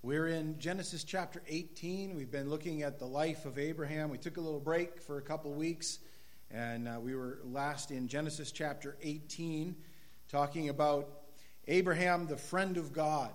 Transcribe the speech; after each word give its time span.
We're 0.00 0.28
in 0.28 0.60
Genesis 0.60 1.02
chapter 1.02 1.42
18. 1.48 2.14
We've 2.14 2.30
been 2.30 2.48
looking 2.48 2.84
at 2.84 3.00
the 3.00 3.04
life 3.04 3.46
of 3.46 3.58
Abraham. 3.58 4.10
We 4.10 4.18
took 4.18 4.36
a 4.36 4.40
little 4.40 4.60
break 4.60 5.00
for 5.00 5.18
a 5.18 5.22
couple 5.22 5.52
weeks, 5.52 5.98
and 6.52 6.86
uh, 6.86 7.00
we 7.00 7.16
were 7.16 7.40
last 7.42 7.90
in 7.90 8.06
Genesis 8.06 8.52
chapter 8.52 8.96
18, 9.02 9.74
talking 10.28 10.68
about 10.68 11.22
Abraham, 11.66 12.28
the 12.28 12.36
friend 12.36 12.76
of 12.76 12.92
God. 12.92 13.32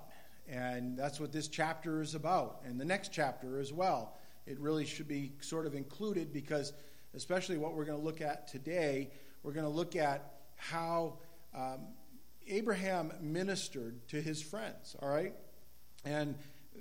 And 0.47 0.97
that's 0.97 1.19
what 1.19 1.33
this 1.33 1.49
chapter 1.49 2.01
is 2.01 2.15
about, 2.15 2.61
and 2.65 2.79
the 2.79 2.85
next 2.85 3.11
chapter 3.11 3.59
as 3.59 3.73
well. 3.73 4.15
It 4.45 4.57
really 4.57 4.85
should 4.85 5.09
be 5.09 5.33
sort 5.41 5.65
of 5.65 5.75
included 5.75 6.31
because, 6.31 6.71
especially 7.13 7.57
what 7.57 7.73
we're 7.73 7.85
going 7.85 7.99
to 7.99 8.05
look 8.05 8.21
at 8.21 8.47
today, 8.47 9.09
we're 9.43 9.51
going 9.51 9.65
to 9.65 9.69
look 9.69 9.97
at 9.97 10.35
how 10.55 11.17
um, 11.53 11.87
Abraham 12.47 13.11
ministered 13.19 14.07
to 14.07 14.21
his 14.21 14.41
friends, 14.41 14.95
all 15.01 15.09
right? 15.09 15.33
And 16.05 16.35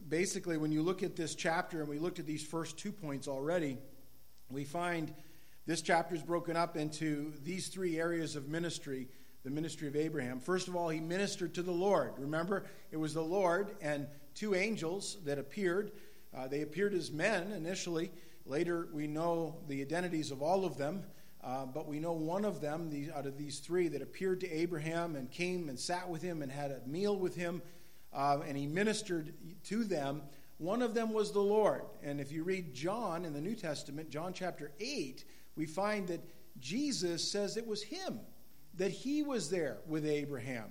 basically, 0.09 0.57
when 0.57 0.73
you 0.73 0.83
look 0.83 1.03
at 1.03 1.17
this 1.17 1.35
chapter, 1.35 1.81
and 1.81 1.89
we 1.89 1.99
looked 1.99 2.19
at 2.19 2.27
these 2.27 2.45
first 2.45 2.79
two 2.79 2.93
points 2.93 3.29
already, 3.29 3.79
we 4.51 4.65
find 4.65 5.13
this 5.67 5.83
chapter 5.83 6.15
is 6.15 6.23
broken 6.23 6.57
up 6.57 6.77
into 6.77 7.33
these 7.45 7.69
three 7.69 7.99
areas 7.99 8.37
of 8.37 8.49
ministry 8.49 9.09
the 9.45 9.51
ministry 9.51 9.89
of 9.89 9.97
Abraham. 9.97 10.39
First 10.39 10.69
of 10.69 10.77
all, 10.77 10.89
he 10.89 11.01
ministered 11.01 11.55
to 11.55 11.63
the 11.63 11.73
Lord. 11.73 12.13
Remember, 12.19 12.65
it 12.91 12.97
was 12.97 13.13
the 13.13 13.23
Lord 13.23 13.73
and 13.81 14.07
two 14.35 14.55
angels 14.55 15.19
that 15.25 15.39
appeared. 15.39 15.93
Uh, 16.37 16.47
they 16.47 16.63
appeared 16.63 16.95
as 16.95 17.11
men 17.11 17.51
initially. 17.53 18.13
Later, 18.47 18.89
we 18.93 19.07
know 19.07 19.57
the 19.69 19.81
identities 19.81 20.31
of 20.31 20.43
all 20.43 20.65
of 20.65 20.77
them, 20.77 21.03
uh, 21.43 21.67
but 21.67 21.89
we 21.89 21.99
know 21.99 22.13
one 22.13 22.45
of 22.45 22.61
them, 22.61 22.89
the, 22.89 23.11
out 23.13 23.27
of 23.27 23.37
these 23.37 23.59
three, 23.59 23.89
that 23.89 24.01
appeared 24.01 24.41
to 24.41 24.51
Abraham 24.51 25.17
and 25.17 25.31
came 25.31 25.69
and 25.69 25.79
sat 25.79 26.09
with 26.09 26.23
him 26.23 26.43
and 26.43 26.51
had 26.51 26.71
a 26.71 26.81
meal 26.87 27.17
with 27.17 27.35
him 27.35 27.63
uh, 28.13 28.39
and 28.47 28.57
he 28.57 28.67
ministered 28.67 29.35
to 29.65 29.85
them. 29.85 30.23
One 30.59 30.83
of 30.83 30.95
them 30.95 31.13
was 31.13 31.33
the 31.33 31.41
Lord. 31.41 31.83
And 32.03 32.21
if 32.21 32.31
you 32.31 32.45
read 32.45 32.75
John 32.75 33.25
in 33.25 33.33
the 33.33 33.41
New 33.41 33.55
Testament, 33.55 34.11
John 34.11 34.33
chapter 34.33 34.71
8, 34.79 35.25
we 35.57 35.67
find 35.67 36.09
that 36.09 36.21
Jesus 36.59 37.31
says 37.31 37.57
it 37.57 37.67
was 37.67 37.83
him, 37.83 38.21
that 38.75 38.91
he 38.91 39.23
was 39.23 39.51
there 39.51 39.79
with 39.87 40.07
Abraham. 40.07 40.67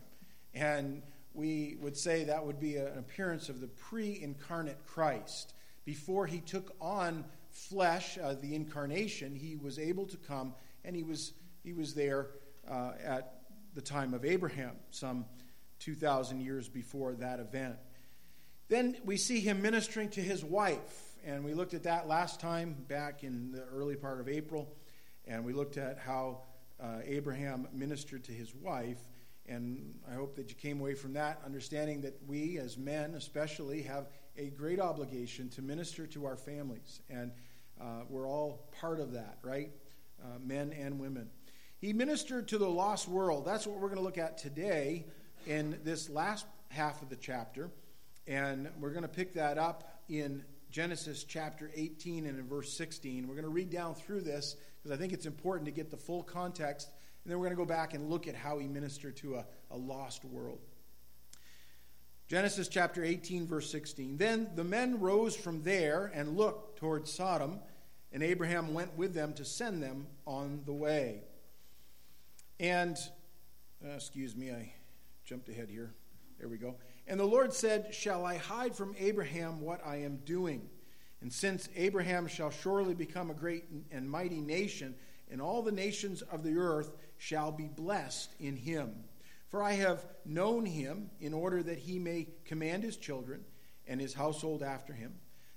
And 0.54 1.02
we 1.34 1.78
would 1.80 1.98
say 1.98 2.26
that 2.26 2.46
would 2.46 2.60
be 2.60 2.78
an 2.78 2.98
appearance 2.98 3.50
of 3.50 3.62
the 3.62 3.68
pre 3.68 4.22
incarnate 4.22 4.86
Christ. 4.86 5.54
Before 5.86 6.26
he 6.26 6.40
took 6.40 6.76
on 6.80 7.26
flesh, 7.50 8.18
uh, 8.18 8.36
the 8.40 8.56
incarnation, 8.56 9.36
he 9.36 9.56
was 9.56 9.80
able 9.80 10.06
to 10.08 10.18
come 10.18 10.54
and 10.84 10.96
he 10.96 11.04
was, 11.04 11.34
he 11.64 11.74
was 11.74 11.94
there 11.94 12.28
uh, 12.70 12.92
at 13.04 13.42
the 13.74 13.82
time 13.82 14.14
of 14.14 14.26
Abraham, 14.26 14.76
some 14.90 15.26
2,000 15.82 16.42
years 16.42 16.70
before 16.70 17.16
that 17.16 17.40
event. 17.40 17.76
Then 18.70 18.96
we 19.04 19.18
see 19.18 19.42
him 19.42 19.62
ministering 19.62 20.10
to 20.12 20.22
his 20.22 20.46
wife, 20.46 21.18
and 21.26 21.44
we 21.44 21.54
looked 21.54 21.74
at 21.74 21.84
that 21.84 22.08
last 22.08 22.40
time 22.40 22.76
back 22.88 23.24
in 23.24 23.52
the 23.52 23.64
early 23.64 23.96
part 23.96 24.22
of 24.22 24.30
April, 24.30 24.74
and 25.26 25.44
we 25.44 25.54
looked 25.54 25.78
at 25.78 25.98
how 25.98 26.44
uh, 26.80 27.00
Abraham 27.04 27.68
ministered 27.74 28.24
to 28.26 28.32
his 28.32 28.54
wife. 28.56 29.00
And 29.48 29.96
I 30.10 30.14
hope 30.14 30.36
that 30.36 30.50
you 30.50 30.56
came 30.56 30.80
away 30.80 30.94
from 30.94 31.14
that 31.14 31.42
understanding 31.46 32.02
that 32.02 32.16
we, 32.28 32.58
as 32.60 32.78
men 32.78 33.16
especially, 33.16 33.82
have 33.82 34.08
a 34.38 34.50
great 34.52 34.80
obligation 34.80 35.50
to 35.50 35.62
minister 35.62 36.08
to 36.08 36.26
our 36.26 36.38
families. 36.38 37.02
And 37.10 37.32
uh, 37.80 38.04
we're 38.08 38.30
all 38.30 38.70
part 38.80 39.00
of 39.00 39.14
that, 39.14 39.40
right? 39.42 39.72
Uh, 40.24 40.38
men 40.40 40.72
and 40.72 41.00
women. 41.00 41.30
He 41.80 41.92
ministered 41.92 42.48
to 42.50 42.60
the 42.60 42.70
lost 42.70 43.08
world. 43.08 43.46
That's 43.46 43.66
what 43.66 43.80
we're 43.80 43.90
going 43.90 43.98
to 43.98 44.04
look 44.04 44.20
at 44.20 44.38
today 44.38 45.06
in 45.46 45.80
this 45.84 46.10
last 46.10 46.46
half 46.70 47.02
of 47.02 47.10
the 47.10 47.16
chapter, 47.16 47.70
and 48.28 48.70
we're 48.80 48.92
going 48.92 49.02
to 49.04 49.08
pick 49.08 49.34
that 49.34 49.58
up 49.58 50.02
in 50.10 50.44
Genesis 50.70 51.24
chapter 51.24 51.70
18 51.76 52.26
and 52.26 52.40
in 52.40 52.48
verse 52.48 52.72
16. 52.74 53.28
We're 53.28 53.34
going 53.34 53.44
to 53.44 53.50
read 53.50 53.70
down 53.70 53.94
through 53.94 54.22
this 54.22 54.56
because 54.78 54.98
I 54.98 55.00
think 55.00 55.14
it's 55.14 55.26
important 55.26 55.66
to 55.66 55.72
get 55.72 55.92
the 55.92 55.98
full 55.98 56.24
context, 56.24 56.90
and 57.24 57.32
then 57.32 57.40
we're 57.40 57.46
going 57.46 57.58
to 57.58 57.64
go 57.64 57.66
back 57.66 57.94
and 57.94 58.10
look 58.10 58.28
at 58.28 58.36
how 58.36 58.58
he 58.58 58.68
ministered 58.68 59.18
to 59.18 59.36
a, 59.36 59.46
a 59.72 59.78
lost 59.78 60.24
world. 60.24 60.60
Genesis 62.28 62.70
chapter 62.70 63.04
18, 63.04 63.46
verse 63.46 63.70
16. 63.70 64.16
Then 64.16 64.50
the 64.56 64.64
men 64.64 65.02
rose 65.02 65.36
from 65.36 65.64
there 65.64 66.10
and 66.14 66.38
looked 66.38 66.80
toward 66.80 67.08
Sodom, 67.08 67.60
and 68.14 68.24
Abraham 68.24 68.74
went 68.74 68.96
with 68.98 69.14
them 69.14 69.34
to 69.34 69.44
send 69.44 69.84
them 69.84 70.08
on 70.26 70.62
the 70.66 70.74
way. 70.74 71.24
And, 72.58 72.96
uh, 73.84 73.96
excuse 73.96 74.36
me, 74.36 74.52
I 74.52 74.72
jumped 75.32 75.48
ahead 75.48 75.70
here. 75.70 75.94
There 76.40 76.50
we 76.50 76.58
go. 76.58 76.76
And 77.08 77.18
the 77.18 77.24
Lord 77.24 77.54
said, 77.54 77.96
Shall 77.96 78.26
I 78.26 78.36
hide 78.36 78.76
from 78.76 78.94
Abraham 79.00 79.62
what 79.62 79.80
I 79.88 80.02
am 80.02 80.18
doing? 80.26 80.70
And 81.22 81.32
since 81.32 81.70
Abraham 81.78 82.28
shall 82.28 82.50
surely 82.50 82.94
become 82.94 83.32
a 83.32 83.34
great 83.34 83.64
and 83.94 84.12
mighty 84.12 84.42
nation, 84.42 84.94
and 85.32 85.42
all 85.42 85.62
the 85.62 85.72
nations 85.72 86.22
of 86.22 86.44
the 86.44 86.58
earth 86.58 86.92
shall 87.18 87.50
be 87.50 87.70
blessed 87.70 88.34
in 88.42 88.58
him. 88.58 88.92
For 89.48 89.64
I 89.64 89.72
have 89.72 90.06
known 90.26 90.66
him 90.66 91.10
in 91.22 91.34
order 91.34 91.64
that 91.64 91.80
he 91.80 91.98
may 91.98 92.28
command 92.44 92.84
his 92.84 92.98
children 92.98 93.46
and 93.88 94.02
his 94.02 94.14
household 94.14 94.62
after 94.62 94.92
him, 94.92 95.14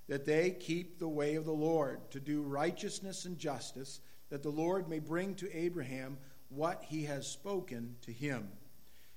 that 0.06 0.24
they 0.24 0.52
keep 0.52 1.00
the 1.00 1.08
way 1.08 1.34
of 1.34 1.46
the 1.46 1.50
Lord, 1.50 2.12
to 2.12 2.20
do 2.20 2.42
righteousness 2.42 3.24
and 3.24 3.40
justice, 3.40 3.98
that 4.30 4.44
the 4.44 4.50
Lord 4.50 4.88
may 4.88 5.00
bring 5.00 5.34
to 5.34 5.52
Abraham 5.52 6.16
what 6.48 6.84
he 6.86 7.06
has 7.06 7.26
spoken 7.26 7.96
to 8.02 8.12
him. 8.12 8.50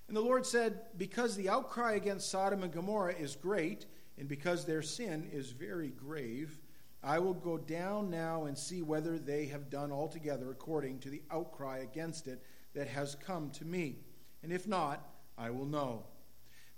And 0.07 0.16
the 0.16 0.22
Lord 0.22 0.45
said, 0.45 0.81
Because 0.97 1.35
the 1.35 1.50
outcry 1.50 1.94
against 1.94 2.29
Sodom 2.29 2.63
and 2.63 2.72
Gomorrah 2.72 3.16
is 3.16 3.35
great, 3.35 3.85
and 4.18 4.28
because 4.28 4.66
their 4.66 4.81
sin 4.81 5.29
is 5.31 5.51
very 5.51 5.90
grave, 5.90 6.59
I 7.03 7.19
will 7.19 7.34
go 7.34 7.57
down 7.57 8.09
now 8.09 8.45
and 8.45 8.57
see 8.57 8.81
whether 8.81 9.19
they 9.19 9.45
have 9.45 9.69
done 9.69 9.91
altogether 9.91 10.50
according 10.50 11.00
to 11.00 11.09
the 11.09 11.22
outcry 11.29 11.79
against 11.79 12.28
it 12.28 12.41
that 12.73 12.88
has 12.88 13.16
come 13.16 13.50
to 13.51 13.66
me. 13.66 14.00
And 14.44 14.51
if 14.51 14.68
not, 14.68 15.07
I 15.38 15.51
will 15.51 15.66
know. 15.66 16.06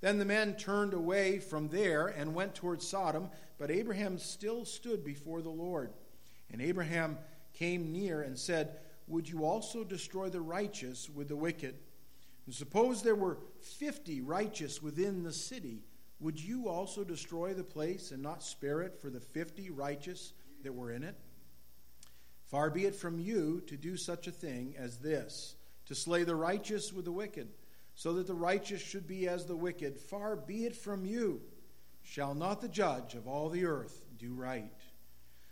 Then 0.01 0.17
the 0.17 0.25
men 0.25 0.55
turned 0.55 0.93
away 0.93 1.39
from 1.39 1.67
there 1.69 2.07
and 2.07 2.33
went 2.33 2.55
toward 2.55 2.81
Sodom, 2.81 3.29
but 3.57 3.71
Abraham 3.71 4.17
still 4.17 4.65
stood 4.65 5.03
before 5.03 5.41
the 5.41 5.49
Lord. 5.49 5.93
And 6.51 6.61
Abraham 6.61 7.17
came 7.53 7.91
near 7.91 8.21
and 8.21 8.37
said, 8.37 8.77
Would 9.07 9.27
you 9.29 9.45
also 9.45 9.83
destroy 9.83 10.29
the 10.29 10.41
righteous 10.41 11.09
with 11.09 11.27
the 11.27 11.35
wicked? 11.35 11.75
And 12.49 12.55
suppose 12.55 13.03
there 13.03 13.13
were 13.13 13.37
50 13.61 14.21
righteous 14.21 14.81
within 14.81 15.21
the 15.21 15.31
city, 15.31 15.83
would 16.19 16.43
you 16.43 16.67
also 16.67 17.03
destroy 17.03 17.53
the 17.53 17.63
place 17.63 18.09
and 18.09 18.23
not 18.23 18.41
spare 18.41 18.81
it 18.81 18.99
for 18.99 19.11
the 19.11 19.19
50 19.19 19.69
righteous 19.69 20.33
that 20.63 20.73
were 20.73 20.89
in 20.89 21.03
it? 21.03 21.15
Far 22.45 22.71
be 22.71 22.87
it 22.87 22.95
from 22.95 23.19
you 23.19 23.61
to 23.67 23.77
do 23.77 23.95
such 23.95 24.25
a 24.25 24.31
thing 24.31 24.73
as 24.79 24.97
this, 24.97 25.57
to 25.85 25.93
slay 25.93 26.23
the 26.23 26.35
righteous 26.35 26.91
with 26.91 27.05
the 27.05 27.11
wicked, 27.11 27.49
so 27.93 28.13
that 28.13 28.25
the 28.25 28.33
righteous 28.33 28.81
should 28.81 29.05
be 29.05 29.27
as 29.27 29.45
the 29.45 29.55
wicked. 29.55 29.95
Far 29.95 30.35
be 30.35 30.65
it 30.65 30.75
from 30.75 31.05
you. 31.05 31.41
Shall 32.01 32.33
not 32.33 32.61
the 32.61 32.67
judge 32.67 33.13
of 33.13 33.27
all 33.27 33.49
the 33.49 33.65
earth 33.65 34.01
do 34.17 34.33
right? 34.33 34.73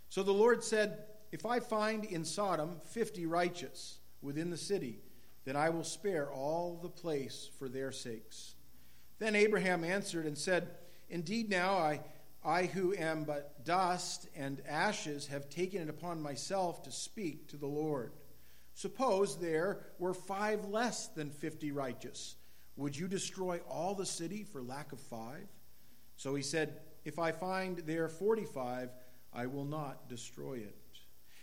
So 0.08 0.24
the 0.24 0.32
Lord 0.32 0.64
said, 0.64 1.04
If 1.30 1.46
I 1.46 1.60
find 1.60 2.04
in 2.04 2.24
Sodom 2.24 2.80
50 2.86 3.24
righteous 3.26 4.00
within 4.20 4.50
the 4.50 4.56
city, 4.56 4.98
then 5.48 5.56
I 5.56 5.70
will 5.70 5.82
spare 5.82 6.30
all 6.30 6.78
the 6.82 6.90
place 6.90 7.48
for 7.58 7.70
their 7.70 7.90
sakes. 7.90 8.54
Then 9.18 9.34
Abraham 9.34 9.82
answered 9.82 10.26
and 10.26 10.36
said, 10.36 10.68
Indeed, 11.08 11.48
now 11.48 11.78
I, 11.78 12.00
I 12.44 12.66
who 12.66 12.94
am 12.94 13.24
but 13.24 13.64
dust 13.64 14.28
and 14.36 14.60
ashes 14.68 15.28
have 15.28 15.48
taken 15.48 15.80
it 15.80 15.88
upon 15.88 16.20
myself 16.20 16.82
to 16.82 16.92
speak 16.92 17.48
to 17.48 17.56
the 17.56 17.66
Lord. 17.66 18.12
Suppose 18.74 19.38
there 19.38 19.86
were 19.98 20.12
five 20.12 20.66
less 20.66 21.06
than 21.06 21.30
fifty 21.30 21.72
righteous. 21.72 22.36
Would 22.76 22.94
you 22.94 23.08
destroy 23.08 23.60
all 23.70 23.94
the 23.94 24.04
city 24.04 24.44
for 24.44 24.60
lack 24.60 24.92
of 24.92 25.00
five? 25.00 25.48
So 26.18 26.34
he 26.34 26.42
said, 26.42 26.78
If 27.06 27.18
I 27.18 27.32
find 27.32 27.78
there 27.78 28.08
forty 28.10 28.44
five, 28.44 28.90
I 29.32 29.46
will 29.46 29.64
not 29.64 30.10
destroy 30.10 30.58
it. 30.58 30.76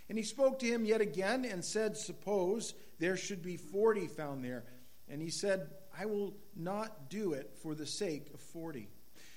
And 0.10 0.18
he 0.18 0.24
spoke 0.24 0.60
to 0.60 0.66
him 0.66 0.86
yet 0.86 1.02
again 1.02 1.46
and 1.46 1.64
said, 1.64 1.98
Suppose 1.98 2.74
there 3.00 3.18
should 3.18 3.42
be 3.42 3.58
forty 3.58 4.08
found 4.08 4.44
there. 4.44 4.64
And 5.10 5.22
he 5.22 5.30
said, 5.30 5.70
I 5.98 6.06
will 6.06 6.36
not 6.56 7.10
do 7.10 7.34
it 7.34 7.56
for 7.62 7.76
the 7.76 7.86
sake 7.86 8.30
of 8.34 8.40
forty. 8.40 8.90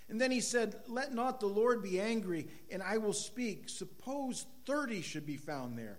And 0.09 0.21
then 0.21 0.31
he 0.31 0.41
said, 0.41 0.77
Let 0.89 1.15
not 1.15 1.41
the 1.41 1.47
Lord 1.47 1.83
be 1.83 2.01
angry, 2.01 2.49
and 2.71 2.83
I 2.83 2.99
will 2.99 3.13
speak. 3.13 3.69
Suppose 3.69 4.47
thirty 4.67 5.03
should 5.03 5.27
be 5.27 5.37
found 5.37 5.79
there. 5.79 5.99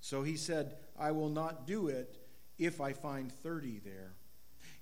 So 0.00 0.22
he 0.22 0.36
said, 0.36 0.76
I 0.98 1.12
will 1.12 1.30
not 1.30 1.66
do 1.66 1.88
it 1.88 2.18
if 2.58 2.80
I 2.80 2.92
find 2.92 3.32
thirty 3.32 3.80
there. 3.84 4.12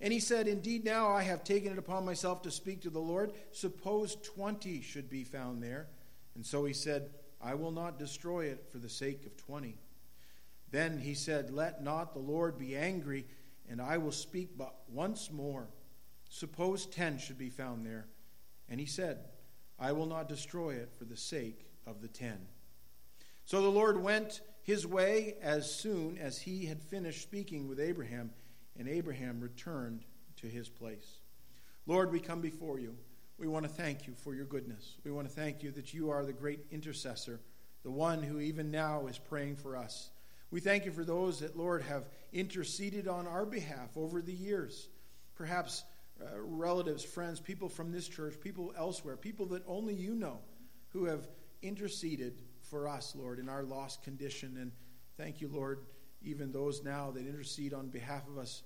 And 0.01 0.13
he 0.13 0.19
said, 0.19 0.49
Indeed, 0.49 0.85
now 0.85 1.13
I 1.13 1.23
have 1.23 1.45
taken 1.45 1.73
it 1.73 1.79
upon 1.79 2.05
myself 2.05 2.43
to 2.43 2.51
speak 2.51 2.83
to 2.83 2.91
the 2.91 2.99
Lord. 2.99 3.33
Suppose 3.53 4.17
twenty 4.17 4.83
should 4.83 5.09
be 5.09 5.23
found 5.23 5.63
there. 5.63 5.87
And 6.35 6.45
so 6.45 6.65
he 6.65 6.73
said, 6.73 7.11
I 7.43 7.55
will 7.55 7.73
not 7.73 7.99
destroy 7.99 8.47
it 8.47 8.67
for 8.71 8.79
the 8.79 8.89
sake 8.89 9.27
of 9.27 9.37
twenty. 9.37 9.79
Then 10.71 10.99
he 10.99 11.15
said, 11.15 11.51
Let 11.51 11.83
not 11.83 12.15
the 12.15 12.21
Lord 12.21 12.59
be 12.59 12.77
angry, 12.77 13.27
and 13.69 13.81
I 13.81 13.99
will 13.99 14.13
speak 14.13 14.57
but 14.57 14.75
once 14.89 15.31
more. 15.31 15.69
Suppose 16.31 16.87
ten 16.87 17.19
should 17.19 17.39
be 17.39 17.51
found 17.51 17.85
there. 17.85 18.07
And 18.69 18.81
he 18.81 18.87
said, 18.87 19.19
I 19.79 19.93
will 19.93 20.07
not 20.07 20.29
destroy 20.29 20.75
it 20.75 20.93
for 20.97 21.05
the 21.05 21.17
sake 21.17 21.67
of 21.87 22.01
the 22.01 22.09
ten. 22.09 22.47
So 23.45 23.61
the 23.61 23.69
Lord 23.69 24.01
went 24.01 24.41
his 24.63 24.87
way 24.87 25.35
as 25.43 25.75
soon 25.75 26.17
as 26.19 26.41
he 26.41 26.67
had 26.67 26.81
finished 26.81 27.23
speaking 27.23 27.69
with 27.69 27.81
Abraham, 27.81 28.31
and 28.79 28.89
Abraham 28.89 29.41
returned 29.41 30.05
to 30.37 30.47
his 30.47 30.69
place. 30.69 31.19
Lord, 31.87 32.13
we 32.13 32.21
come 32.21 32.41
before 32.41 32.79
you. 32.79 32.97
We 33.43 33.49
want 33.49 33.65
to 33.65 33.73
thank 33.73 34.07
you 34.07 34.15
for 34.15 34.37
your 34.37 34.45
goodness. 34.45 34.99
We 35.03 35.11
want 35.11 35.29
to 35.29 35.35
thank 35.35 35.65
you 35.65 35.73
that 35.73 35.93
you 35.93 36.11
are 36.11 36.25
the 36.25 36.33
great 36.33 36.61
intercessor, 36.71 37.41
the 37.83 37.91
one 37.91 38.23
who 38.23 38.39
even 38.39 38.71
now 38.71 39.09
is 39.09 39.19
praying 39.19 39.57
for 39.57 39.77
us. 39.77 40.11
We 40.53 40.61
thank 40.61 40.85
you 40.85 40.93
for 40.93 41.03
those 41.03 41.41
that, 41.41 41.57
Lord, 41.57 41.83
have 41.83 42.05
interceded 42.33 43.09
on 43.09 43.27
our 43.27 43.45
behalf 43.45 43.97
over 43.97 44.23
the 44.23 44.33
years. 44.33 44.89
Perhaps 45.35 45.83
uh, 46.21 46.41
relatives, 46.41 47.03
friends, 47.03 47.41
people 47.41 47.69
from 47.69 47.91
this 47.91 48.07
church, 48.07 48.35
people 48.41 48.73
elsewhere, 48.79 49.17
people 49.17 49.47
that 49.47 49.65
only 49.67 49.95
you 49.95 50.15
know 50.15 50.39
who 50.91 51.07
have 51.07 51.27
interceded 51.63 52.43
for 52.61 52.87
us, 52.87 53.13
Lord, 53.17 53.41
in 53.41 53.49
our 53.49 53.65
lost 53.65 54.05
condition. 54.05 54.57
And 54.61 54.71
thank 55.17 55.41
you, 55.41 55.49
Lord, 55.49 55.81
even 56.23 56.53
those 56.53 56.85
now 56.85 57.11
that 57.11 57.27
intercede 57.27 57.75
on 57.75 57.89
behalf 57.89 58.29
of 58.29 58.39
us 58.39 58.63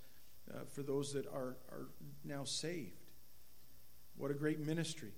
uh, 0.52 0.64
for 0.68 0.82
those 0.82 1.14
that 1.14 1.26
are, 1.28 1.56
are 1.72 1.88
now 2.26 2.44
saved. 2.44 3.05
What 4.16 4.30
a 4.30 4.34
great 4.34 4.60
ministry. 4.60 5.12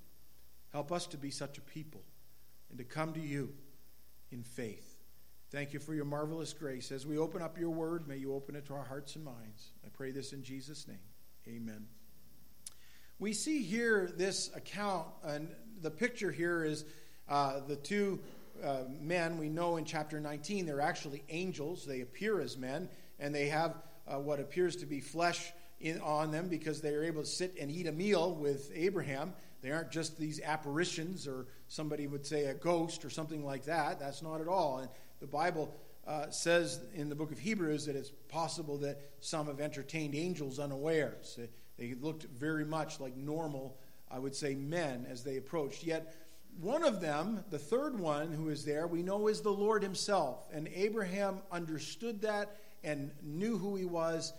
Help 0.73 0.93
us 0.93 1.07
to 1.09 1.17
be 1.17 1.31
such 1.31 1.59
a 1.59 1.63
people 1.63 2.03
and 2.71 2.79
to 2.79 2.85
come 2.85 3.13
to 3.15 3.21
you 3.21 3.53
in 4.31 4.43
faith. 4.43 4.97
Thank 5.51 5.73
you 5.73 5.81
for 5.81 5.95
your 5.95 6.05
marvelous 6.05 6.53
grace. 6.53 6.93
As 6.93 7.07
we 7.07 7.17
open 7.17 7.41
up 7.41 7.59
your 7.59 7.71
word, 7.71 8.07
may 8.07 8.19
you 8.19 8.35
open 8.35 8.55
it 8.55 8.67
to 8.67 8.75
our 8.75 8.85
hearts 8.85 9.17
and 9.17 9.25
minds. 9.25 9.71
I 9.85 9.89
pray 9.89 10.11
this 10.11 10.33
in 10.35 10.43
Jesus' 10.43 10.87
name. 10.87 10.99
Amen. 11.47 11.87
We 13.19 13.33
see 13.33 13.63
here 13.63 14.13
this 14.15 14.55
account, 14.55 15.07
and 15.25 15.49
the 15.81 15.91
picture 15.91 16.31
here 16.31 16.65
is 16.65 16.85
uh, 17.29 17.61
the 17.67 17.77
two 17.77 18.21
uh, 18.63 18.83
men 19.01 19.39
we 19.39 19.49
know 19.49 19.77
in 19.77 19.85
chapter 19.85 20.21
19. 20.21 20.67
They're 20.67 20.81
actually 20.81 21.23
angels. 21.31 21.87
They 21.87 22.03
appear 22.03 22.41
as 22.41 22.59
men, 22.59 22.89
and 23.19 23.35
they 23.35 23.49
have 23.49 23.75
uh, 24.07 24.19
what 24.19 24.41
appears 24.41 24.77
to 24.77 24.87
be 24.87 25.01
flesh 25.01 25.53
in, 25.81 26.01
on 26.01 26.31
them 26.31 26.49
because 26.49 26.81
they 26.81 26.95
are 26.95 27.05
able 27.05 27.23
to 27.23 27.29
sit 27.29 27.55
and 27.61 27.71
eat 27.71 27.87
a 27.87 27.93
meal 27.93 28.35
with 28.35 28.71
Abraham. 28.75 29.33
They 29.63 29.71
aren't 29.71 29.91
just 29.91 30.19
these 30.19 30.41
apparitions, 30.41 31.27
or 31.27 31.47
somebody 31.69 32.07
would 32.07 32.27
say 32.27 32.47
a 32.47 32.55
ghost 32.55 33.05
or 33.05 33.11
something 33.11 33.45
like 33.45 33.65
that. 33.65 33.99
That's 33.99 34.23
not 34.23 34.41
at 34.41 34.49
all. 34.49 34.79
And 34.79 34.89
the 35.21 35.27
Bible 35.27 35.75
uh, 36.07 36.31
says 36.31 36.81
in 36.95 37.09
the 37.09 37.15
book 37.15 37.33
of 37.33 37.39
Hebrews 37.39 37.87
that 37.87 37.97
it's 37.97 38.11
possible 38.29 38.79
that 38.79 39.01
some 39.21 39.47
have 39.47 39.61
entertained 39.61 40.15
angels 40.15 40.59
unawares. 40.59 41.39
They, 41.39 41.49
they 41.79 41.95
looked 41.95 42.25
very 42.25 42.65
much 42.65 42.99
like 42.99 43.17
normal, 43.17 43.77
I 44.11 44.19
would 44.19 44.35
say, 44.35 44.55
men 44.55 45.07
as 45.09 45.23
they 45.23 45.37
approached. 45.37 45.85
Yet, 45.85 46.15
one 46.61 46.83
of 46.83 47.01
them, 47.01 47.45
the 47.51 47.59
third 47.59 48.01
one 48.01 48.33
who 48.33 48.49
is 48.49 48.65
there, 48.65 48.87
we 48.89 49.03
know 49.03 49.29
is 49.29 49.43
the 49.43 49.53
Lord 49.53 49.83
Himself. 49.83 50.49
And 50.53 50.69
Abraham 50.75 51.39
understood 51.53 52.23
that 52.23 52.57
and 52.83 53.11
knew 53.23 53.59
who 53.59 53.77
He 53.77 53.85
was 53.85 54.33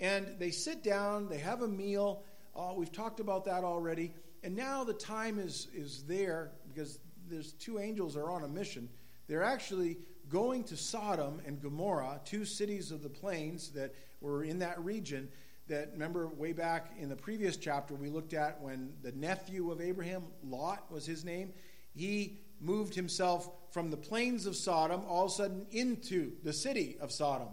and 0.00 0.38
they 0.38 0.50
sit 0.50 0.82
down, 0.82 1.28
they 1.28 1.38
have 1.38 1.62
a 1.62 1.68
meal. 1.68 2.22
Uh, 2.54 2.72
we've 2.76 2.92
talked 2.92 3.20
about 3.20 3.44
that 3.46 3.64
already. 3.64 4.12
And 4.42 4.54
now 4.54 4.84
the 4.84 4.94
time 4.94 5.38
is, 5.38 5.68
is 5.74 6.04
there 6.04 6.52
because 6.68 6.98
there's 7.28 7.52
two 7.52 7.78
angels 7.78 8.16
are 8.16 8.30
on 8.30 8.44
a 8.44 8.48
mission. 8.48 8.88
They're 9.26 9.42
actually 9.42 9.98
going 10.28 10.64
to 10.64 10.76
Sodom 10.76 11.40
and 11.46 11.60
Gomorrah, 11.60 12.20
two 12.24 12.44
cities 12.44 12.90
of 12.90 13.02
the 13.02 13.08
plains 13.08 13.70
that 13.70 13.94
were 14.20 14.44
in 14.44 14.58
that 14.60 14.82
region. 14.84 15.28
That 15.68 15.90
remember 15.92 16.28
way 16.28 16.52
back 16.52 16.92
in 16.96 17.08
the 17.08 17.16
previous 17.16 17.56
chapter 17.56 17.94
we 17.94 18.08
looked 18.08 18.34
at 18.34 18.60
when 18.62 18.92
the 19.02 19.10
nephew 19.12 19.72
of 19.72 19.80
Abraham, 19.80 20.22
Lot 20.44 20.84
was 20.92 21.04
his 21.04 21.24
name, 21.24 21.52
he 21.92 22.38
moved 22.60 22.94
himself 22.94 23.50
from 23.72 23.90
the 23.90 23.96
plains 23.96 24.46
of 24.46 24.54
Sodom 24.54 25.02
all 25.08 25.24
of 25.24 25.32
a 25.32 25.34
sudden 25.34 25.66
into 25.72 26.32
the 26.44 26.52
city 26.52 26.96
of 27.00 27.10
Sodom 27.10 27.48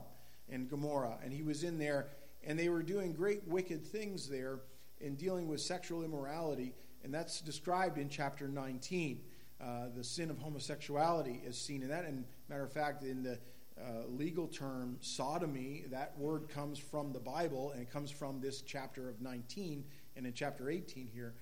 and 0.48 0.70
Gomorrah. 0.70 1.18
And 1.24 1.34
he 1.34 1.42
was 1.42 1.64
in 1.64 1.80
there 1.80 2.08
and 2.46 2.58
they 2.58 2.70
were 2.70 2.84
doing 2.84 3.14
great 3.14 3.48
wicked 3.48 3.86
things 3.86 4.28
there 4.28 4.60
in 5.00 5.16
dealing 5.16 5.48
with 5.48 5.62
sexual 5.62 6.04
immorality, 6.04 6.74
and 7.04 7.14
that's 7.14 7.42
described 7.42 7.98
in 7.98 8.10
chapter 8.10 8.48
19. 8.48 9.20
Uh, 9.62 9.86
the 9.96 10.04
sin 10.04 10.30
of 10.30 10.38
homosexuality 10.38 11.42
is 11.46 11.58
seen 11.58 11.82
in 11.82 11.90
that. 11.90 12.06
And 12.06 12.26
matter 12.50 12.64
of 12.64 12.72
fact, 12.72 13.04
in 13.04 13.24
the 13.24 13.40
uh, 13.80 14.08
legal 14.08 14.48
term 14.48 14.98
sodomy, 15.00 15.84
that 15.92 16.18
word 16.18 16.50
comes 16.50 16.80
from 16.80 17.12
the 17.14 17.20
Bible, 17.20 17.72
and 17.72 17.82
it 17.82 17.92
comes 17.92 18.12
from 18.12 18.40
this 18.40 18.62
chapter 18.62 19.10
of 19.10 19.22
19 19.22 19.84
and 20.16 20.26
in 20.26 20.34
chapter 20.34 20.70
18 20.70 21.10
here. 21.14 21.34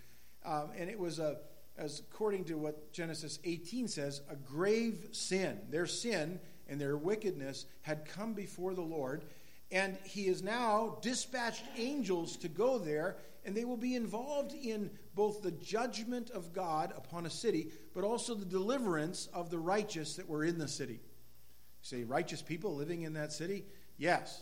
Um, 0.45 0.69
and 0.77 0.89
it 0.89 0.97
was 0.97 1.19
a, 1.19 1.37
as 1.77 1.99
according 1.99 2.45
to 2.45 2.55
what 2.55 2.91
Genesis 2.93 3.39
18 3.43 3.87
says, 3.87 4.21
a 4.29 4.35
grave 4.35 5.09
sin. 5.11 5.59
Their 5.69 5.85
sin 5.85 6.39
and 6.67 6.79
their 6.79 6.97
wickedness 6.97 7.65
had 7.81 8.05
come 8.05 8.33
before 8.33 8.73
the 8.73 8.81
Lord, 8.81 9.25
and 9.71 9.97
he 10.03 10.27
has 10.27 10.43
now 10.43 10.97
dispatched 11.01 11.63
angels 11.77 12.35
to 12.37 12.49
go 12.49 12.77
there, 12.77 13.17
and 13.45 13.55
they 13.55 13.65
will 13.65 13.77
be 13.77 13.95
involved 13.95 14.53
in 14.53 14.91
both 15.15 15.41
the 15.41 15.51
judgment 15.51 16.29
of 16.29 16.53
God 16.53 16.93
upon 16.95 17.25
a 17.25 17.29
city, 17.29 17.71
but 17.93 18.03
also 18.03 18.35
the 18.35 18.45
deliverance 18.45 19.27
of 19.33 19.49
the 19.49 19.59
righteous 19.59 20.15
that 20.15 20.27
were 20.27 20.43
in 20.43 20.57
the 20.57 20.67
city. 20.67 20.99
Say, 21.81 22.03
righteous 22.03 22.41
people 22.41 22.75
living 22.75 23.03
in 23.03 23.13
that 23.13 23.31
city? 23.31 23.65
Yes. 23.97 24.41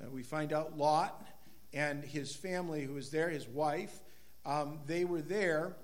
Uh, 0.00 0.10
we 0.10 0.22
find 0.22 0.52
out 0.52 0.76
Lot 0.76 1.26
and 1.72 2.04
his 2.04 2.34
family, 2.34 2.84
who 2.84 2.94
was 2.94 3.10
there, 3.10 3.28
his 3.28 3.48
wife, 3.48 4.02
um, 4.44 4.78
they 4.86 5.04
were 5.04 5.22
there. 5.22 5.76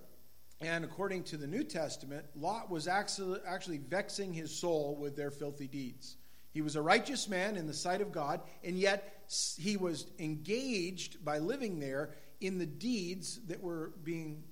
And 0.61 0.85
according 0.85 1.25
to 1.25 1.37
the 1.37 1.47
New 1.47 1.65
Testament, 1.65 2.25
Lot 2.37 2.71
was 2.71 2.87
actually, 2.87 3.41
actually 3.47 3.79
vexing 3.79 4.33
his 4.33 4.55
soul 4.55 4.97
with 5.01 5.17
their 5.17 5.31
filthy 5.31 5.67
deeds. 5.67 6.17
He 6.53 6.63
was 6.63 6.77
a 6.77 6.83
righteous 6.83 7.29
man 7.29 7.57
in 7.57 7.67
the 7.67 7.75
sight 7.75 8.01
of 8.01 8.13
God, 8.13 8.43
and 8.63 8.79
yet 8.79 9.25
he 9.59 9.77
was 9.77 10.07
engaged 10.19 11.25
by 11.25 11.39
living 11.39 11.81
there 11.81 12.11
in 12.41 12.59
the 12.59 12.67
deeds 12.67 13.41
that 13.47 13.63
were 13.63 13.93
being 14.05 14.45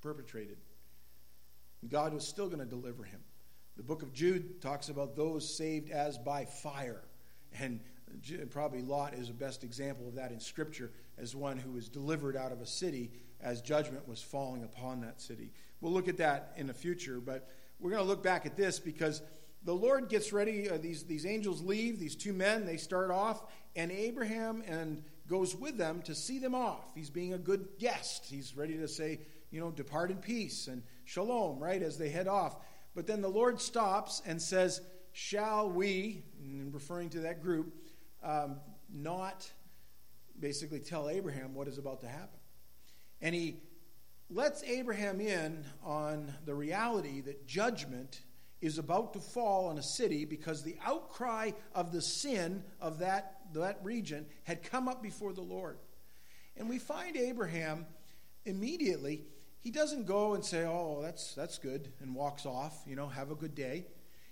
perpetrated. 0.00 0.56
God 1.88 2.14
was 2.14 2.26
still 2.26 2.46
going 2.46 2.60
to 2.60 2.64
deliver 2.64 3.04
him. 3.04 3.20
The 3.76 3.82
book 3.82 4.02
of 4.02 4.12
Jude 4.12 4.62
talks 4.62 4.88
about 4.88 5.16
those 5.16 5.56
saved 5.56 5.90
as 5.90 6.16
by 6.16 6.44
fire. 6.44 7.02
And 7.60 7.80
probably 8.50 8.80
Lot 8.80 9.14
is 9.14 9.28
the 9.28 9.34
best 9.34 9.64
example 9.64 10.08
of 10.08 10.14
that 10.14 10.30
in 10.30 10.40
Scripture 10.40 10.92
as 11.18 11.34
one 11.36 11.58
who 11.58 11.72
was 11.72 11.88
delivered 11.88 12.36
out 12.36 12.52
of 12.52 12.60
a 12.60 12.66
city 12.66 13.10
as 13.40 13.60
judgment 13.60 14.08
was 14.08 14.22
falling 14.22 14.62
upon 14.62 15.00
that 15.02 15.20
city. 15.20 15.52
We'll 15.80 15.92
look 15.92 16.08
at 16.08 16.16
that 16.18 16.54
in 16.56 16.68
the 16.68 16.74
future, 16.74 17.20
but 17.20 17.50
we're 17.80 17.90
going 17.90 18.02
to 18.02 18.08
look 18.08 18.22
back 18.22 18.46
at 18.46 18.56
this 18.56 18.78
because 18.78 19.20
the 19.64 19.74
Lord 19.74 20.08
gets 20.08 20.32
ready. 20.32 20.68
Uh, 20.68 20.78
these, 20.78 21.04
these 21.04 21.26
angels 21.26 21.62
leave, 21.62 21.98
these 21.98 22.16
two 22.16 22.32
men, 22.32 22.66
they 22.66 22.76
start 22.76 23.10
off, 23.10 23.44
and 23.76 23.90
Abraham 23.90 24.62
and 24.66 25.02
goes 25.26 25.56
with 25.56 25.78
them 25.78 26.02
to 26.02 26.14
see 26.14 26.38
them 26.38 26.54
off. 26.54 26.84
He's 26.94 27.10
being 27.10 27.32
a 27.32 27.38
good 27.38 27.68
guest. 27.78 28.26
He's 28.26 28.56
ready 28.56 28.76
to 28.76 28.88
say, 28.88 29.20
you 29.50 29.60
know, 29.60 29.70
depart 29.70 30.10
in 30.10 30.18
peace 30.18 30.68
and 30.68 30.82
shalom, 31.04 31.58
right, 31.58 31.82
as 31.82 31.96
they 31.96 32.10
head 32.10 32.28
off. 32.28 32.56
But 32.94 33.06
then 33.06 33.22
the 33.22 33.28
Lord 33.28 33.60
stops 33.60 34.22
and 34.26 34.40
says, 34.40 34.80
Shall 35.12 35.70
we, 35.70 36.24
referring 36.72 37.08
to 37.10 37.20
that 37.20 37.40
group, 37.40 37.72
um, 38.22 38.56
not 38.92 39.50
basically 40.38 40.80
tell 40.80 41.08
Abraham 41.08 41.54
what 41.54 41.68
is 41.68 41.78
about 41.78 42.00
to 42.00 42.08
happen? 42.08 42.40
And 43.20 43.34
he 43.34 43.58
lets 44.28 44.62
Abraham 44.64 45.20
in 45.20 45.64
on 45.84 46.34
the 46.44 46.54
reality 46.54 47.20
that 47.22 47.46
judgment 47.46 48.22
is 48.64 48.78
about 48.78 49.12
to 49.12 49.20
fall 49.20 49.66
on 49.66 49.76
a 49.76 49.82
city 49.82 50.24
because 50.24 50.62
the 50.62 50.76
outcry 50.86 51.50
of 51.74 51.92
the 51.92 52.00
sin 52.00 52.62
of 52.80 52.98
that, 53.00 53.40
that 53.52 53.78
region 53.82 54.24
had 54.44 54.62
come 54.62 54.88
up 54.88 55.02
before 55.02 55.34
the 55.34 55.42
Lord. 55.42 55.76
And 56.56 56.66
we 56.66 56.78
find 56.78 57.14
Abraham 57.14 57.84
immediately, 58.46 59.26
he 59.60 59.70
doesn't 59.70 60.06
go 60.06 60.32
and 60.32 60.42
say, 60.42 60.64
Oh, 60.64 61.00
that's, 61.02 61.34
that's 61.34 61.58
good, 61.58 61.92
and 62.00 62.14
walks 62.14 62.46
off, 62.46 62.82
you 62.86 62.96
know, 62.96 63.06
have 63.06 63.30
a 63.30 63.34
good 63.34 63.54
day. 63.54 63.84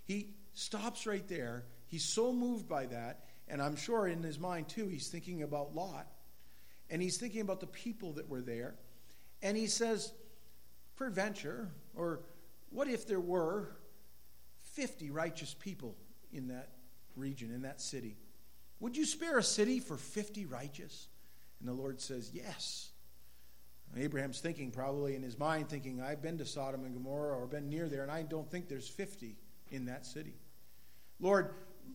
He 0.03 0.29
stops 0.53 1.05
right 1.05 1.27
there. 1.27 1.65
He's 1.85 2.05
so 2.05 2.33
moved 2.33 2.67
by 2.67 2.87
that. 2.87 3.25
And 3.47 3.61
I'm 3.61 3.75
sure 3.75 4.07
in 4.07 4.23
his 4.23 4.39
mind, 4.39 4.67
too, 4.67 4.87
he's 4.87 5.09
thinking 5.09 5.43
about 5.43 5.75
Lot. 5.75 6.07
And 6.89 7.03
he's 7.03 7.17
thinking 7.17 7.41
about 7.41 7.59
the 7.59 7.67
people 7.67 8.13
that 8.13 8.27
were 8.27 8.41
there. 8.41 8.73
And 9.43 9.55
he 9.55 9.67
says, 9.67 10.11
Peradventure, 10.95 11.69
or 11.95 12.21
what 12.71 12.87
if 12.87 13.05
there 13.05 13.19
were 13.19 13.75
50 14.73 15.11
righteous 15.11 15.55
people 15.59 15.95
in 16.31 16.47
that 16.49 16.69
region, 17.15 17.51
in 17.53 17.61
that 17.63 17.81
city. 17.81 18.17
Would 18.79 18.97
you 18.97 19.05
spare 19.05 19.37
a 19.37 19.43
city 19.43 19.79
for 19.79 19.97
50 19.97 20.45
righteous? 20.45 21.07
And 21.59 21.69
the 21.69 21.73
Lord 21.73 22.01
says, 22.01 22.31
Yes. 22.33 22.89
Abraham's 23.95 24.39
thinking, 24.39 24.71
probably 24.71 25.15
in 25.15 25.21
his 25.21 25.37
mind, 25.37 25.69
thinking, 25.69 26.01
I've 26.01 26.21
been 26.21 26.39
to 26.39 26.45
Sodom 26.47 26.83
and 26.83 26.95
Gomorrah 26.95 27.37
or 27.37 27.45
been 27.45 27.69
near 27.69 27.87
there, 27.87 28.01
and 28.01 28.11
I 28.11 28.23
don't 28.23 28.49
think 28.49 28.67
there's 28.67 28.87
50 28.87 29.37
in 29.69 29.85
that 29.85 30.03
city. 30.03 30.33
Lord, 31.19 31.53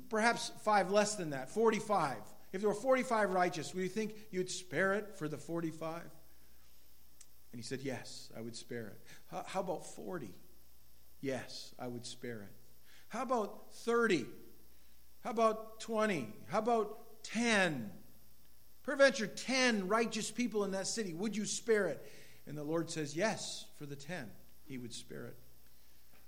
perhaps 0.08 0.52
five 0.62 0.92
less 0.92 1.16
than 1.16 1.30
that, 1.30 1.50
45. 1.50 2.16
If 2.52 2.60
there 2.60 2.70
were 2.70 2.74
45 2.74 3.30
righteous, 3.30 3.74
would 3.74 3.82
you 3.82 3.88
think 3.88 4.14
you'd 4.30 4.50
spare 4.50 4.94
it 4.94 5.16
for 5.18 5.28
the 5.28 5.36
45? 5.36 6.02
And 7.52 7.60
he 7.60 7.62
said, 7.62 7.80
Yes, 7.82 8.30
I 8.36 8.40
would 8.40 8.56
spare 8.56 8.86
it. 8.86 9.00
How, 9.30 9.44
how 9.46 9.60
about 9.60 9.84
40? 9.84 10.32
Yes, 11.20 11.74
I 11.78 11.88
would 11.88 12.06
spare 12.06 12.42
it. 12.42 12.57
How 13.08 13.22
about 13.22 13.72
30? 13.72 14.26
How 15.24 15.30
about 15.30 15.80
20? 15.80 16.28
How 16.48 16.58
about 16.58 17.22
10? 17.24 17.90
Peradventure, 18.82 19.26
10 19.26 19.88
righteous 19.88 20.30
people 20.30 20.64
in 20.64 20.70
that 20.72 20.86
city. 20.86 21.12
Would 21.14 21.36
you 21.36 21.44
spare 21.44 21.86
it? 21.88 22.06
And 22.46 22.56
the 22.56 22.64
Lord 22.64 22.90
says, 22.90 23.14
Yes, 23.14 23.66
for 23.76 23.86
the 23.86 23.96
10, 23.96 24.30
he 24.64 24.78
would 24.78 24.94
spare 24.94 25.26
it. 25.26 25.36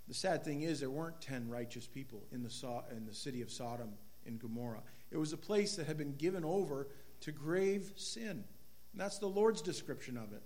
The 0.09 0.15
sad 0.15 0.45
thing 0.45 0.63
is, 0.63 0.81
there 0.81 0.91
weren't 0.91 1.21
10 1.21 1.49
righteous 1.49 1.87
people 1.87 2.25
in 2.33 2.43
the, 2.43 2.83
in 2.97 3.07
the 3.07 3.15
city 3.15 3.43
of 3.43 3.51
Sodom 3.51 3.91
and 4.27 4.39
Gomorrah. 4.41 4.83
It 5.11 5.17
was 5.17 5.33
a 5.33 5.37
place 5.39 5.77
that 5.77 5.87
had 5.87 5.97
been 5.97 6.17
given 6.17 6.45
over 6.45 6.89
to 7.21 7.33
grave 7.33 7.93
sin. 7.97 8.45
And 8.93 9.01
that's 9.01 9.19
the 9.19 9.29
Lord's 9.29 9.63
description 9.63 10.17
of 10.17 10.33
it. 10.33 10.43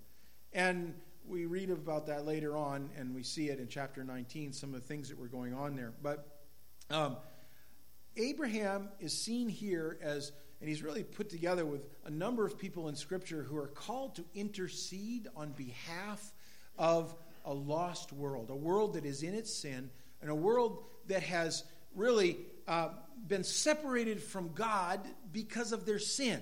And 0.52 0.94
we 1.26 1.46
read 1.46 1.70
about 1.70 2.06
that 2.06 2.26
later 2.26 2.56
on, 2.56 2.90
and 2.98 3.14
we 3.14 3.22
see 3.22 3.48
it 3.48 3.58
in 3.58 3.68
chapter 3.68 4.04
19, 4.04 4.52
some 4.52 4.74
of 4.74 4.80
the 4.80 4.86
things 4.86 5.08
that 5.08 5.18
were 5.18 5.28
going 5.28 5.54
on 5.54 5.74
there. 5.74 5.92
But 6.02 6.26
um, 6.90 7.16
Abraham 8.16 8.88
is 9.00 9.16
seen 9.16 9.48
here 9.48 9.98
as, 10.02 10.32
and 10.60 10.68
he's 10.68 10.82
really 10.82 11.02
put 11.02 11.30
together 11.30 11.64
with 11.64 11.88
a 12.04 12.10
number 12.10 12.46
of 12.46 12.58
people 12.58 12.88
in 12.88 12.94
Scripture 12.94 13.42
who 13.42 13.56
are 13.56 13.68
called 13.68 14.16
to 14.16 14.24
intercede 14.34 15.28
on 15.34 15.52
behalf 15.52 16.32
of 16.78 17.14
a 17.44 17.54
lost 17.54 18.12
world, 18.12 18.50
a 18.50 18.56
world 18.56 18.94
that 18.94 19.04
is 19.04 19.22
in 19.22 19.34
its 19.34 19.52
sin, 19.52 19.90
and 20.20 20.30
a 20.30 20.34
world 20.34 20.84
that 21.06 21.22
has 21.22 21.64
really 21.94 22.38
uh, 22.66 22.88
been 23.26 23.44
separated 23.44 24.22
from 24.22 24.52
God 24.54 25.00
because 25.32 25.72
of 25.72 25.86
their 25.86 25.98
sin. 25.98 26.40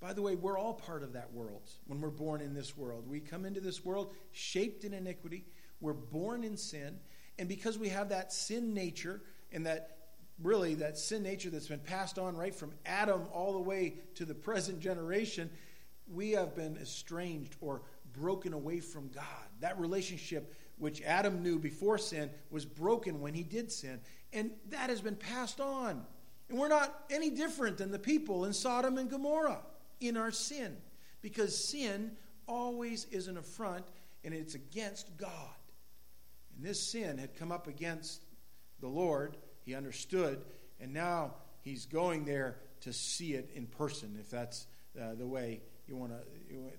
By 0.00 0.12
the 0.12 0.22
way, 0.22 0.36
we're 0.36 0.58
all 0.58 0.74
part 0.74 1.02
of 1.02 1.14
that 1.14 1.32
world 1.32 1.70
when 1.86 2.00
we're 2.00 2.10
born 2.10 2.40
in 2.40 2.54
this 2.54 2.76
world. 2.76 3.04
We 3.08 3.18
come 3.20 3.44
into 3.44 3.60
this 3.60 3.84
world 3.84 4.14
shaped 4.30 4.84
in 4.84 4.94
iniquity, 4.94 5.44
we're 5.80 5.92
born 5.92 6.44
in 6.44 6.56
sin, 6.56 6.98
and 7.38 7.48
because 7.48 7.78
we 7.78 7.88
have 7.88 8.10
that 8.10 8.32
sin 8.32 8.74
nature 8.74 9.22
and 9.52 9.66
that 9.66 9.96
really 10.40 10.74
that 10.74 10.98
sin 10.98 11.22
nature 11.24 11.50
that's 11.50 11.66
been 11.66 11.80
passed 11.80 12.18
on 12.18 12.36
right 12.36 12.54
from 12.54 12.72
Adam 12.86 13.22
all 13.32 13.52
the 13.54 13.60
way 13.60 13.94
to 14.14 14.24
the 14.24 14.34
present 14.34 14.78
generation, 14.78 15.50
we 16.06 16.30
have 16.30 16.54
been 16.54 16.76
estranged 16.76 17.56
or 17.60 17.82
broken 18.12 18.52
away 18.52 18.78
from 18.80 19.08
God. 19.08 19.24
That 19.60 19.78
relationship 19.80 20.54
which 20.78 21.02
Adam 21.02 21.42
knew 21.42 21.58
before 21.58 21.98
sin 21.98 22.30
was 22.50 22.64
broken 22.64 23.20
when 23.20 23.34
he 23.34 23.42
did 23.42 23.72
sin, 23.72 24.00
and 24.32 24.52
that 24.68 24.90
has 24.90 25.00
been 25.00 25.16
passed 25.16 25.60
on. 25.60 26.04
And 26.48 26.56
we're 26.56 26.68
not 26.68 27.04
any 27.10 27.30
different 27.30 27.78
than 27.78 27.90
the 27.90 27.98
people 27.98 28.44
in 28.44 28.52
Sodom 28.52 28.96
and 28.96 29.10
Gomorrah 29.10 29.60
in 30.00 30.16
our 30.16 30.30
sin 30.30 30.76
because 31.22 31.68
sin 31.70 32.12
always 32.46 33.04
is 33.06 33.28
an 33.28 33.36
affront 33.36 33.84
and 34.24 34.34
it's 34.34 34.54
against 34.54 35.16
God. 35.16 35.30
And 36.56 36.64
this 36.64 36.90
sin 36.90 37.18
had 37.18 37.36
come 37.36 37.52
up 37.52 37.66
against 37.66 38.24
the 38.80 38.88
Lord. 38.88 39.36
He 39.64 39.74
understood, 39.74 40.44
and 40.80 40.92
now 40.92 41.34
he's 41.60 41.86
going 41.86 42.24
there 42.24 42.56
to 42.80 42.92
see 42.92 43.34
it 43.34 43.50
in 43.54 43.66
person, 43.66 44.16
if 44.20 44.30
that's 44.30 44.66
uh, 45.00 45.14
the 45.14 45.26
way 45.26 45.60
you 45.86 45.96
want 45.96 46.12
to, 46.12 46.18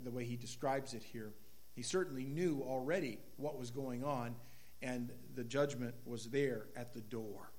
the 0.03 0.11
way 0.11 0.25
he 0.25 0.35
describes 0.35 0.93
it 0.93 1.03
here. 1.03 1.33
He 1.75 1.81
certainly 1.81 2.25
knew 2.25 2.63
already 2.65 3.19
what 3.37 3.57
was 3.57 3.71
going 3.71 4.03
on, 4.03 4.35
and 4.81 5.11
the 5.35 5.43
judgment 5.43 5.95
was 6.05 6.25
there 6.25 6.65
at 6.75 6.93
the 6.93 7.01
door. 7.01 7.51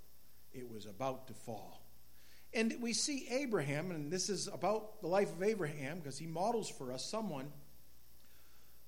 It 0.53 0.71
was 0.71 0.87
about 0.87 1.27
to 1.29 1.35
fall. 1.35 1.83
And 2.53 2.75
we 2.81 2.93
see 2.93 3.29
Abraham, 3.31 3.91
and 3.91 4.11
this 4.11 4.29
is 4.29 4.49
about 4.49 5.01
the 5.01 5.07
life 5.07 5.33
of 5.33 5.43
Abraham 5.43 5.99
because 5.99 6.19
he 6.19 6.27
models 6.27 6.69
for 6.69 6.93
us 6.93 7.05
someone 7.05 7.53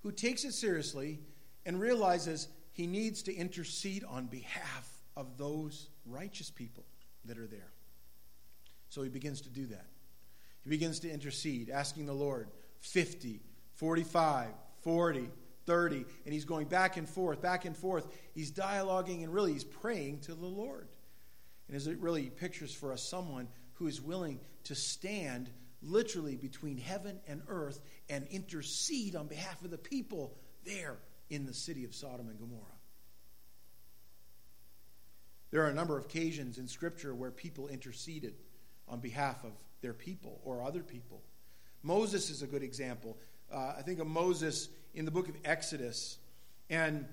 who 0.03 0.11
takes 0.11 0.45
it 0.45 0.53
seriously 0.53 1.21
and 1.65 1.81
realizes 1.81 2.49
he 2.73 2.87
needs 2.87 3.23
to 3.23 3.35
intercede 3.35 4.05
on 4.05 4.27
behalf 4.27 4.91
of 5.17 5.37
those 5.37 5.89
righteous 6.07 6.51
people 6.51 6.85
that 7.25 7.39
are 7.39 7.47
there. 7.47 7.71
So 8.89 9.03
he 9.03 9.09
begins 9.09 9.43
to 9.43 9.49
do 9.49 9.67
that. 9.67 9.87
He 10.65 10.71
begins 10.71 11.01
to 11.01 11.11
intercede, 11.11 11.71
asking 11.71 12.07
the 12.07 12.13
Lord 12.13 12.49
50, 12.81 13.41
45, 13.75 14.49
40, 14.81 15.31
30, 15.67 16.05
and 16.25 16.35
he's 16.35 16.45
going 16.45 16.67
back 16.67 16.97
and 16.97 17.09
forth, 17.09 17.41
back 17.41 17.65
and 17.65 17.77
forth. 17.77 18.07
He's 18.35 18.51
dialoguing 18.51 19.23
and 19.23 19.33
really 19.33 19.53
he's 19.53 19.65
praying 19.65 20.21
to 20.21 20.35
the 20.35 20.47
Lord. 20.47 20.89
And 21.73 21.81
as 21.81 21.87
it 21.87 21.97
really 22.01 22.29
pictures 22.29 22.75
for 22.75 22.93
us 22.93 23.03
someone 23.03 23.49
who 23.77 23.87
is 23.87 23.99
willing 23.99 24.41
to 24.65 24.75
stand 24.75 25.49
literally 25.81 26.37
between 26.37 26.77
heaven 26.77 27.19
and 27.27 27.41
earth 27.49 27.81
and 28.11 28.27
intercede 28.31 29.17
on 29.17 29.27
behalf 29.27 29.65
of 29.65 29.71
the 29.71 29.79
people 29.79 30.37
there 30.67 30.99
in 31.31 31.47
the 31.47 31.55
city 31.55 31.87
of 31.87 31.95
Sodom 31.95 32.29
and 32.29 32.39
Gomorrah. 32.39 32.61
There 35.51 35.63
are 35.63 35.71
a 35.71 35.73
number 35.73 35.97
of 35.97 36.05
occasions 36.05 36.59
in 36.59 36.69
Scripture 36.69 37.15
where 37.15 37.31
people 37.31 37.69
interceded 37.69 38.35
on 38.87 39.01
behalf 39.01 39.43
of 39.43 39.53
their 39.81 39.95
people 39.95 40.43
or 40.45 40.63
other 40.63 40.83
people. 40.83 41.23
Moses 41.83 42.29
is 42.29 42.43
a 42.43 42.47
good 42.47 42.63
example. 42.63 43.17
Uh, 43.51 43.77
I 43.79 43.81
think 43.81 43.99
of 43.99 44.07
Moses 44.07 44.69
in 44.93 45.07
the 45.07 45.11
book 45.11 45.31
of 45.31 45.37
Exodus. 45.43 46.19
And 46.69 47.07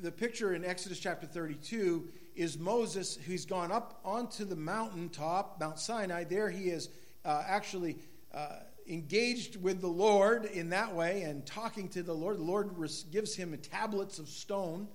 the 0.00 0.10
picture 0.10 0.54
in 0.54 0.64
Exodus 0.64 0.98
chapter 0.98 1.26
32 1.26 2.08
is 2.40 2.58
Moses 2.58 3.18
who's 3.26 3.44
gone 3.44 3.70
up 3.70 4.00
onto 4.02 4.46
the 4.46 4.56
mountaintop, 4.56 5.60
Mount 5.60 5.78
Sinai. 5.78 6.24
There 6.24 6.48
he 6.48 6.70
is 6.70 6.88
uh, 7.22 7.44
actually 7.46 7.98
uh, 8.32 8.60
engaged 8.88 9.60
with 9.60 9.82
the 9.82 9.88
Lord 9.88 10.46
in 10.46 10.70
that 10.70 10.94
way 10.94 11.20
and 11.20 11.44
talking 11.44 11.86
to 11.90 12.02
the 12.02 12.14
Lord. 12.14 12.38
The 12.38 12.42
Lord 12.42 12.70
gives 13.12 13.36
him 13.36 13.54
tablets 13.58 14.18
of 14.18 14.26
stone 14.26 14.88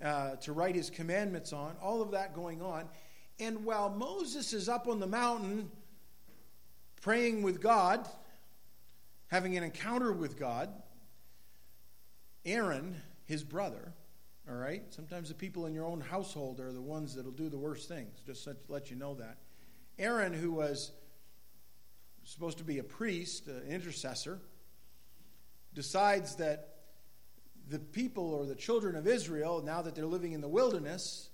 uh, 0.00 0.36
to 0.36 0.52
write 0.52 0.76
his 0.76 0.90
commandments 0.90 1.52
on, 1.52 1.74
all 1.82 2.02
of 2.02 2.12
that 2.12 2.36
going 2.36 2.62
on. 2.62 2.88
And 3.40 3.64
while 3.64 3.90
Moses 3.90 4.52
is 4.52 4.68
up 4.68 4.86
on 4.86 5.00
the 5.00 5.08
mountain 5.08 5.72
praying 7.02 7.42
with 7.42 7.60
God, 7.60 8.08
having 9.26 9.56
an 9.56 9.64
encounter 9.64 10.12
with 10.12 10.38
God, 10.38 10.70
Aaron, 12.44 12.94
his 13.24 13.42
brother, 13.42 13.92
all 14.50 14.56
right? 14.56 14.82
Sometimes 14.90 15.28
the 15.28 15.34
people 15.34 15.66
in 15.66 15.74
your 15.74 15.86
own 15.86 16.00
household 16.00 16.58
are 16.58 16.72
the 16.72 16.80
ones 16.80 17.14
that'll 17.14 17.30
do 17.30 17.48
the 17.48 17.58
worst 17.58 17.88
things, 17.88 18.20
just 18.26 18.44
to 18.44 18.56
let 18.68 18.90
you 18.90 18.96
know 18.96 19.14
that. 19.14 19.38
Aaron, 19.98 20.32
who 20.32 20.50
was 20.50 20.90
supposed 22.24 22.58
to 22.58 22.64
be 22.64 22.78
a 22.78 22.82
priest, 22.82 23.46
an 23.46 23.62
intercessor, 23.68 24.40
decides 25.72 26.36
that 26.36 26.68
the 27.68 27.78
people 27.78 28.34
or 28.34 28.44
the 28.44 28.56
children 28.56 28.96
of 28.96 29.06
Israel, 29.06 29.62
now 29.64 29.82
that 29.82 29.94
they're 29.94 30.04
living 30.04 30.32
in 30.32 30.40
the 30.40 30.48
wilderness, 30.48 31.28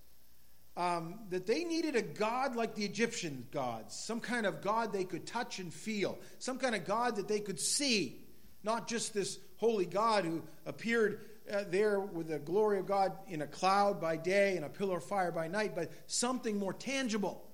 um, 0.76 1.20
that 1.30 1.46
they 1.46 1.64
needed 1.64 1.96
a 1.96 2.02
God 2.02 2.54
like 2.54 2.74
the 2.74 2.84
Egyptian 2.84 3.46
gods, 3.50 3.96
some 3.96 4.20
kind 4.20 4.44
of 4.44 4.60
God 4.60 4.92
they 4.92 5.04
could 5.04 5.26
touch 5.26 5.58
and 5.58 5.72
feel, 5.72 6.18
some 6.38 6.58
kind 6.58 6.74
of 6.74 6.84
God 6.84 7.16
that 7.16 7.28
they 7.28 7.40
could 7.40 7.58
see, 7.58 8.20
not 8.62 8.86
just 8.86 9.14
this 9.14 9.38
holy 9.56 9.86
God 9.86 10.26
who 10.26 10.42
appeared 10.66 11.20
uh, 11.52 11.64
there 11.68 12.00
with 12.00 12.28
the 12.28 12.38
glory 12.38 12.78
of 12.78 12.86
God 12.86 13.12
in 13.28 13.42
a 13.42 13.46
cloud 13.46 14.00
by 14.00 14.16
day 14.16 14.56
and 14.56 14.64
a 14.64 14.68
pillar 14.68 14.98
of 14.98 15.04
fire 15.04 15.32
by 15.32 15.48
night, 15.48 15.74
but 15.74 15.90
something 16.06 16.58
more 16.58 16.72
tangible. 16.72 17.44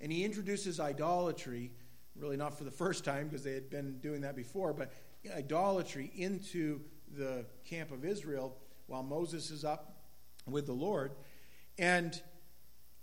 And 0.00 0.12
he 0.12 0.24
introduces 0.24 0.78
idolatry, 0.78 1.72
really 2.14 2.36
not 2.36 2.56
for 2.56 2.64
the 2.64 2.70
first 2.70 3.04
time 3.04 3.28
because 3.28 3.42
they 3.42 3.54
had 3.54 3.70
been 3.70 3.98
doing 3.98 4.20
that 4.22 4.36
before, 4.36 4.72
but 4.72 4.92
idolatry 5.34 6.12
into 6.16 6.80
the 7.16 7.46
camp 7.64 7.90
of 7.90 8.04
Israel 8.04 8.56
while 8.86 9.02
Moses 9.02 9.50
is 9.50 9.64
up 9.64 9.96
with 10.46 10.66
the 10.66 10.72
Lord. 10.72 11.12
And 11.78 12.20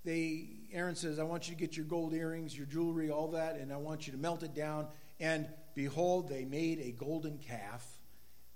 they 0.06 0.48
Aaron 0.72 0.96
says, 0.96 1.20
I 1.20 1.24
want 1.24 1.48
you 1.48 1.56
to 1.56 1.60
get 1.60 1.78
your 1.78 1.86
gold 1.86 2.14
earrings, 2.14 2.58
your 2.58 2.66
jewelry, 2.66 3.12
all 3.12 3.30
that, 3.30 3.58
and 3.58 3.72
I 3.72 3.78
want 3.78 4.08
you 4.08 4.14
to 4.14 4.20
melt 4.20 4.44
it 4.44 4.56
down. 4.56 4.88
And 5.20 5.48
behold, 5.76 6.30
they 6.30 6.46
made 6.46 6.80
a 6.80 6.92
golden 6.92 7.38
calf 7.38 7.93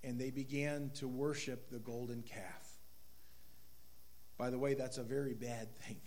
and 0.07 0.17
they 0.17 0.29
began 0.29 0.89
to 0.95 1.05
worship 1.05 1.69
the 1.69 1.79
golden 1.79 2.21
calf. 2.21 2.79
By 4.37 4.49
the 4.49 4.57
way, 4.57 4.73
that's 4.73 4.97
a 4.97 5.03
very 5.03 5.33
bad 5.33 5.75
thing. 5.79 5.99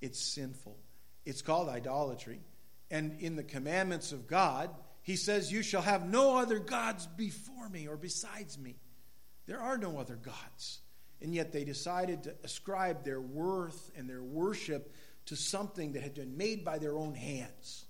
It's 0.00 0.20
sinful. 0.20 0.78
It's 1.26 1.42
called 1.42 1.68
idolatry. 1.68 2.38
And 2.92 3.20
in 3.20 3.34
the 3.34 3.42
commandments 3.42 4.12
of 4.12 4.28
God, 4.28 4.70
he 5.02 5.16
says, 5.16 5.50
You 5.50 5.64
shall 5.64 5.82
have 5.82 6.08
no 6.08 6.36
other 6.36 6.60
gods 6.60 7.08
before 7.16 7.68
me 7.68 7.88
or 7.88 7.96
besides 7.96 8.56
me. 8.56 8.76
There 9.46 9.60
are 9.60 9.76
no 9.76 9.98
other 9.98 10.16
gods. 10.16 10.78
And 11.20 11.34
yet 11.34 11.50
they 11.50 11.64
decided 11.64 12.22
to 12.24 12.36
ascribe 12.44 13.04
their 13.04 13.20
worth 13.20 13.90
and 13.96 14.08
their 14.08 14.22
worship 14.22 14.94
to 15.26 15.34
something 15.34 15.94
that 15.94 16.04
had 16.04 16.14
been 16.14 16.36
made 16.36 16.64
by 16.64 16.78
their 16.78 16.96
own 16.96 17.16
hands. 17.16 17.84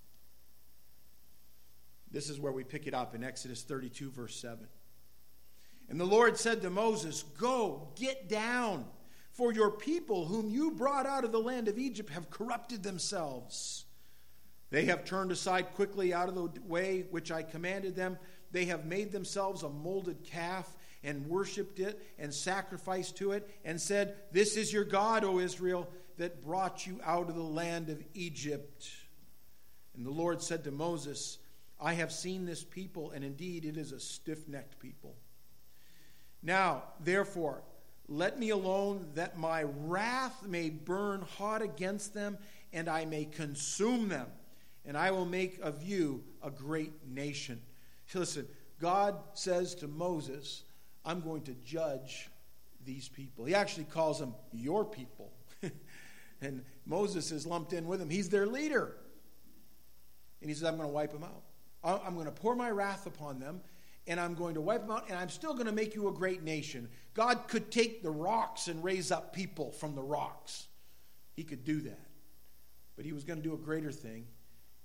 This 2.10 2.30
is 2.30 2.40
where 2.40 2.52
we 2.52 2.64
pick 2.64 2.86
it 2.86 2.94
up 2.94 3.14
in 3.14 3.22
Exodus 3.22 3.62
32, 3.62 4.10
verse 4.10 4.36
7. 4.36 4.66
And 5.88 6.00
the 6.00 6.04
Lord 6.06 6.38
said 6.38 6.62
to 6.62 6.70
Moses, 6.70 7.24
Go, 7.38 7.88
get 7.96 8.28
down, 8.28 8.86
for 9.32 9.52
your 9.52 9.70
people, 9.70 10.26
whom 10.26 10.48
you 10.48 10.70
brought 10.72 11.06
out 11.06 11.24
of 11.24 11.32
the 11.32 11.40
land 11.40 11.68
of 11.68 11.78
Egypt, 11.78 12.10
have 12.10 12.30
corrupted 12.30 12.82
themselves. 12.82 13.84
They 14.70 14.86
have 14.86 15.04
turned 15.04 15.32
aside 15.32 15.74
quickly 15.74 16.14
out 16.14 16.28
of 16.28 16.34
the 16.34 16.50
way 16.66 17.06
which 17.10 17.30
I 17.30 17.42
commanded 17.42 17.94
them. 17.94 18.18
they 18.52 18.66
have 18.66 18.84
made 18.84 19.12
themselves 19.12 19.62
a 19.62 19.68
molded 19.68 20.24
calf 20.24 20.76
and 21.02 21.26
worshiped 21.26 21.80
it 21.80 22.00
and 22.18 22.32
sacrificed 22.32 23.16
to 23.16 23.32
it 23.32 23.48
and 23.64 23.80
said, 23.80 24.14
This 24.30 24.56
is 24.56 24.72
your 24.72 24.84
God, 24.84 25.24
O 25.24 25.38
Israel, 25.38 25.88
that 26.18 26.42
brought 26.42 26.86
you 26.86 27.00
out 27.04 27.28
of 27.28 27.34
the 27.34 27.42
land 27.42 27.88
of 27.88 28.02
Egypt. 28.14 28.88
And 29.96 30.06
the 30.06 30.10
Lord 30.10 30.42
said 30.42 30.64
to 30.64 30.70
Moses, 30.70 31.38
I 31.80 31.94
have 31.94 32.12
seen 32.12 32.44
this 32.44 32.62
people, 32.62 33.10
and 33.10 33.24
indeed 33.24 33.64
it 33.64 33.76
is 33.76 33.92
a 33.92 34.00
stiff 34.00 34.46
necked 34.48 34.78
people. 34.78 35.16
Now, 36.42 36.84
therefore, 37.00 37.62
let 38.08 38.38
me 38.38 38.50
alone 38.50 39.08
that 39.14 39.38
my 39.38 39.62
wrath 39.62 40.46
may 40.46 40.70
burn 40.70 41.22
hot 41.38 41.62
against 41.62 42.14
them, 42.14 42.38
and 42.72 42.88
I 42.88 43.04
may 43.04 43.24
consume 43.24 44.08
them, 44.08 44.26
and 44.84 44.96
I 44.96 45.10
will 45.10 45.24
make 45.24 45.60
of 45.60 45.82
you 45.82 46.22
a 46.42 46.50
great 46.50 46.92
nation. 47.06 47.60
Listen, 48.14 48.46
God 48.80 49.16
says 49.34 49.74
to 49.76 49.88
Moses, 49.88 50.64
I'm 51.04 51.20
going 51.20 51.42
to 51.42 51.54
judge 51.64 52.28
these 52.84 53.08
people. 53.08 53.44
He 53.44 53.54
actually 53.54 53.84
calls 53.84 54.18
them 54.18 54.34
your 54.52 54.84
people. 54.84 55.32
and 56.40 56.64
Moses 56.84 57.30
is 57.30 57.46
lumped 57.46 57.72
in 57.72 57.86
with 57.86 58.00
them. 58.00 58.10
He's 58.10 58.28
their 58.28 58.46
leader. 58.46 58.96
And 60.40 60.50
he 60.50 60.54
says, 60.54 60.64
I'm 60.64 60.76
going 60.76 60.88
to 60.88 60.92
wipe 60.92 61.12
them 61.12 61.24
out. 61.24 61.42
I'm 61.84 62.14
going 62.14 62.26
to 62.26 62.32
pour 62.32 62.54
my 62.54 62.70
wrath 62.70 63.06
upon 63.06 63.40
them, 63.40 63.60
and 64.06 64.18
I'm 64.18 64.34
going 64.34 64.54
to 64.54 64.60
wipe 64.60 64.82
them 64.82 64.90
out, 64.90 65.08
and 65.08 65.18
I'm 65.18 65.28
still 65.28 65.54
going 65.54 65.66
to 65.66 65.72
make 65.72 65.94
you 65.94 66.08
a 66.08 66.12
great 66.12 66.42
nation. 66.42 66.88
God 67.14 67.46
could 67.48 67.70
take 67.70 68.02
the 68.02 68.10
rocks 68.10 68.68
and 68.68 68.82
raise 68.82 69.12
up 69.12 69.32
people 69.32 69.70
from 69.70 69.94
the 69.94 70.02
rocks. 70.02 70.66
He 71.34 71.44
could 71.44 71.64
do 71.64 71.80
that. 71.82 72.08
But 72.96 73.04
he 73.04 73.12
was 73.12 73.24
going 73.24 73.40
to 73.40 73.48
do 73.48 73.54
a 73.54 73.58
greater 73.58 73.92
thing. 73.92 74.26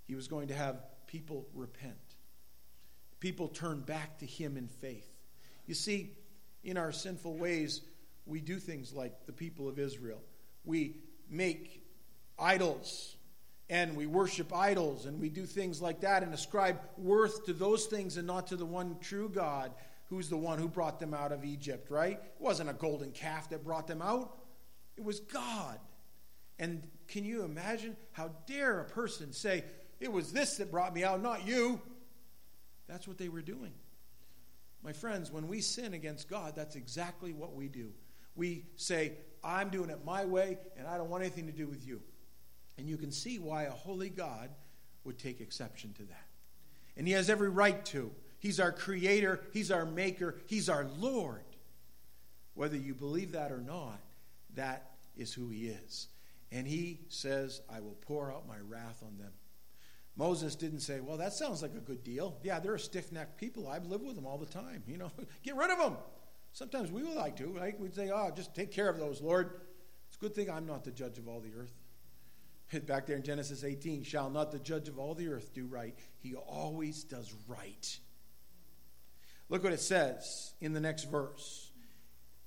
He 0.07 0.15
was 0.15 0.27
going 0.27 0.47
to 0.47 0.53
have 0.53 0.77
people 1.07 1.47
repent, 1.53 1.95
people 3.19 3.47
turn 3.47 3.81
back 3.81 4.19
to 4.19 4.25
him 4.25 4.57
in 4.57 4.67
faith. 4.67 5.09
You 5.65 5.73
see, 5.73 6.13
in 6.63 6.77
our 6.77 6.91
sinful 6.91 7.35
ways, 7.35 7.81
we 8.25 8.39
do 8.39 8.59
things 8.59 8.93
like 8.93 9.25
the 9.25 9.33
people 9.33 9.67
of 9.67 9.79
Israel. 9.79 10.21
We 10.63 10.97
make 11.29 11.83
idols 12.39 13.16
and 13.69 13.95
we 13.95 14.05
worship 14.05 14.55
idols 14.55 15.05
and 15.05 15.19
we 15.19 15.29
do 15.29 15.45
things 15.45 15.81
like 15.81 16.01
that 16.01 16.23
and 16.23 16.33
ascribe 16.33 16.79
worth 16.97 17.45
to 17.45 17.53
those 17.53 17.85
things 17.85 18.17
and 18.17 18.25
not 18.25 18.47
to 18.47 18.55
the 18.55 18.65
one 18.65 18.97
true 19.01 19.29
God 19.29 19.71
who's 20.09 20.29
the 20.29 20.37
one 20.37 20.57
who 20.57 20.67
brought 20.67 20.99
them 20.99 21.13
out 21.13 21.31
of 21.31 21.43
Egypt, 21.43 21.91
right? 21.91 22.13
It 22.13 22.35
wasn't 22.39 22.69
a 22.69 22.73
golden 22.73 23.11
calf 23.11 23.49
that 23.49 23.63
brought 23.63 23.87
them 23.87 24.01
out, 24.01 24.37
it 24.95 25.03
was 25.03 25.19
God. 25.19 25.79
And 26.59 26.87
can 27.07 27.23
you 27.23 27.43
imagine 27.43 27.95
how 28.13 28.31
dare 28.47 28.79
a 28.79 28.85
person 28.85 29.31
say, 29.31 29.63
It 29.99 30.11
was 30.11 30.31
this 30.31 30.57
that 30.57 30.71
brought 30.71 30.93
me 30.93 31.03
out, 31.03 31.21
not 31.21 31.45
you? 31.45 31.79
That's 32.87 33.07
what 33.07 33.17
they 33.17 33.29
were 33.29 33.41
doing. 33.41 33.73
My 34.83 34.93
friends, 34.93 35.31
when 35.31 35.47
we 35.47 35.61
sin 35.61 35.93
against 35.93 36.29
God, 36.29 36.53
that's 36.55 36.75
exactly 36.75 37.33
what 37.33 37.53
we 37.53 37.67
do. 37.67 37.91
We 38.35 38.65
say, 38.75 39.13
I'm 39.43 39.69
doing 39.69 39.89
it 39.89 40.05
my 40.05 40.25
way, 40.25 40.57
and 40.77 40.87
I 40.87 40.97
don't 40.97 41.09
want 41.09 41.23
anything 41.23 41.47
to 41.47 41.51
do 41.51 41.67
with 41.67 41.85
you. 41.85 42.01
And 42.77 42.87
you 42.87 42.97
can 42.97 43.11
see 43.11 43.39
why 43.39 43.63
a 43.63 43.71
holy 43.71 44.09
God 44.09 44.49
would 45.03 45.17
take 45.17 45.41
exception 45.41 45.93
to 45.93 46.03
that. 46.03 46.27
And 46.95 47.07
he 47.07 47.13
has 47.13 47.29
every 47.29 47.49
right 47.49 47.83
to. 47.85 48.11
He's 48.39 48.59
our 48.59 48.71
creator, 48.71 49.41
he's 49.51 49.71
our 49.71 49.85
maker, 49.85 50.35
he's 50.45 50.69
our 50.69 50.85
Lord. 50.99 51.41
Whether 52.53 52.77
you 52.77 52.93
believe 52.93 53.31
that 53.31 53.51
or 53.51 53.61
not, 53.61 53.99
that 54.55 54.91
is 55.15 55.33
who 55.33 55.49
he 55.49 55.67
is. 55.67 56.07
And 56.51 56.67
he 56.67 57.01
says, 57.09 57.61
I 57.69 57.79
will 57.79 57.97
pour 58.01 58.31
out 58.31 58.47
my 58.47 58.57
wrath 58.67 59.03
on 59.05 59.17
them. 59.17 59.31
Moses 60.15 60.55
didn't 60.55 60.79
say, 60.79 60.99
Well, 60.99 61.17
that 61.17 61.33
sounds 61.33 61.61
like 61.61 61.75
a 61.75 61.79
good 61.79 62.03
deal. 62.03 62.37
Yeah, 62.43 62.59
they're 62.59 62.75
a 62.75 62.79
stiff 62.79 63.11
necked 63.11 63.37
people. 63.37 63.67
I've 63.67 63.85
lived 63.85 64.03
with 64.03 64.15
them 64.15 64.25
all 64.25 64.37
the 64.37 64.45
time. 64.45 64.83
You 64.87 64.97
know, 64.97 65.11
get 65.43 65.55
rid 65.55 65.69
of 65.69 65.77
them. 65.77 65.97
Sometimes 66.53 66.91
we 66.91 67.03
would 67.03 67.13
like 67.13 67.35
to, 67.37 67.47
right? 67.47 67.79
We'd 67.79 67.93
say, 67.93 68.09
Oh, 68.11 68.31
just 68.35 68.55
take 68.55 68.71
care 68.71 68.89
of 68.89 68.97
those, 68.97 69.21
Lord. 69.21 69.61
It's 70.07 70.17
a 70.17 70.19
good 70.19 70.33
thing 70.33 70.49
I'm 70.49 70.65
not 70.65 70.83
the 70.83 70.91
judge 70.91 71.17
of 71.17 71.27
all 71.27 71.39
the 71.39 71.53
earth. 71.59 71.73
Back 72.85 73.05
there 73.05 73.15
in 73.15 73.23
Genesis 73.23 73.63
18, 73.63 74.03
shall 74.03 74.29
not 74.29 74.51
the 74.51 74.59
judge 74.59 74.89
of 74.89 74.99
all 74.99 75.15
the 75.15 75.29
earth 75.29 75.53
do 75.53 75.65
right? 75.65 75.97
He 76.19 76.35
always 76.35 77.03
does 77.03 77.33
right. 77.47 77.99
Look 79.49 79.63
what 79.63 79.71
it 79.71 79.79
says 79.79 80.53
in 80.59 80.73
the 80.73 80.81
next 80.81 81.05
verse. 81.05 81.71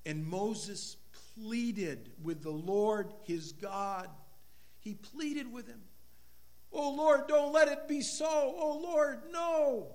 And 0.05 0.27
Moses 0.27 0.97
pleaded 1.35 2.11
with 2.23 2.43
the 2.43 2.51
Lord 2.51 3.13
his 3.23 3.53
God. 3.53 4.09
He 4.81 4.95
pleaded 4.95 5.51
with 5.51 5.67
him. 5.67 5.81
Oh 6.73 6.91
Lord, 6.91 7.27
don't 7.27 7.53
let 7.53 7.69
it 7.69 7.89
be 7.89 8.03
so. 8.03 8.27
Oh 8.29 8.81
Lord, 8.83 9.23
no. 9.33 9.89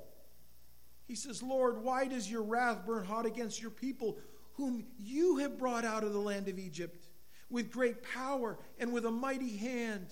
He 1.07 1.15
says, 1.15 1.43
Lord, 1.43 1.83
why 1.83 2.07
does 2.07 2.29
your 2.29 2.41
wrath 2.41 2.85
burn 2.85 3.05
hot 3.05 3.27
against 3.27 3.61
your 3.61 3.71
people, 3.71 4.17
whom 4.53 4.85
you 4.97 5.37
have 5.37 5.59
brought 5.59 5.85
out 5.85 6.03
of 6.03 6.13
the 6.13 6.19
land 6.19 6.47
of 6.47 6.57
Egypt 6.57 7.04
with 7.49 7.71
great 7.71 8.03
power 8.03 8.57
and 8.79 8.93
with 8.93 9.05
a 9.05 9.11
mighty 9.11 9.57
hand? 9.57 10.07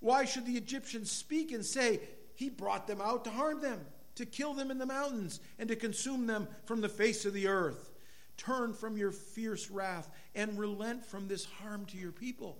Why 0.00 0.24
should 0.24 0.46
the 0.46 0.56
Egyptians 0.56 1.10
speak 1.10 1.52
and 1.52 1.64
say, 1.64 2.00
He 2.34 2.48
brought 2.48 2.86
them 2.86 3.00
out 3.00 3.24
to 3.24 3.30
harm 3.30 3.60
them, 3.60 3.80
to 4.16 4.26
kill 4.26 4.54
them 4.54 4.70
in 4.70 4.78
the 4.78 4.86
mountains, 4.86 5.40
and 5.58 5.68
to 5.68 5.76
consume 5.76 6.26
them 6.26 6.48
from 6.66 6.80
the 6.80 6.88
face 6.88 7.24
of 7.24 7.32
the 7.32 7.48
earth? 7.48 7.90
Turn 8.36 8.74
from 8.74 8.96
your 8.96 9.12
fierce 9.12 9.70
wrath 9.70 10.10
and 10.34 10.58
relent 10.58 11.04
from 11.04 11.28
this 11.28 11.44
harm 11.44 11.86
to 11.86 11.96
your 11.96 12.12
people. 12.12 12.58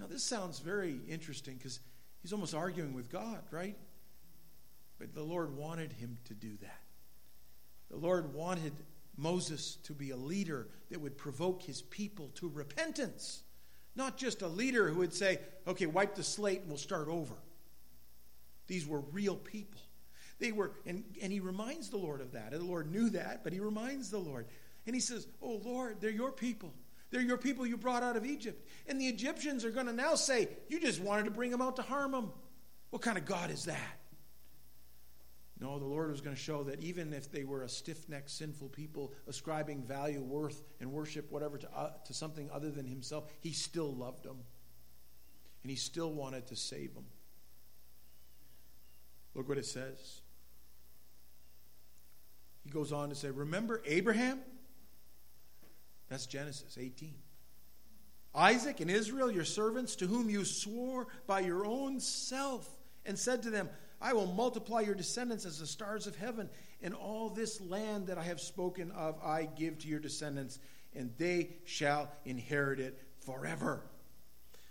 Now, 0.00 0.06
this 0.06 0.24
sounds 0.24 0.58
very 0.58 1.00
interesting 1.08 1.56
because 1.56 1.80
He's 2.22 2.32
almost 2.32 2.54
arguing 2.54 2.94
with 2.94 3.10
God, 3.10 3.42
right? 3.50 3.76
But 4.98 5.14
the 5.14 5.22
Lord 5.22 5.56
wanted 5.56 5.92
him 5.92 6.18
to 6.24 6.34
do 6.34 6.56
that. 6.60 6.80
The 7.90 7.96
Lord 7.96 8.34
wanted 8.34 8.72
Moses 9.18 9.76
to 9.84 9.92
be 9.92 10.10
a 10.10 10.16
leader 10.16 10.68
that 10.90 11.00
would 11.00 11.18
provoke 11.18 11.62
his 11.62 11.82
people 11.82 12.30
to 12.36 12.48
repentance, 12.48 13.42
not 13.96 14.16
just 14.16 14.42
a 14.42 14.48
leader 14.48 14.88
who 14.88 15.00
would 15.00 15.12
say, 15.12 15.40
okay, 15.66 15.86
wipe 15.86 16.14
the 16.14 16.22
slate 16.22 16.60
and 16.60 16.68
we'll 16.68 16.78
start 16.78 17.08
over. 17.08 17.34
These 18.68 18.86
were 18.86 19.00
real 19.00 19.36
people. 19.36 19.80
They 20.38 20.52
were, 20.52 20.72
and, 20.86 21.02
and 21.20 21.32
he 21.32 21.40
reminds 21.40 21.88
the 21.88 21.96
Lord 21.96 22.20
of 22.20 22.32
that. 22.32 22.52
And 22.52 22.62
the 22.62 22.66
Lord 22.66 22.90
knew 22.90 23.10
that, 23.10 23.42
but 23.42 23.52
he 23.52 23.58
reminds 23.58 24.10
the 24.10 24.18
Lord. 24.18 24.46
And 24.86 24.94
he 24.94 25.00
says, 25.00 25.26
Oh 25.42 25.60
Lord, 25.64 26.00
they're 26.00 26.10
your 26.10 26.30
people. 26.30 26.72
They're 27.10 27.20
your 27.20 27.38
people 27.38 27.66
you 27.66 27.76
brought 27.76 28.02
out 28.02 28.16
of 28.16 28.24
Egypt. 28.24 28.68
And 28.86 29.00
the 29.00 29.08
Egyptians 29.08 29.64
are 29.64 29.70
going 29.70 29.86
to 29.86 29.92
now 29.92 30.14
say, 30.14 30.48
You 30.68 30.80
just 30.80 31.00
wanted 31.00 31.24
to 31.24 31.30
bring 31.32 31.50
them 31.50 31.60
out 31.60 31.76
to 31.76 31.82
harm 31.82 32.12
them. 32.12 32.30
What 32.90 33.02
kind 33.02 33.18
of 33.18 33.24
God 33.24 33.50
is 33.50 33.64
that? 33.64 33.97
No, 35.60 35.78
the 35.78 35.84
Lord 35.84 36.10
was 36.10 36.20
going 36.20 36.36
to 36.36 36.40
show 36.40 36.62
that 36.64 36.80
even 36.80 37.12
if 37.12 37.32
they 37.32 37.42
were 37.42 37.62
a 37.62 37.68
stiff 37.68 38.08
necked, 38.08 38.30
sinful 38.30 38.68
people, 38.68 39.12
ascribing 39.26 39.82
value, 39.82 40.22
worth, 40.22 40.62
and 40.80 40.92
worship, 40.92 41.32
whatever, 41.32 41.58
to, 41.58 41.68
uh, 41.76 41.90
to 42.04 42.14
something 42.14 42.48
other 42.52 42.70
than 42.70 42.86
Himself, 42.86 43.28
He 43.40 43.52
still 43.52 43.92
loved 43.92 44.22
them. 44.22 44.38
And 45.62 45.70
He 45.70 45.76
still 45.76 46.12
wanted 46.12 46.46
to 46.48 46.56
save 46.56 46.94
them. 46.94 47.06
Look 49.34 49.48
what 49.48 49.58
it 49.58 49.66
says. 49.66 50.20
He 52.64 52.70
goes 52.70 52.92
on 52.92 53.08
to 53.08 53.16
say, 53.16 53.30
Remember 53.30 53.82
Abraham? 53.84 54.40
That's 56.08 56.26
Genesis 56.26 56.78
18. 56.80 57.14
Isaac 58.34 58.80
and 58.80 58.90
Israel, 58.90 59.30
your 59.30 59.44
servants, 59.44 59.96
to 59.96 60.06
whom 60.06 60.30
you 60.30 60.44
swore 60.44 61.08
by 61.26 61.40
your 61.40 61.66
own 61.66 61.98
self, 61.98 62.68
and 63.04 63.18
said 63.18 63.42
to 63.42 63.50
them, 63.50 63.68
I 64.00 64.12
will 64.12 64.26
multiply 64.26 64.80
your 64.80 64.94
descendants 64.94 65.44
as 65.44 65.58
the 65.58 65.66
stars 65.66 66.06
of 66.06 66.16
heaven, 66.16 66.48
and 66.82 66.94
all 66.94 67.30
this 67.30 67.60
land 67.60 68.06
that 68.06 68.18
I 68.18 68.22
have 68.22 68.40
spoken 68.40 68.90
of 68.92 69.18
I 69.22 69.48
give 69.56 69.78
to 69.78 69.88
your 69.88 69.98
descendants, 69.98 70.60
and 70.94 71.12
they 71.18 71.56
shall 71.64 72.10
inherit 72.24 72.78
it 72.78 73.02
forever. 73.24 73.82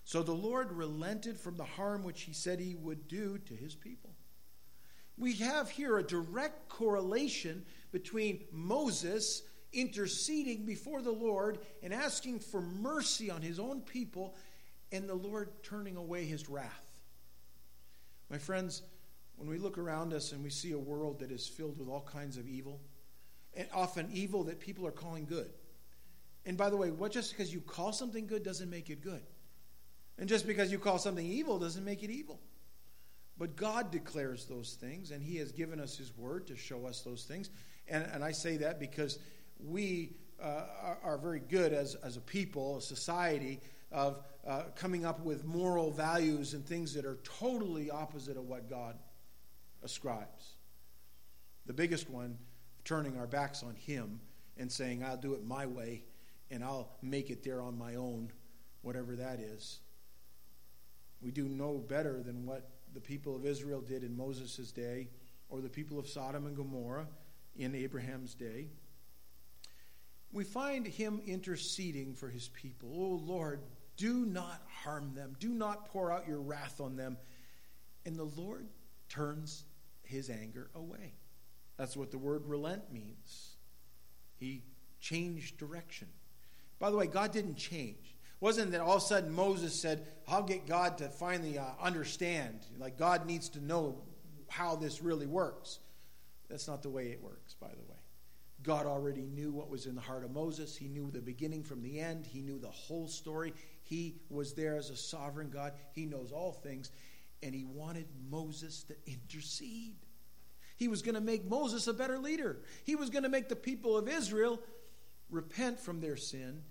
So 0.06 0.24
the 0.24 0.32
Lord 0.32 0.72
relented 0.72 1.38
from 1.38 1.58
the 1.58 1.66
harm 1.66 2.04
which 2.04 2.22
he 2.22 2.32
said 2.32 2.60
he 2.60 2.76
would 2.76 3.10
do 3.10 3.38
to 3.40 3.54
his 3.54 3.76
people. 3.76 4.12
We 5.18 5.34
have 5.34 5.70
here 5.70 5.98
a 5.98 6.04
direct 6.04 6.70
correlation 6.70 7.66
between 7.92 8.46
Moses 8.52 9.42
interceding 9.74 10.66
before 10.66 11.02
the 11.02 11.12
Lord 11.12 11.60
and 11.84 11.94
asking 11.94 12.40
for 12.40 12.62
mercy 12.62 13.30
on 13.30 13.42
his 13.42 13.60
own 13.60 13.82
people, 13.82 14.36
and 14.92 15.10
the 15.10 15.16
Lord 15.16 15.50
turning 15.64 15.98
away 15.98 16.24
his 16.24 16.48
wrath. 16.48 16.92
My 18.30 18.38
friends, 18.38 18.84
when 19.38 19.48
we 19.48 19.58
look 19.58 19.78
around 19.78 20.14
us 20.14 20.32
and 20.32 20.44
we 20.44 20.50
see 20.50 20.72
a 20.72 20.80
world 20.80 21.20
that 21.20 21.32
is 21.32 21.48
filled 21.48 21.78
with 21.80 21.88
all 21.88 22.02
kinds 22.02 22.38
of 22.38 22.48
evil, 22.48 22.82
and 23.56 23.68
often 23.74 24.10
evil 24.12 24.44
that 24.46 24.60
people 24.60 24.86
are 24.86 24.92
calling 24.92 25.26
good. 25.26 25.50
And 26.46 26.58
by 26.58 26.70
the 26.70 26.78
way, 26.78 26.92
what 26.92 27.12
just 27.12 27.32
because 27.32 27.54
you 27.54 27.62
call 27.62 27.92
something 27.92 28.28
good 28.28 28.44
doesn't 28.44 28.70
make 28.70 28.90
it 28.90 29.02
good. 29.02 29.22
And 30.18 30.28
just 30.28 30.48
because 30.48 30.72
you 30.72 30.80
call 30.80 30.98
something 30.98 31.26
evil 31.26 31.60
doesn't 31.60 31.84
make 31.84 32.04
it 32.04 32.10
evil. 32.10 32.40
But 33.38 33.56
God 33.56 33.92
declares 33.92 34.46
those 34.46 34.78
things, 34.80 35.12
and 35.12 35.22
He 35.22 35.38
has 35.38 35.52
given 35.52 35.80
us 35.80 35.96
His 35.96 36.16
word 36.18 36.48
to 36.48 36.56
show 36.56 36.88
us 36.88 37.02
those 37.02 37.24
things. 37.24 37.50
And, 37.88 38.04
and 38.12 38.24
I 38.24 38.32
say 38.32 38.58
that 38.58 38.80
because 38.80 39.20
we 39.64 40.16
uh, 40.42 40.64
are, 40.82 41.00
are, 41.04 41.18
very 41.18 41.40
good 41.40 41.74
as, 41.74 41.96
as 41.96 42.18
a 42.18 42.22
people, 42.22 42.78
a 42.78 42.82
society, 42.82 43.60
of 43.92 44.24
uh, 44.46 44.64
coming 44.76 45.06
up 45.06 45.24
with 45.24 45.46
moral 45.46 45.92
values 45.92 46.54
and 46.54 46.66
things 46.66 46.94
that 46.94 47.06
are 47.06 47.18
totally 47.24 47.90
opposite 47.90 48.38
of 48.38 48.46
what 48.46 48.70
God 48.70 48.98
ascribes. 49.84 50.56
The 51.66 51.74
biggest 51.74 52.10
one, 52.10 52.38
turning 52.86 53.18
our 53.18 53.28
backs 53.28 53.64
on 53.64 53.76
Him 53.76 54.20
and 54.58 54.72
saying, 54.72 55.04
I'll 55.04 55.18
do 55.18 55.34
it 55.34 55.44
my 55.44 55.66
way 55.66 56.04
and 56.50 56.64
I'll 56.64 56.96
make 57.02 57.30
it 57.30 57.44
there 57.44 57.62
on 57.62 57.78
my 57.78 57.96
own, 57.96 58.32
whatever 58.82 59.16
that 59.16 59.40
is. 59.40 59.80
We 61.22 61.32
do 61.32 61.48
no 61.50 61.78
better 61.78 62.22
than 62.24 62.46
what 62.46 62.70
the 62.94 63.02
people 63.02 63.36
of 63.36 63.46
Israel 63.46 63.82
did 63.82 64.04
in 64.04 64.16
Moses' 64.16 64.72
day 64.72 65.10
or 65.50 65.62
the 65.62 65.70
people 65.70 66.00
of 66.00 66.08
Sodom 66.08 66.46
and 66.46 66.56
Gomorrah 66.56 67.08
in 67.56 67.76
Abraham's 67.76 68.34
day. 68.34 68.70
We 70.32 70.44
find 70.44 70.86
him 70.86 71.22
interceding 71.26 72.14
for 72.14 72.30
his 72.30 72.50
people. 72.50 72.90
Oh 72.94 73.22
Lord, 73.26 73.62
do 73.96 74.26
not 74.26 74.62
harm 74.84 75.14
them. 75.16 75.36
Do 75.40 75.50
not 75.50 75.88
pour 75.88 76.12
out 76.12 76.28
your 76.28 76.42
wrath 76.42 76.80
on 76.80 76.96
them. 76.96 77.18
And 78.06 78.16
the 78.16 78.24
Lord 78.24 78.68
turns 79.10 79.66
his 80.04 80.30
anger 80.30 80.70
away. 80.76 81.14
That's 81.78 81.96
what 81.96 82.12
the 82.12 82.18
word 82.18 82.46
relent 82.46 82.92
means. 82.92 83.56
He 84.38 84.64
changed 85.00 85.58
direction. 85.58 86.08
By 86.80 86.92
the 86.92 86.98
way, 86.98 87.08
God 87.08 87.32
didn't 87.32 87.56
change. 87.56 88.16
It 88.16 88.42
wasn't 88.42 88.72
that 88.72 88.82
all 88.82 88.98
of 88.98 89.04
a 89.04 89.06
sudden 89.06 89.32
Moses 89.32 89.80
said, 89.80 90.08
I'll 90.28 90.44
get 90.44 90.68
God 90.68 90.98
to 91.00 91.10
finally 91.10 91.58
uh, 91.58 91.66
understand. 91.82 92.60
Like 92.78 92.98
God 92.98 93.26
needs 93.26 93.50
to 93.50 93.64
know 93.64 94.02
how 94.48 94.76
this 94.76 95.02
really 95.02 95.28
works. 95.28 95.80
That's 96.50 96.68
not 96.68 96.82
the 96.82 96.90
way 96.90 97.08
it 97.08 97.22
works, 97.22 97.56
by 97.56 97.70
the 97.70 97.92
way. 97.92 97.98
God 98.64 98.86
already 98.86 99.26
knew 99.26 99.52
what 99.52 99.70
was 99.70 99.86
in 99.86 99.96
the 99.96 100.02
heart 100.02 100.24
of 100.24 100.32
Moses. 100.32 100.76
He 100.76 100.88
knew 100.88 101.12
the 101.12 101.22
beginning 101.22 101.64
from 101.64 101.82
the 101.82 102.00
end. 102.00 102.26
He 102.26 102.42
knew 102.42 102.60
the 102.60 102.68
whole 102.68 103.08
story. 103.08 103.54
He 103.84 104.16
was 104.30 104.54
there 104.54 104.76
as 104.76 104.90
a 104.90 104.96
sovereign 104.96 105.50
God. 105.50 105.74
He 105.94 106.06
knows 106.06 106.32
all 106.32 106.52
things. 106.52 106.92
And 107.44 107.54
he 107.54 107.64
wanted 107.64 108.08
Moses 108.30 108.84
to 108.84 108.96
intercede. 109.06 109.96
He 110.76 110.88
was 110.88 111.02
going 111.02 111.16
to 111.16 111.22
make 111.22 111.46
Moses 111.46 111.88
a 111.88 111.94
better 111.94 112.20
leader. 112.20 112.60
He 112.84 112.96
was 112.96 113.10
going 113.10 113.24
to 113.24 113.30
make 113.30 113.50
the 113.50 113.56
people 113.56 113.98
of 113.98 114.08
Israel 114.08 114.60
repent 115.30 115.80
from 115.80 116.00
their 116.00 116.18
sin. 116.18 116.62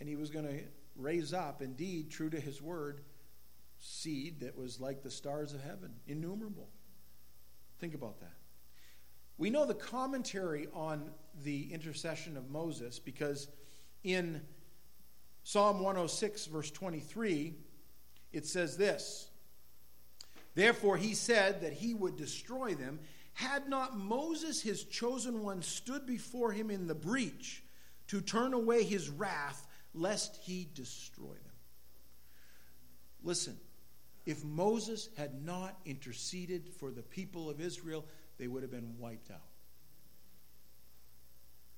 And 0.00 0.08
he 0.08 0.16
was 0.16 0.30
going 0.30 0.46
to 0.46 0.60
raise 0.96 1.32
up, 1.32 1.62
indeed, 1.62 2.10
true 2.10 2.30
to 2.30 2.40
his 2.40 2.60
word, 2.60 3.00
seed 3.78 4.40
that 4.40 4.56
was 4.56 4.80
like 4.80 5.02
the 5.02 5.10
stars 5.10 5.52
of 5.52 5.62
heaven, 5.62 5.92
innumerable. 6.06 6.68
Think 7.78 7.94
about 7.94 8.20
that. 8.20 8.34
We 9.38 9.50
know 9.50 9.66
the 9.66 9.74
commentary 9.74 10.66
on 10.72 11.10
the 11.44 11.72
intercession 11.72 12.36
of 12.36 12.50
Moses 12.50 12.98
because 12.98 13.48
in 14.02 14.40
Psalm 15.42 15.80
106, 15.80 16.46
verse 16.46 16.70
23, 16.70 17.54
it 18.32 18.46
says 18.46 18.76
this 18.76 19.30
Therefore, 20.56 20.96
he 20.96 21.12
said 21.14 21.60
that 21.60 21.74
he 21.74 21.92
would 21.94 22.16
destroy 22.16 22.74
them. 22.74 22.98
Had 23.34 23.68
not 23.68 23.98
Moses, 23.98 24.62
his 24.62 24.84
chosen 24.84 25.42
one, 25.42 25.60
stood 25.60 26.06
before 26.06 26.50
him 26.50 26.70
in 26.70 26.86
the 26.86 26.94
breach 26.94 27.62
to 28.08 28.22
turn 28.22 28.54
away 28.54 28.82
his 28.82 29.10
wrath, 29.10 29.66
lest 29.92 30.36
he 30.42 30.66
destroy 30.74 31.34
them. 31.34 31.54
Listen, 33.22 33.58
if 34.24 34.42
Moses 34.44 35.10
had 35.18 35.44
not 35.44 35.78
interceded 35.84 36.70
for 36.80 36.90
the 36.90 37.02
people 37.02 37.50
of 37.50 37.60
Israel, 37.60 38.06
they 38.38 38.48
would 38.48 38.62
have 38.62 38.70
been 38.70 38.94
wiped 38.98 39.30
out. 39.30 39.40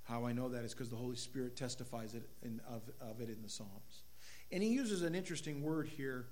How 0.04 0.24
I 0.24 0.32
know 0.32 0.50
that 0.50 0.64
is 0.64 0.72
because 0.72 0.88
the 0.88 0.96
Holy 0.96 1.16
Spirit 1.16 1.56
testifies 1.56 2.14
it 2.14 2.28
in, 2.44 2.60
of, 2.68 2.82
of 3.00 3.20
it 3.20 3.28
in 3.28 3.42
the 3.42 3.48
Psalms. 3.48 4.04
And 4.52 4.62
he 4.62 4.68
uses 4.68 5.02
an 5.02 5.16
interesting 5.16 5.62
word 5.62 5.88
here. 5.88 6.26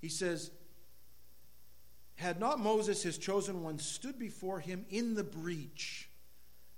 He 0.00 0.08
says, 0.08 0.50
Had 2.14 2.38
not 2.38 2.60
Moses, 2.60 3.02
his 3.02 3.18
chosen 3.18 3.62
one, 3.62 3.78
stood 3.78 4.18
before 4.18 4.60
him 4.60 4.84
in 4.90 5.14
the 5.14 5.24
breach. 5.24 6.08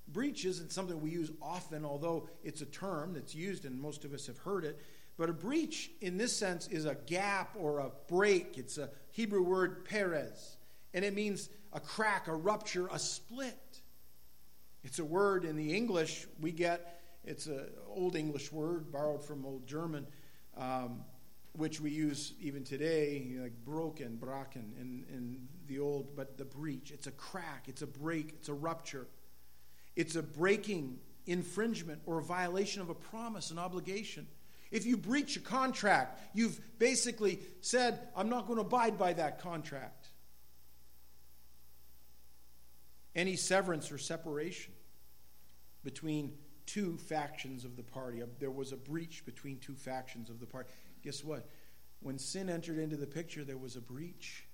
Breach 0.09 0.45
isn't 0.45 0.73
something 0.73 1.01
we 1.01 1.11
use 1.11 1.31
often, 1.41 1.85
although 1.85 2.29
it's 2.43 2.61
a 2.61 2.67
term 2.67 3.15
that's 3.15 3.35
used 3.35 3.65
and 3.65 3.81
most 3.81 4.05
of 4.05 4.13
us 4.13 4.27
have 4.27 4.39
heard 4.39 4.65
it. 4.65 4.81
But 5.17 5.31
a 5.31 5.33
breach, 5.33 5.91
in 6.01 6.17
this 6.19 6.37
sense, 6.37 6.67
is 6.69 6.85
a 6.87 6.95
gap 6.95 7.55
or 7.57 7.79
a 7.79 7.91
break. 8.09 8.59
It's 8.59 8.79
a 8.79 8.91
Hebrew 9.13 9.43
word, 9.43 9.85
perez. 9.85 10.57
And 10.93 11.05
it 11.05 11.15
means 11.15 11.49
a 11.73 11.81
crack, 11.81 12.29
a 12.29 12.35
rupture, 12.35 12.89
a 12.89 12.99
split. 12.99 13.81
It's 14.83 14.99
a 14.99 15.05
word 15.05 15.45
in 15.45 15.57
the 15.57 15.75
English 15.75 16.27
we 16.41 16.53
get, 16.53 17.01
it's 17.25 17.47
an 17.47 17.67
old 17.89 18.17
English 18.17 18.53
word 18.53 18.93
borrowed 18.93 19.25
from 19.25 19.47
Old 19.47 19.67
German, 19.67 20.07
um, 20.57 21.05
which 21.57 21.81
we 21.81 21.91
use 21.91 22.35
even 22.41 22.65
today, 22.65 23.37
like 23.41 23.53
broken, 23.65 24.19
braken, 24.21 24.77
in, 24.81 25.05
in 25.09 25.49
the 25.67 25.79
old, 25.79 26.17
but 26.17 26.37
the 26.37 26.45
breach. 26.45 26.91
It's 26.91 27.07
a 27.07 27.13
crack, 27.13 27.67
it's 27.69 27.83
a 27.83 27.87
break, 27.87 28.31
it's 28.31 28.49
a 28.49 28.55
rupture. 28.55 29.07
It's 29.95 30.17
a 30.17 30.23
breaking, 30.23 30.99
infringement, 31.27 32.03
or 32.07 32.21
violation 32.21 32.83
of 32.83 32.91
a 32.91 32.95
promise, 32.95 33.53
an 33.53 33.59
obligation. 33.59 34.27
If 34.73 34.87
you 34.87 34.97
breach 34.97 35.37
a 35.37 35.41
contract, 35.41 36.21
you've 36.35 36.61
basically 36.81 37.39
said, 37.61 38.01
I'm 38.17 38.29
not 38.29 38.49
going 38.49 38.59
to 38.59 38.65
abide 38.65 38.99
by 38.99 39.13
that 39.13 39.41
contract. 39.41 40.09
Any 43.15 43.37
severance 43.37 43.93
or 43.93 43.99
separation 43.99 44.73
between 45.85 46.33
two 46.67 46.97
factions 46.97 47.65
of 47.65 47.77
the 47.77 47.83
party. 47.83 48.23
Uh, 48.23 48.27
there 48.41 48.51
was 48.51 48.73
a 48.73 48.77
breach 48.77 49.25
between 49.25 49.59
two 49.59 49.75
factions 49.75 50.31
of 50.31 50.41
the 50.41 50.47
party. 50.47 50.71
Guess 51.05 51.23
what? 51.23 51.47
When 52.01 52.19
sin 52.19 52.51
entered 52.51 52.79
into 52.79 52.97
the 52.97 53.07
picture, 53.07 53.45
there 53.45 53.57
was 53.57 53.77
a 53.77 53.81
breach, 53.81 54.47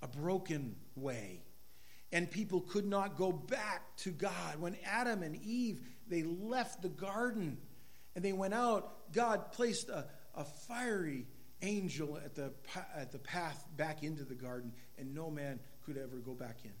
a 0.00 0.08
broken 0.08 0.76
way 0.94 1.42
and 2.12 2.30
people 2.30 2.60
could 2.60 2.86
not 2.86 3.16
go 3.16 3.32
back 3.32 3.96
to 3.98 4.10
God. 4.10 4.60
When 4.60 4.76
Adam 4.84 5.22
and 5.22 5.36
Eve 5.36 5.80
they 6.08 6.22
left 6.22 6.82
the 6.82 6.88
garden 6.88 7.58
and 8.14 8.24
they 8.24 8.32
went 8.32 8.54
out, 8.54 9.12
God 9.12 9.52
placed 9.52 9.88
a, 9.88 10.06
a 10.34 10.44
fiery 10.44 11.26
angel 11.62 12.18
at 12.24 12.34
the 12.34 12.52
at 12.96 13.12
the 13.12 13.18
path 13.18 13.64
back 13.76 14.02
into 14.02 14.24
the 14.24 14.34
garden, 14.34 14.72
and 14.98 15.14
no 15.14 15.30
man 15.30 15.60
could 15.84 15.96
ever 15.96 16.16
go 16.16 16.34
back 16.34 16.58
in 16.64 16.72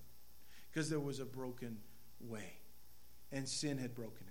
because 0.70 0.90
there 0.90 1.00
was 1.00 1.20
a 1.20 1.24
broken 1.24 1.78
way, 2.20 2.58
and 3.30 3.48
sin 3.48 3.78
had 3.78 3.94
broken 3.94 4.26
it. 4.26 4.29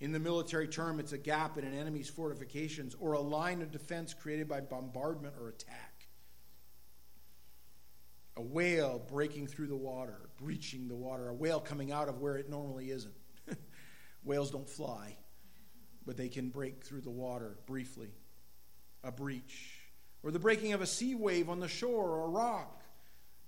In 0.00 0.12
the 0.12 0.20
military 0.20 0.68
term, 0.68 1.00
it's 1.00 1.12
a 1.12 1.18
gap 1.18 1.58
in 1.58 1.64
an 1.64 1.74
enemy's 1.74 2.08
fortifications 2.08 2.94
or 3.00 3.14
a 3.14 3.20
line 3.20 3.62
of 3.62 3.72
defense 3.72 4.14
created 4.14 4.48
by 4.48 4.60
bombardment 4.60 5.34
or 5.40 5.48
attack 5.48 5.98
a 8.38 8.42
whale 8.42 9.02
breaking 9.10 9.48
through 9.48 9.66
the 9.66 9.76
water, 9.76 10.30
breaching 10.38 10.86
the 10.86 10.94
water, 10.94 11.28
a 11.28 11.34
whale 11.34 11.58
coming 11.58 11.90
out 11.90 12.08
of 12.08 12.20
where 12.20 12.36
it 12.36 12.48
normally 12.48 12.90
isn't. 12.90 13.14
Whales 14.24 14.52
don't 14.52 14.68
fly, 14.70 15.16
but 16.06 16.16
they 16.16 16.28
can 16.28 16.48
break 16.48 16.84
through 16.84 17.00
the 17.00 17.10
water 17.10 17.58
briefly. 17.66 18.10
A 19.02 19.10
breach. 19.10 19.80
Or 20.22 20.30
the 20.30 20.38
breaking 20.38 20.72
of 20.72 20.80
a 20.80 20.86
sea 20.86 21.16
wave 21.16 21.50
on 21.50 21.58
the 21.58 21.68
shore 21.68 22.10
or 22.10 22.26
a 22.26 22.28
rock. 22.28 22.84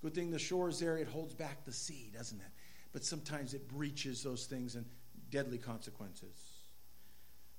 Good 0.03 0.15
thing 0.15 0.31
the 0.33 0.39
shore 0.41 0.69
is 0.69 0.81
there, 0.81 0.99
it 0.99 1.07
holds 1.07 1.35
back 1.35 1.65
the 1.65 1.73
sea, 1.73 2.11
doesn't 2.13 2.41
it? 2.41 2.51
But 2.93 3.05
sometimes 3.05 3.55
it 3.55 3.69
breaches 3.69 4.25
those 4.25 4.47
things 4.47 4.75
and 4.75 4.87
deadly 5.31 5.59
consequences. 5.59 6.37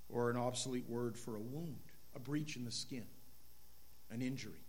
Or 0.10 0.30
an 0.30 0.38
obsolete 0.38 0.90
word 0.90 1.18
for 1.18 1.36
a 1.36 1.40
wound, 1.40 1.80
a 2.16 2.20
breach 2.20 2.58
in 2.58 2.66
the 2.66 2.72
skin, 2.72 3.06
an 4.10 4.22
injury. 4.22 4.66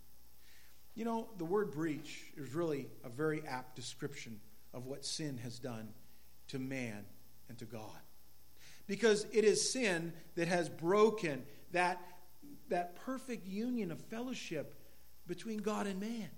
You 0.95 1.05
know, 1.05 1.27
the 1.37 1.45
word 1.45 1.71
breach 1.71 2.31
is 2.37 2.53
really 2.53 2.87
a 3.03 3.09
very 3.09 3.43
apt 3.47 3.75
description 3.75 4.39
of 4.73 4.85
what 4.85 5.03
sin 5.03 5.37
has 5.43 5.59
done 5.59 5.89
to 6.49 6.59
man 6.59 7.05
and 7.49 7.57
to 7.57 7.65
God. 7.65 7.99
Because 8.87 9.25
it 9.31 9.43
is 9.43 9.71
sin 9.71 10.13
that 10.35 10.47
has 10.47 10.69
broken 10.69 11.43
that, 11.71 11.99
that 12.69 12.95
perfect 12.95 13.47
union 13.47 13.91
of 13.91 13.99
fellowship 13.99 14.75
between 15.27 15.59
God 15.59 15.87
and 15.87 15.99
man. 15.99 16.29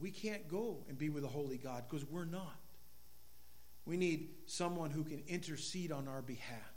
We 0.00 0.10
can't 0.10 0.48
go 0.48 0.78
and 0.88 0.98
be 0.98 1.08
with 1.08 1.24
a 1.24 1.28
holy 1.28 1.58
God 1.58 1.84
because 1.88 2.04
we're 2.04 2.24
not. 2.24 2.58
We 3.86 3.96
need 3.96 4.30
someone 4.46 4.90
who 4.90 5.04
can 5.04 5.22
intercede 5.26 5.92
on 5.92 6.08
our 6.08 6.22
behalf. 6.22 6.72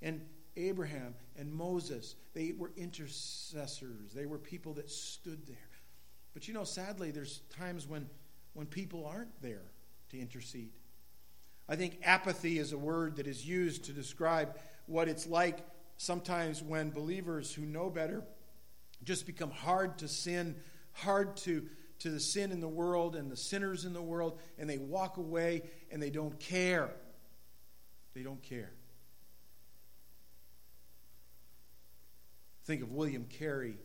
And 0.00 0.20
Abraham 0.56 1.14
and 1.36 1.52
Moses, 1.52 2.16
they 2.34 2.52
were 2.56 2.72
intercessors. 2.76 4.12
They 4.12 4.26
were 4.26 4.38
people 4.38 4.74
that 4.74 4.90
stood 4.90 5.46
there. 5.46 5.56
But 6.34 6.48
you 6.48 6.54
know, 6.54 6.64
sadly, 6.64 7.10
there's 7.10 7.40
times 7.56 7.86
when, 7.86 8.08
when 8.54 8.66
people 8.66 9.06
aren't 9.06 9.40
there 9.40 9.70
to 10.10 10.18
intercede. 10.18 10.72
I 11.68 11.76
think 11.76 11.98
apathy 12.02 12.58
is 12.58 12.72
a 12.72 12.78
word 12.78 13.16
that 13.16 13.26
is 13.26 13.46
used 13.46 13.84
to 13.84 13.92
describe 13.92 14.58
what 14.86 15.08
it's 15.08 15.26
like 15.26 15.58
sometimes 15.96 16.62
when 16.62 16.90
believers 16.90 17.54
who 17.54 17.62
know 17.62 17.88
better 17.88 18.24
just 19.04 19.26
become 19.26 19.50
hard 19.50 19.98
to 19.98 20.08
sin, 20.08 20.56
hard 20.92 21.36
to, 21.36 21.66
to 22.02 22.10
the 22.10 22.20
sin 22.20 22.50
in 22.50 22.60
the 22.60 22.68
world 22.68 23.14
and 23.14 23.30
the 23.30 23.36
sinners 23.36 23.84
in 23.84 23.92
the 23.92 24.02
world, 24.02 24.38
and 24.58 24.68
they 24.68 24.78
walk 24.78 25.18
away 25.18 25.62
and 25.90 26.02
they 26.02 26.10
don't 26.10 26.38
care. 26.40 26.90
They 28.14 28.22
don't 28.22 28.42
care. 28.42 28.72
Think 32.64 32.82
of 32.82 32.90
William 32.90 33.24
Carey, 33.24 33.76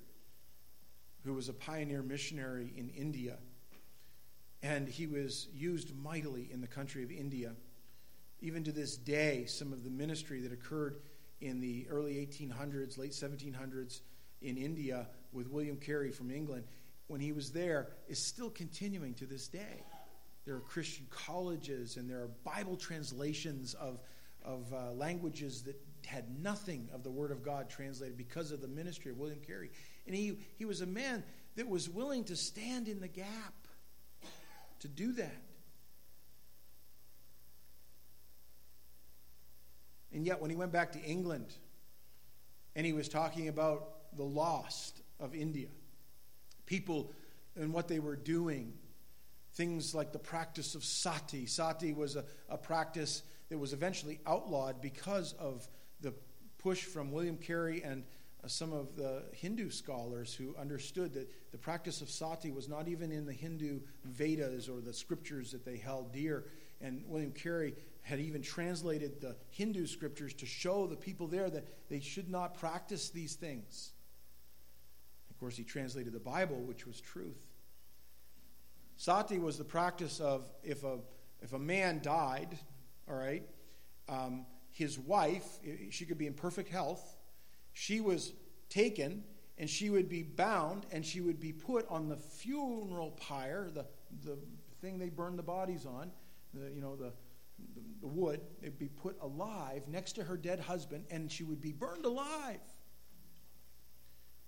who 1.24 1.34
was 1.34 1.48
a 1.48 1.54
pioneer 1.54 2.02
missionary 2.02 2.74
in 2.76 2.90
India. 2.90 3.38
And 4.64 4.88
he 4.88 5.06
was 5.06 5.48
used 5.54 5.96
mightily 5.96 6.50
in 6.52 6.62
the 6.62 6.68
country 6.68 7.04
of 7.04 7.12
India. 7.12 7.54
Even 8.40 8.64
to 8.64 8.72
this 8.72 8.98
day, 8.98 9.46
some 9.46 9.72
of 9.74 9.84
the 9.84 9.90
ministry 9.92 10.42
that 10.42 10.52
occurred 10.52 10.98
in 11.40 11.60
the 11.60 11.88
early 11.90 12.16
1800s, 12.16 12.98
late 12.98 13.12
1700s 13.12 14.02
in 14.42 14.58
India 14.58 15.08
with 15.32 15.48
William 15.48 15.78
Carey 15.78 16.12
from 16.12 16.32
England, 16.32 16.64
when 17.08 17.22
he 17.22 17.32
was 17.32 17.52
there, 17.52 17.88
is 18.08 18.20
still 18.20 18.50
continuing 18.50 19.14
to 19.16 19.26
this 19.26 19.48
day. 19.48 19.84
There 20.46 20.56
are 20.56 20.62
Christian 20.62 21.06
colleges 21.10 21.98
and 21.98 22.10
there 22.10 22.20
are 22.20 22.30
Bible 22.44 22.78
translations 22.78 23.74
of, 23.74 24.00
of 24.44 24.74
uh, 24.74 24.92
languages 24.94 25.64
that 25.64 25.76
had 26.06 26.42
nothing 26.42 26.88
of 26.94 27.04
the 27.04 27.12
Word 27.12 27.32
of 27.32 27.44
God 27.44 27.70
translated 27.70 28.18
because 28.18 28.52
of 28.52 28.62
the 28.62 28.68
ministry 28.68 29.12
of 29.12 29.18
William 29.18 29.40
Carey. 29.40 29.72
And 30.06 30.16
he, 30.16 30.40
he 30.58 30.66
was 30.66 30.82
a 30.82 30.86
man 30.86 31.24
that 31.56 31.68
was 31.68 31.90
willing 31.90 32.24
to 32.26 32.36
stand 32.36 32.88
in 32.88 33.00
the 33.00 33.08
gap 33.08 33.54
to 34.80 34.88
do 34.88 35.12
that. 35.14 35.42
And 40.14 40.26
yet, 40.26 40.42
when 40.42 40.50
he 40.50 40.56
went 40.56 40.72
back 40.72 40.94
to 40.94 41.02
England 41.02 41.54
and 42.76 42.86
he 42.86 42.94
was 42.94 43.10
talking 43.10 43.50
about 43.50 44.16
the 44.16 44.24
lost 44.24 45.02
of 45.20 45.36
India, 45.36 45.68
people 46.68 47.12
and 47.56 47.74
what 47.74 47.88
they 47.88 47.98
were 47.98 48.16
doing, 48.16 48.74
things 49.54 49.96
like 49.96 50.12
the 50.12 50.20
practice 50.20 50.76
of 50.76 50.84
sati. 50.84 51.48
Sati 51.48 51.94
was 51.94 52.16
a, 52.16 52.24
a 52.50 52.58
practice 52.58 53.24
that 53.50 53.58
was 53.58 53.74
eventually 53.74 54.20
outlawed 54.28 54.80
because 54.80 55.34
of 55.34 55.68
the 56.02 56.14
push 56.60 56.84
from 56.84 57.12
William 57.12 57.38
Carey 57.38 57.82
and 57.84 58.04
uh, 58.44 58.48
some 58.48 58.72
of 58.72 58.96
the 58.96 59.24
Hindu 59.34 59.72
scholars 59.72 60.36
who 60.36 60.56
understood 60.58 61.14
that 61.14 61.28
the 61.52 61.58
practice 61.58 62.02
of 62.02 62.10
sati 62.10 62.52
was 62.52 62.70
not 62.70 62.88
even 62.88 63.12
in 63.12 63.26
the 63.26 63.34
Hindu 63.34 63.80
Vedas 64.04 64.70
or 64.70 64.80
the 64.80 64.94
scriptures 64.94 65.52
that 65.52 65.66
they 65.66 65.78
held 65.78 66.12
dear. 66.12 66.46
And 66.80 67.04
William 67.08 67.32
Carey 67.32 67.74
had 68.04 68.20
even 68.20 68.42
translated 68.42 69.20
the 69.20 69.36
Hindu 69.50 69.88
scriptures 69.88 70.34
to 70.36 70.46
show 70.46 70.86
the 70.86 70.96
people 70.96 71.28
there 71.28 71.50
that 71.50 71.90
they 71.90 72.00
should 72.00 72.30
not 72.30 72.60
practice 72.60 73.10
these 73.10 73.34
things. 73.34 73.94
Of 75.38 75.42
course, 75.42 75.56
he 75.56 75.64
translated 75.64 76.14
the 76.14 76.20
Bible, 76.20 76.56
which 76.56 76.88
was 76.88 77.00
truth. 77.00 77.38
Sati 78.96 79.38
was 79.38 79.56
the 79.56 79.64
practice 79.64 80.20
of 80.20 80.50
if 80.64 80.84
a, 80.84 80.98
if 81.44 81.54
a 81.54 81.60
man 81.60 82.00
died, 82.02 82.58
all 83.08 83.14
right, 83.14 83.44
um, 84.10 84.48
his 84.72 84.98
wife, 84.98 85.46
she 85.92 86.06
could 86.06 86.18
be 86.18 86.26
in 86.26 86.34
perfect 86.34 86.70
health, 86.70 87.18
she 87.72 88.02
was 88.02 88.34
taken 88.68 89.24
and 89.60 89.70
she 89.70 89.92
would 89.92 90.10
be 90.10 90.24
bound 90.24 90.88
and 90.92 91.06
she 91.06 91.22
would 91.22 91.40
be 91.40 91.54
put 91.54 91.88
on 91.88 92.10
the 92.10 92.18
funeral 92.18 93.12
pyre, 93.12 93.70
the, 93.72 93.86
the 94.24 94.40
thing 94.82 94.98
they 94.98 95.10
burn 95.10 95.36
the 95.36 95.44
bodies 95.44 95.86
on, 95.86 96.10
the, 96.56 96.72
you 96.72 96.82
know, 96.82 96.96
the, 96.96 97.14
the, 97.76 97.82
the 98.02 98.08
wood, 98.08 98.42
it'd 98.64 98.80
be 98.80 98.90
put 98.90 99.16
alive 99.22 99.84
next 99.88 100.14
to 100.14 100.24
her 100.24 100.36
dead 100.36 100.60
husband, 100.60 101.06
and 101.12 101.32
she 101.32 101.44
would 101.44 101.62
be 101.62 101.74
burned 101.74 102.06
alive. 102.06 102.58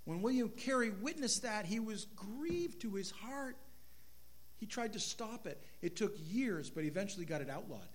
When 0.10 0.24
William 0.24 0.50
Carey 0.50 0.90
witnessed 0.90 1.44
that, 1.44 1.68
he 1.68 1.80
was 1.80 2.06
grieved 2.16 2.82
to 2.82 2.96
his 2.96 3.12
heart. 3.12 3.58
He 4.58 4.66
tried 4.66 4.94
to 4.94 5.00
stop 5.00 5.46
it. 5.46 5.62
It 5.84 5.96
took 5.96 6.16
years, 6.18 6.72
but 6.72 6.82
he 6.82 6.90
eventually 6.90 7.26
got 7.26 7.42
it 7.42 7.50
outlawed. 7.52 7.88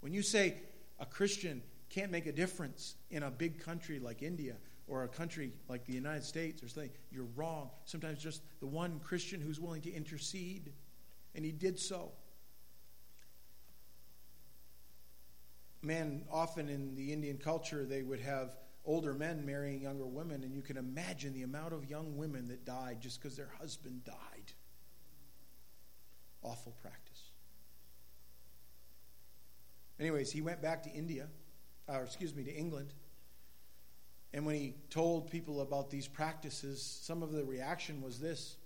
When 0.00 0.12
you 0.12 0.20
say 0.20 0.56
a 1.00 1.06
Christian 1.06 1.62
can't 1.88 2.12
make 2.12 2.26
a 2.26 2.32
difference 2.32 2.96
in 3.08 3.22
a 3.22 3.30
big 3.30 3.64
country 3.64 3.98
like 3.98 4.22
India 4.22 4.56
or 4.86 5.04
a 5.04 5.08
country 5.08 5.54
like 5.68 5.86
the 5.86 5.94
United 5.94 6.24
States 6.24 6.62
or 6.62 6.68
something, 6.68 6.90
you're 7.10 7.28
wrong. 7.34 7.70
Sometimes 7.86 8.22
just 8.22 8.42
the 8.60 8.66
one 8.66 9.00
Christian 9.02 9.40
who's 9.40 9.58
willing 9.58 9.80
to 9.80 9.90
intercede, 9.90 10.74
and 11.34 11.46
he 11.46 11.50
did 11.50 11.78
so. 11.78 12.12
men, 15.80 16.24
often 16.30 16.68
in 16.68 16.94
the 16.94 17.12
Indian 17.12 17.38
culture, 17.38 17.84
they 17.84 18.02
would 18.02 18.20
have 18.20 18.56
older 18.84 19.14
men 19.14 19.44
marrying 19.44 19.82
younger 19.82 20.06
women, 20.06 20.42
and 20.42 20.54
you 20.54 20.62
can 20.62 20.76
imagine 20.76 21.32
the 21.32 21.42
amount 21.42 21.72
of 21.72 21.88
young 21.88 22.16
women 22.16 22.48
that 22.48 22.64
died 22.64 22.98
just 23.00 23.20
because 23.20 23.36
their 23.36 23.50
husband 23.58 24.04
died. 24.04 24.52
Awful 26.42 26.72
practice. 26.80 27.22
Anyways, 29.98 30.30
he 30.30 30.40
went 30.40 30.62
back 30.62 30.82
to 30.84 30.90
India, 30.90 31.26
or 31.88 32.02
excuse 32.02 32.34
me, 32.34 32.44
to 32.44 32.54
England. 32.54 32.94
And 34.32 34.46
when 34.46 34.54
he 34.54 34.74
told 34.90 35.30
people 35.30 35.60
about 35.62 35.90
these 35.90 36.06
practices, 36.06 36.82
some 37.02 37.22
of 37.22 37.32
the 37.32 37.44
reaction 37.44 38.02
was 38.02 38.20
this. 38.20 38.56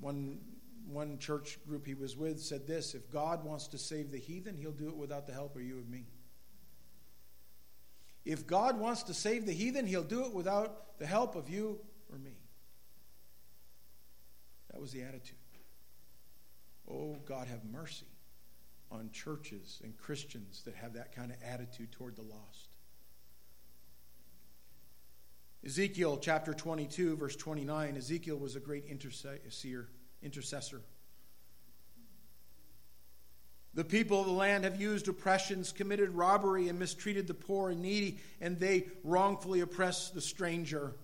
One 0.00 0.38
one 0.86 1.18
church 1.18 1.58
group 1.66 1.86
he 1.86 1.94
was 1.94 2.16
with 2.16 2.40
said 2.40 2.66
this 2.66 2.94
if 2.94 3.10
God 3.10 3.44
wants 3.44 3.68
to 3.68 3.78
save 3.78 4.10
the 4.10 4.18
heathen, 4.18 4.56
he'll 4.56 4.72
do 4.72 4.88
it 4.88 4.96
without 4.96 5.26
the 5.26 5.32
help 5.32 5.54
of 5.54 5.62
you 5.62 5.76
and 5.76 5.90
me. 5.90 6.06
If 8.28 8.46
God 8.46 8.78
wants 8.78 9.04
to 9.04 9.14
save 9.14 9.46
the 9.46 9.54
heathen, 9.54 9.86
he'll 9.86 10.02
do 10.04 10.26
it 10.26 10.34
without 10.34 10.98
the 10.98 11.06
help 11.06 11.34
of 11.34 11.48
you 11.48 11.80
or 12.12 12.18
me. 12.18 12.36
That 14.70 14.82
was 14.82 14.92
the 14.92 15.00
attitude. 15.00 15.38
Oh, 16.86 17.16
God, 17.24 17.48
have 17.48 17.64
mercy 17.64 18.04
on 18.92 19.08
churches 19.12 19.80
and 19.82 19.96
Christians 19.96 20.60
that 20.66 20.74
have 20.74 20.92
that 20.92 21.16
kind 21.16 21.32
of 21.32 21.38
attitude 21.42 21.90
toward 21.90 22.16
the 22.16 22.22
lost. 22.22 22.68
Ezekiel 25.64 26.18
chapter 26.20 26.52
22, 26.52 27.16
verse 27.16 27.34
29. 27.34 27.96
Ezekiel 27.96 28.36
was 28.36 28.56
a 28.56 28.60
great 28.60 28.84
intercessor 28.84 29.88
intercessor. 30.22 30.82
The 33.78 33.84
people 33.84 34.20
of 34.20 34.26
the 34.26 34.32
land 34.32 34.64
have 34.64 34.80
used 34.80 35.06
oppressions, 35.06 35.70
committed 35.70 36.10
robbery, 36.10 36.68
and 36.68 36.80
mistreated 36.80 37.28
the 37.28 37.34
poor 37.34 37.70
and 37.70 37.80
needy, 37.80 38.18
and 38.40 38.58
they 38.58 38.88
wrongfully 39.04 39.60
oppress 39.60 40.10
the 40.10 40.20
stranger. 40.20 40.96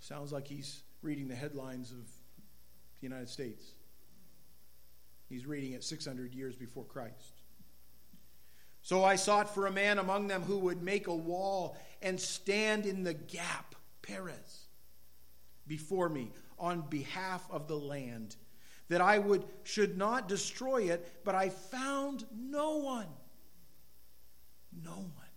Sounds 0.00 0.32
like 0.32 0.48
he's 0.48 0.82
reading 1.02 1.28
the 1.28 1.36
headlines 1.36 1.92
of 1.92 1.98
the 1.98 3.02
United 3.02 3.28
States. 3.28 3.64
He's 5.28 5.46
reading 5.46 5.74
it 5.74 5.84
600 5.84 6.34
years 6.34 6.56
before 6.56 6.82
Christ. 6.82 7.42
So 8.82 9.04
I 9.04 9.14
sought 9.14 9.54
for 9.54 9.68
a 9.68 9.72
man 9.72 10.00
among 10.00 10.26
them 10.26 10.42
who 10.42 10.58
would 10.58 10.82
make 10.82 11.06
a 11.06 11.14
wall 11.14 11.76
and 12.02 12.18
stand 12.18 12.86
in 12.86 13.04
the 13.04 13.14
gap, 13.14 13.76
Perez, 14.02 14.66
before 15.68 16.08
me 16.08 16.32
on 16.58 16.80
behalf 16.90 17.46
of 17.52 17.68
the 17.68 17.78
land, 17.78 18.34
that 18.90 19.00
I 19.00 19.18
would 19.18 19.44
should 19.62 19.96
not 19.96 20.28
destroy 20.28 20.90
it, 20.90 21.22
but 21.24 21.34
I 21.34 21.48
found 21.48 22.26
no 22.36 22.78
one, 22.78 23.06
no 24.84 24.90
one 24.90 25.30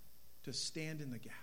to 0.43 0.51
stand 0.51 1.01
in 1.01 1.11
the 1.11 1.19
gap. 1.19 1.33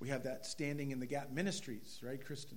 We 0.00 0.08
have 0.08 0.24
that 0.24 0.46
standing 0.46 0.90
in 0.90 0.98
the 0.98 1.06
gap 1.06 1.30
ministries, 1.30 2.00
right, 2.02 2.24
Kristen, 2.24 2.56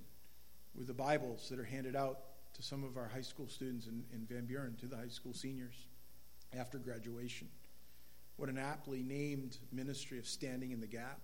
with 0.74 0.86
the 0.86 0.94
Bibles 0.94 1.50
that 1.50 1.58
are 1.58 1.64
handed 1.64 1.94
out 1.94 2.20
to 2.54 2.62
some 2.62 2.82
of 2.82 2.96
our 2.96 3.06
high 3.06 3.20
school 3.20 3.46
students 3.46 3.86
in, 3.86 4.04
in 4.14 4.24
Van 4.24 4.46
Buren, 4.46 4.76
to 4.76 4.86
the 4.86 4.96
high 4.96 5.08
school 5.08 5.34
seniors 5.34 5.86
after 6.58 6.78
graduation. 6.78 7.48
What 8.36 8.48
an 8.48 8.56
aptly 8.56 9.02
named 9.02 9.58
ministry 9.70 10.18
of 10.18 10.26
standing 10.26 10.72
in 10.72 10.80
the 10.80 10.86
gap. 10.86 11.20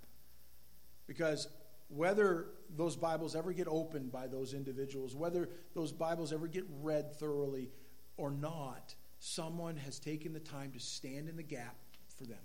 Because 1.06 1.48
whether 1.90 2.46
those 2.76 2.96
Bibles 2.96 3.34
ever 3.34 3.52
get 3.52 3.66
opened 3.68 4.12
by 4.12 4.28
those 4.28 4.54
individuals, 4.54 5.14
whether 5.14 5.48
those 5.74 5.92
Bibles 5.92 6.32
ever 6.32 6.46
get 6.46 6.64
read 6.82 7.12
thoroughly 7.16 7.70
or 8.16 8.30
not, 8.30 8.94
someone 9.18 9.76
has 9.76 9.98
taken 9.98 10.32
the 10.32 10.40
time 10.40 10.70
to 10.72 10.80
stand 10.80 11.28
in 11.28 11.36
the 11.36 11.42
gap 11.42 11.76
for 12.16 12.24
them, 12.24 12.38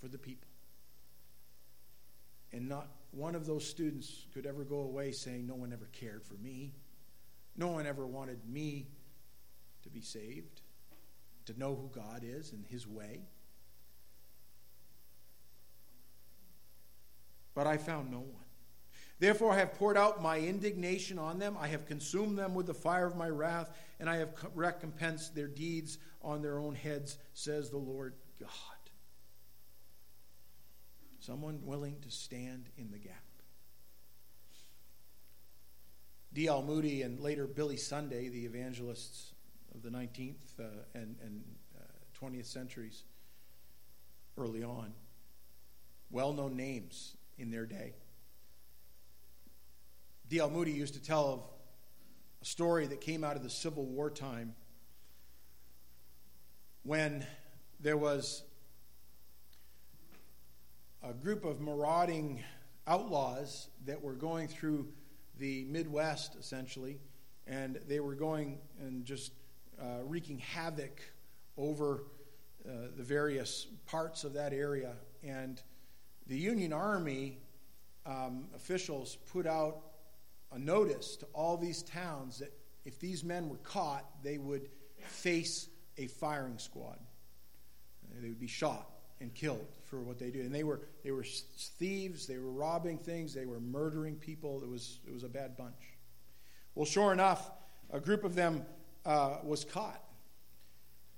for 0.00 0.08
the 0.08 0.18
people. 0.18 0.48
And 2.52 2.68
not 2.68 2.88
one 3.10 3.34
of 3.34 3.44
those 3.44 3.68
students 3.68 4.26
could 4.32 4.46
ever 4.46 4.64
go 4.64 4.78
away 4.78 5.12
saying, 5.12 5.46
No 5.46 5.54
one 5.54 5.72
ever 5.72 5.88
cared 5.92 6.24
for 6.24 6.34
me. 6.34 6.72
No 7.56 7.68
one 7.68 7.86
ever 7.86 8.06
wanted 8.06 8.38
me 8.48 8.86
to 9.82 9.90
be 9.90 10.00
saved, 10.00 10.62
to 11.46 11.58
know 11.58 11.74
who 11.74 11.90
God 11.94 12.22
is 12.24 12.52
and 12.52 12.64
His 12.66 12.86
way. 12.86 13.20
But 17.54 17.66
I 17.66 17.76
found 17.76 18.10
no 18.10 18.18
one. 18.18 18.45
Therefore, 19.18 19.52
I 19.52 19.58
have 19.58 19.74
poured 19.74 19.96
out 19.96 20.22
my 20.22 20.38
indignation 20.38 21.18
on 21.18 21.38
them. 21.38 21.56
I 21.58 21.68
have 21.68 21.86
consumed 21.86 22.38
them 22.38 22.54
with 22.54 22.66
the 22.66 22.74
fire 22.74 23.06
of 23.06 23.16
my 23.16 23.28
wrath, 23.28 23.70
and 23.98 24.10
I 24.10 24.16
have 24.16 24.34
recompensed 24.54 25.34
their 25.34 25.48
deeds 25.48 25.98
on 26.20 26.42
their 26.42 26.58
own 26.58 26.74
heads, 26.74 27.16
says 27.32 27.70
the 27.70 27.78
Lord 27.78 28.14
God. 28.38 28.50
Someone 31.18 31.60
willing 31.64 31.96
to 32.02 32.10
stand 32.10 32.68
in 32.76 32.90
the 32.90 32.98
gap. 32.98 33.22
D.L. 36.34 36.62
Moody 36.62 37.00
and 37.00 37.18
later 37.18 37.46
Billy 37.46 37.78
Sunday, 37.78 38.28
the 38.28 38.44
evangelists 38.44 39.32
of 39.74 39.82
the 39.82 39.88
19th 39.88 40.34
uh, 40.60 40.64
and, 40.94 41.16
and 41.24 41.42
uh, 41.74 42.22
20th 42.22 42.44
centuries, 42.44 43.04
early 44.36 44.62
on, 44.62 44.92
well 46.10 46.34
known 46.34 46.54
names 46.54 47.16
in 47.38 47.50
their 47.50 47.64
day 47.64 47.94
D.L. 50.28 50.50
Moody 50.50 50.72
used 50.72 50.94
to 50.94 51.00
tell 51.00 51.28
of 51.28 51.40
a 52.42 52.44
story 52.44 52.88
that 52.88 53.00
came 53.00 53.22
out 53.22 53.36
of 53.36 53.44
the 53.44 53.50
Civil 53.50 53.84
War 53.84 54.10
time 54.10 54.56
when 56.82 57.24
there 57.78 57.96
was 57.96 58.42
a 61.04 61.12
group 61.12 61.44
of 61.44 61.60
marauding 61.60 62.42
outlaws 62.88 63.68
that 63.84 64.02
were 64.02 64.14
going 64.14 64.48
through 64.48 64.88
the 65.38 65.64
Midwest, 65.66 66.34
essentially, 66.34 66.98
and 67.46 67.78
they 67.86 68.00
were 68.00 68.16
going 68.16 68.58
and 68.80 69.04
just 69.04 69.30
uh, 69.80 69.98
wreaking 70.02 70.40
havoc 70.40 71.02
over 71.56 72.02
uh, 72.68 72.88
the 72.96 73.04
various 73.04 73.68
parts 73.86 74.24
of 74.24 74.32
that 74.32 74.52
area. 74.52 74.94
And 75.22 75.62
the 76.26 76.36
Union 76.36 76.72
Army 76.72 77.38
um, 78.04 78.48
officials 78.56 79.18
put 79.32 79.46
out 79.46 79.82
a 80.52 80.58
notice 80.58 81.16
to 81.16 81.26
all 81.32 81.56
these 81.56 81.82
towns 81.82 82.38
that 82.38 82.52
if 82.84 82.98
these 83.00 83.24
men 83.24 83.48
were 83.48 83.58
caught, 83.58 84.04
they 84.22 84.38
would 84.38 84.68
face 85.00 85.68
a 85.98 86.06
firing 86.06 86.58
squad. 86.58 86.98
They 88.20 88.28
would 88.28 88.40
be 88.40 88.46
shot 88.46 88.88
and 89.20 89.34
killed 89.34 89.66
for 89.84 90.00
what 90.00 90.18
they 90.18 90.30
do. 90.30 90.40
And 90.40 90.54
they 90.54 90.64
were 90.64 90.80
they 91.04 91.10
were 91.10 91.24
thieves. 91.24 92.26
They 92.26 92.38
were 92.38 92.50
robbing 92.50 92.98
things. 92.98 93.34
They 93.34 93.46
were 93.46 93.60
murdering 93.60 94.16
people. 94.16 94.62
It 94.62 94.68
was 94.68 95.00
it 95.06 95.12
was 95.12 95.24
a 95.24 95.28
bad 95.28 95.56
bunch. 95.56 95.96
Well, 96.74 96.86
sure 96.86 97.12
enough, 97.12 97.50
a 97.90 98.00
group 98.00 98.24
of 98.24 98.34
them 98.34 98.64
uh, 99.04 99.38
was 99.42 99.64
caught, 99.64 100.02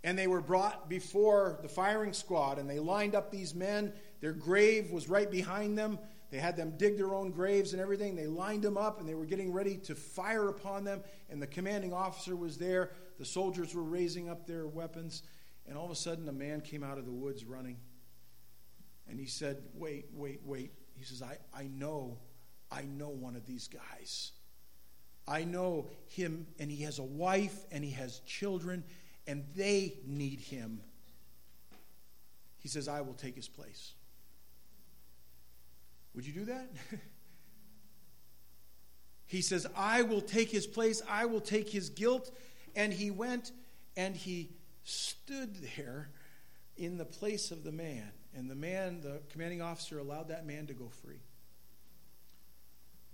and 0.05 0.17
they 0.17 0.27
were 0.27 0.41
brought 0.41 0.89
before 0.89 1.59
the 1.63 1.69
firing 1.69 2.13
squad. 2.13 2.59
And 2.59 2.69
they 2.69 2.79
lined 2.79 3.15
up 3.15 3.31
these 3.31 3.55
men. 3.55 3.93
Their 4.21 4.33
grave 4.33 4.91
was 4.91 5.09
right 5.09 5.31
behind 5.31 5.77
them. 5.77 5.99
They 6.31 6.39
had 6.39 6.57
them 6.57 6.75
dig 6.77 6.99
their 6.99 7.15
own 7.15 7.31
graves 7.31 7.73
and 7.73 7.81
everything. 7.81 8.15
They 8.15 8.27
lined 8.27 8.63
them 8.63 8.77
up, 8.77 9.01
and 9.01 9.09
they 9.09 9.15
were 9.15 9.25
getting 9.25 9.53
ready 9.53 9.77
to 9.79 9.95
fire 9.95 10.49
upon 10.49 10.85
them. 10.85 11.03
And 11.31 11.41
the 11.41 11.47
commanding 11.47 11.93
officer 11.93 12.37
was 12.37 12.59
there. 12.59 12.91
The 13.19 13.25
soldiers 13.25 13.75
were 13.75 13.83
raising 13.83 14.29
up 14.29 14.47
their 14.47 14.67
weapons. 14.67 15.23
And 15.67 15.77
all 15.77 15.87
of 15.87 15.91
a 15.91 15.97
sudden, 15.97 16.29
a 16.29 16.33
man 16.33 16.61
came 16.61 16.85
out 16.85 16.99
of 16.99 17.07
the 17.07 17.13
woods 17.13 17.45
running. 17.45 17.79
And 19.09 19.19
he 19.19 19.27
said, 19.27 19.63
Wait, 19.75 20.07
wait, 20.13 20.41
wait. 20.45 20.73
He 20.95 21.05
says, 21.05 21.23
I, 21.23 21.39
I 21.55 21.65
know, 21.65 22.19
I 22.71 22.83
know 22.83 23.09
one 23.09 23.37
of 23.37 23.47
these 23.47 23.69
guys. 23.69 24.33
I 25.27 25.45
know 25.45 25.89
him, 26.07 26.47
and 26.59 26.71
he 26.71 26.85
has 26.85 26.99
a 26.99 27.05
wife, 27.05 27.65
and 27.71 27.85
he 27.85 27.91
has 27.93 28.21
children, 28.21 28.85
and 29.27 29.45
they 29.55 29.99
need 30.07 30.41
him. 30.41 30.81
He 32.59 32.69
says, 32.69 32.89
I 32.89 33.03
will 33.03 33.15
take 33.15 33.37
his 33.37 33.49
place. 33.49 33.93
Would 36.15 36.27
you 36.27 36.33
do 36.33 36.45
that? 36.47 36.71
he 39.27 39.41
says, 39.41 39.67
I 39.77 40.03
will 40.03 40.21
take 40.21 40.51
his 40.51 40.67
place, 40.67 41.03
I 41.09 41.27
will 41.27 41.41
take 41.41 41.69
his 41.69 41.91
guilt. 41.91 42.31
And 42.75 42.93
he 42.93 43.11
went 43.11 43.53
and 43.97 44.15
he 44.15 44.51
stood 44.85 45.57
there 45.77 46.11
in 46.77 46.97
the 46.97 47.05
place 47.05 47.51
of 47.51 47.65
the 47.65 47.73
man. 47.73 48.11
And 48.35 48.51
the 48.51 48.55
man, 48.55 49.01
the 49.01 49.21
commanding 49.31 49.61
officer, 49.61 49.99
allowed 49.99 50.29
that 50.29 50.47
man 50.47 50.67
to 50.69 50.75
go 50.75 50.89
free. 50.89 51.21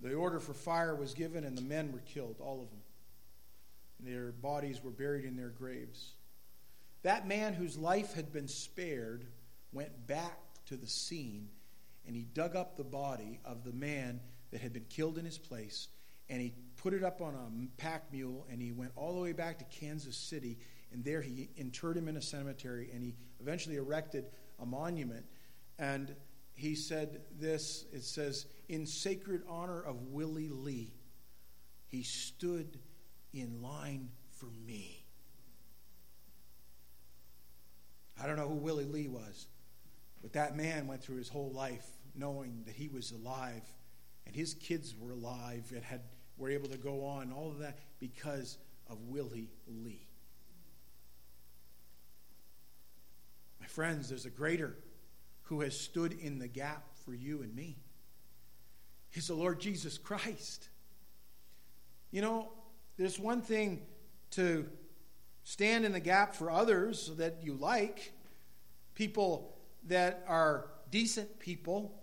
The 0.00 0.14
order 0.14 0.40
for 0.40 0.52
fire 0.52 0.94
was 0.94 1.14
given, 1.14 1.44
and 1.44 1.56
the 1.56 1.62
men 1.62 1.92
were 1.92 2.00
killed, 2.00 2.36
all 2.40 2.60
of 2.60 2.68
them. 2.70 2.80
Their 4.00 4.32
bodies 4.32 4.82
were 4.82 4.90
buried 4.90 5.24
in 5.24 5.36
their 5.36 5.48
graves. 5.48 6.12
That 7.02 7.26
man 7.26 7.54
whose 7.54 7.78
life 7.78 8.14
had 8.14 8.32
been 8.32 8.48
spared 8.48 9.24
went 9.72 10.06
back 10.06 10.38
to 10.66 10.76
the 10.76 10.86
scene 10.86 11.48
and 12.06 12.14
he 12.14 12.22
dug 12.22 12.56
up 12.56 12.76
the 12.76 12.84
body 12.84 13.40
of 13.44 13.64
the 13.64 13.72
man 13.72 14.20
that 14.50 14.60
had 14.60 14.72
been 14.72 14.86
killed 14.88 15.18
in 15.18 15.24
his 15.24 15.38
place 15.38 15.88
and 16.28 16.40
he 16.40 16.52
put 16.76 16.94
it 16.94 17.04
up 17.04 17.20
on 17.20 17.34
a 17.34 17.80
pack 17.80 18.10
mule 18.12 18.46
and 18.50 18.60
he 18.62 18.72
went 18.72 18.92
all 18.96 19.14
the 19.14 19.20
way 19.20 19.32
back 19.32 19.58
to 19.58 19.64
Kansas 19.64 20.16
City 20.16 20.58
and 20.94 21.04
there 21.04 21.20
he 21.20 21.50
interred 21.56 21.96
him 21.96 22.06
in 22.06 22.16
a 22.16 22.22
cemetery, 22.22 22.88
and 22.94 23.02
he 23.02 23.16
eventually 23.40 23.76
erected 23.76 24.26
a 24.60 24.64
monument. 24.64 25.26
And 25.76 26.14
he 26.54 26.76
said 26.76 27.22
this 27.36 27.84
it 27.92 28.04
says, 28.04 28.46
In 28.68 28.86
sacred 28.86 29.42
honor 29.48 29.82
of 29.82 30.00
Willie 30.02 30.50
Lee, 30.50 30.94
he 31.88 32.04
stood 32.04 32.78
in 33.32 33.60
line 33.60 34.10
for 34.30 34.46
me. 34.64 35.04
I 38.22 38.28
don't 38.28 38.36
know 38.36 38.48
who 38.48 38.54
Willie 38.54 38.84
Lee 38.84 39.08
was, 39.08 39.48
but 40.24 40.32
that 40.32 40.56
man 40.56 40.86
went 40.86 41.02
through 41.02 41.18
his 41.18 41.28
whole 41.28 41.52
life 41.52 41.86
knowing 42.14 42.62
that 42.64 42.74
he 42.74 42.88
was 42.88 43.12
alive 43.12 43.60
and 44.26 44.34
his 44.34 44.54
kids 44.54 44.94
were 44.98 45.10
alive 45.12 45.70
and 45.74 45.84
had 45.84 46.00
were 46.38 46.48
able 46.48 46.70
to 46.70 46.78
go 46.78 47.04
on, 47.04 47.30
all 47.30 47.50
of 47.50 47.58
that 47.58 47.78
because 48.00 48.56
of 48.88 49.02
Willie 49.02 49.50
Lee. 49.66 50.08
My 53.60 53.66
friends, 53.66 54.08
there's 54.08 54.24
a 54.24 54.30
greater 54.30 54.74
who 55.42 55.60
has 55.60 55.78
stood 55.78 56.14
in 56.14 56.38
the 56.38 56.48
gap 56.48 56.86
for 57.04 57.12
you 57.12 57.42
and 57.42 57.54
me. 57.54 57.76
He's 59.10 59.28
the 59.28 59.34
Lord 59.34 59.60
Jesus 59.60 59.98
Christ. 59.98 60.70
You 62.10 62.22
know, 62.22 62.50
there's 62.96 63.18
one 63.18 63.42
thing 63.42 63.82
to 64.30 64.70
stand 65.42 65.84
in 65.84 65.92
the 65.92 66.00
gap 66.00 66.34
for 66.34 66.50
others 66.50 67.12
that 67.18 67.40
you 67.42 67.52
like, 67.52 68.14
people 68.94 69.53
that 69.86 70.24
are 70.28 70.70
decent 70.90 71.38
people, 71.38 72.02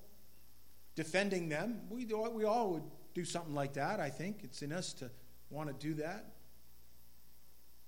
defending 0.96 1.50
them. 1.50 1.82
We, 1.90 2.06
we 2.06 2.46
all 2.46 2.74
would 2.74 2.84
do 3.14 3.26
something 3.26 3.54
like 3.54 3.74
that, 3.74 4.00
I 4.00 4.10
think. 4.10 4.40
It's 4.44 4.62
in 4.62 4.72
us 4.72 4.94
to 4.94 5.10
want 5.50 5.68
to 5.70 5.88
do 5.88 5.96
that. 5.96 6.34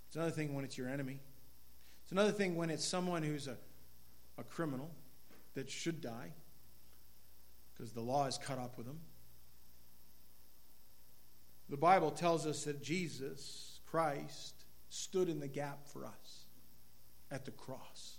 It's 0.08 0.16
another 0.16 0.32
thing 0.32 0.54
when 0.54 0.66
it's 0.66 0.78
your 0.78 0.90
enemy. 0.90 1.20
It's 2.04 2.12
another 2.12 2.32
thing 2.32 2.56
when 2.56 2.70
it's 2.70 2.86
someone 2.86 3.24
who's 3.24 3.48
a, 3.48 3.58
a 4.38 4.44
criminal 4.44 4.92
that 5.56 5.70
should 5.70 6.02
die 6.02 6.34
because 7.74 7.94
the 7.94 8.02
law 8.02 8.28
is 8.28 8.38
cut 8.38 8.60
up 8.60 8.78
with 8.78 8.86
them. 8.86 9.00
The 11.70 11.78
Bible 11.78 12.12
tells 12.12 12.46
us 12.46 12.66
that 12.66 12.84
Jesus 12.84 13.80
Christ 13.86 14.66
stood 14.90 15.30
in 15.30 15.40
the 15.40 15.48
gap 15.48 15.88
for 15.88 16.06
us 16.06 16.46
at 17.32 17.46
the 17.46 17.52
cross. 17.52 18.13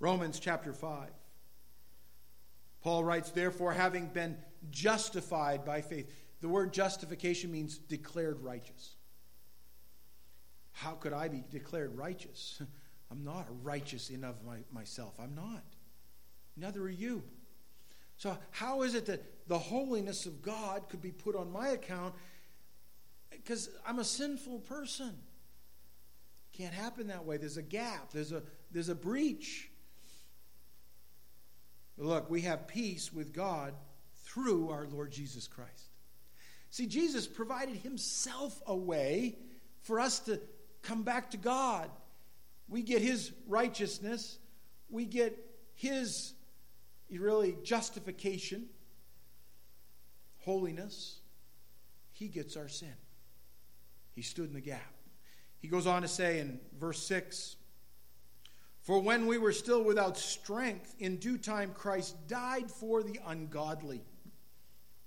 Romans 0.00 0.40
chapter 0.40 0.72
5. 0.72 1.10
Paul 2.82 3.04
writes, 3.04 3.30
Therefore, 3.30 3.72
having 3.72 4.06
been 4.06 4.36
justified 4.70 5.64
by 5.64 5.80
faith. 5.80 6.10
The 6.40 6.48
word 6.48 6.72
justification 6.72 7.52
means 7.52 7.78
declared 7.78 8.40
righteous. 8.42 8.96
How 10.72 10.92
could 10.92 11.12
I 11.12 11.28
be 11.28 11.44
declared 11.50 11.96
righteous? 11.96 12.62
I'm 13.10 13.24
not 13.24 13.46
righteous 13.62 14.10
in 14.10 14.24
of 14.24 14.42
my, 14.44 14.58
myself. 14.72 15.14
I'm 15.20 15.34
not. 15.34 15.64
Neither 16.56 16.82
are 16.82 16.88
you. 16.88 17.22
So, 18.16 18.36
how 18.50 18.82
is 18.82 18.94
it 18.94 19.06
that 19.06 19.48
the 19.48 19.58
holiness 19.58 20.26
of 20.26 20.42
God 20.42 20.88
could 20.88 21.00
be 21.00 21.10
put 21.10 21.34
on 21.34 21.50
my 21.50 21.68
account? 21.68 22.14
Because 23.30 23.70
I'm 23.86 23.98
a 23.98 24.04
sinful 24.04 24.60
person. 24.60 25.16
Can't 26.52 26.74
happen 26.74 27.08
that 27.08 27.24
way. 27.24 27.36
There's 27.36 27.56
a 27.56 27.62
gap, 27.62 28.12
there's 28.12 28.32
a, 28.32 28.42
there's 28.70 28.88
a 28.88 28.94
breach. 28.94 29.69
Look, 32.00 32.30
we 32.30 32.42
have 32.42 32.66
peace 32.66 33.12
with 33.12 33.34
God 33.34 33.74
through 34.24 34.70
our 34.70 34.86
Lord 34.86 35.12
Jesus 35.12 35.46
Christ. 35.46 35.90
See, 36.70 36.86
Jesus 36.86 37.26
provided 37.26 37.76
himself 37.76 38.60
a 38.66 38.74
way 38.74 39.36
for 39.82 40.00
us 40.00 40.20
to 40.20 40.40
come 40.82 41.02
back 41.02 41.32
to 41.32 41.36
God. 41.36 41.90
We 42.68 42.82
get 42.82 43.02
his 43.02 43.32
righteousness, 43.46 44.38
we 44.88 45.04
get 45.04 45.36
his 45.74 46.32
really 47.10 47.56
justification, 47.64 48.66
holiness. 50.38 51.18
He 52.12 52.28
gets 52.28 52.56
our 52.56 52.68
sin. 52.68 52.92
He 54.14 54.22
stood 54.22 54.48
in 54.48 54.52
the 54.52 54.60
gap. 54.60 54.94
He 55.58 55.68
goes 55.68 55.86
on 55.86 56.02
to 56.02 56.08
say 56.08 56.38
in 56.38 56.60
verse 56.78 57.02
6 57.06 57.56
For 58.90 58.98
when 58.98 59.28
we 59.28 59.38
were 59.38 59.52
still 59.52 59.84
without 59.84 60.18
strength, 60.18 60.96
in 60.98 61.18
due 61.18 61.38
time 61.38 61.70
Christ 61.72 62.26
died 62.26 62.68
for 62.68 63.04
the 63.04 63.20
ungodly. 63.24 64.02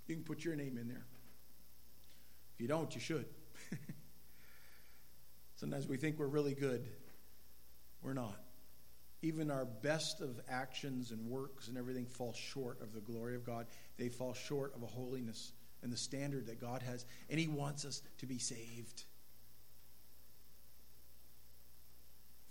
You 0.07 0.15
can 0.15 0.23
put 0.23 0.45
your 0.45 0.55
name 0.55 0.77
in 0.77 0.88
there. 0.88 1.05
If 2.53 2.61
you 2.61 2.69
don't, 2.69 2.95
you 2.95 3.01
should. 3.01 3.25
Sometimes 5.57 5.86
we 5.86 5.97
think 5.97 6.17
we're 6.17 6.27
really 6.27 6.53
good. 6.53 6.88
We're 8.01 8.13
not. 8.13 8.39
Even 9.21 9.51
our 9.51 9.65
best 9.65 10.21
of 10.21 10.39
actions 10.47 11.11
and 11.11 11.27
works 11.27 11.67
and 11.67 11.77
everything 11.77 12.05
fall 12.05 12.31
short 12.31 12.81
of 12.81 12.93
the 12.93 13.01
glory 13.01 13.36
of 13.36 13.45
God. 13.45 13.67
They 13.97 14.07
fall 14.07 14.34
short 14.34 14.73
of 14.77 14.84
a 14.84 14.88
holiness 14.88 15.51
and 15.81 15.91
the 15.91 15.97
standard 15.97 16.45
that 16.45 16.61
God 16.61 16.84
has, 16.84 17.05
and 17.29 17.38
He 17.38 17.49
wants 17.49 17.84
us 17.84 18.01
to 18.19 18.27
be 18.27 18.38
saved. 18.38 19.03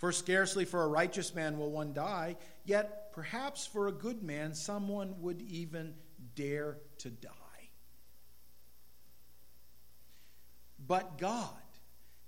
For 0.03 0.11
scarcely 0.11 0.65
for 0.65 0.83
a 0.83 0.89
righteous 0.89 1.33
man 1.33 1.59
will 1.59 1.71
one 1.71 1.93
die, 1.93 2.35
yet 2.65 3.13
perhaps 3.13 3.67
for 3.67 3.87
a 3.87 3.93
good 3.93 4.21
man 4.21 4.53
someone 4.53 5.15
would 5.21 5.41
even 5.43 5.95
dare 6.35 6.79
to 6.99 7.11
die. 7.11 7.31
But 10.85 11.19
God 11.19 11.55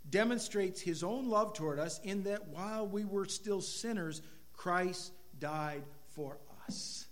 demonstrates 0.09 0.81
his 0.81 1.03
own 1.03 1.29
love 1.29 1.55
toward 1.55 1.81
us 1.81 1.99
in 2.05 2.23
that 2.23 2.47
while 2.47 2.87
we 2.87 3.05
were 3.05 3.25
still 3.25 3.61
sinners, 3.61 4.23
Christ 4.53 5.11
died 5.41 5.83
for 6.11 6.39
us. 6.69 7.09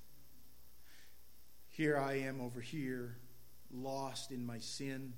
Here 1.71 1.99
I 1.99 2.21
am 2.21 2.41
over 2.41 2.61
here, 2.61 3.17
lost 3.73 4.31
in 4.31 4.47
my 4.47 4.61
sin. 4.61 5.13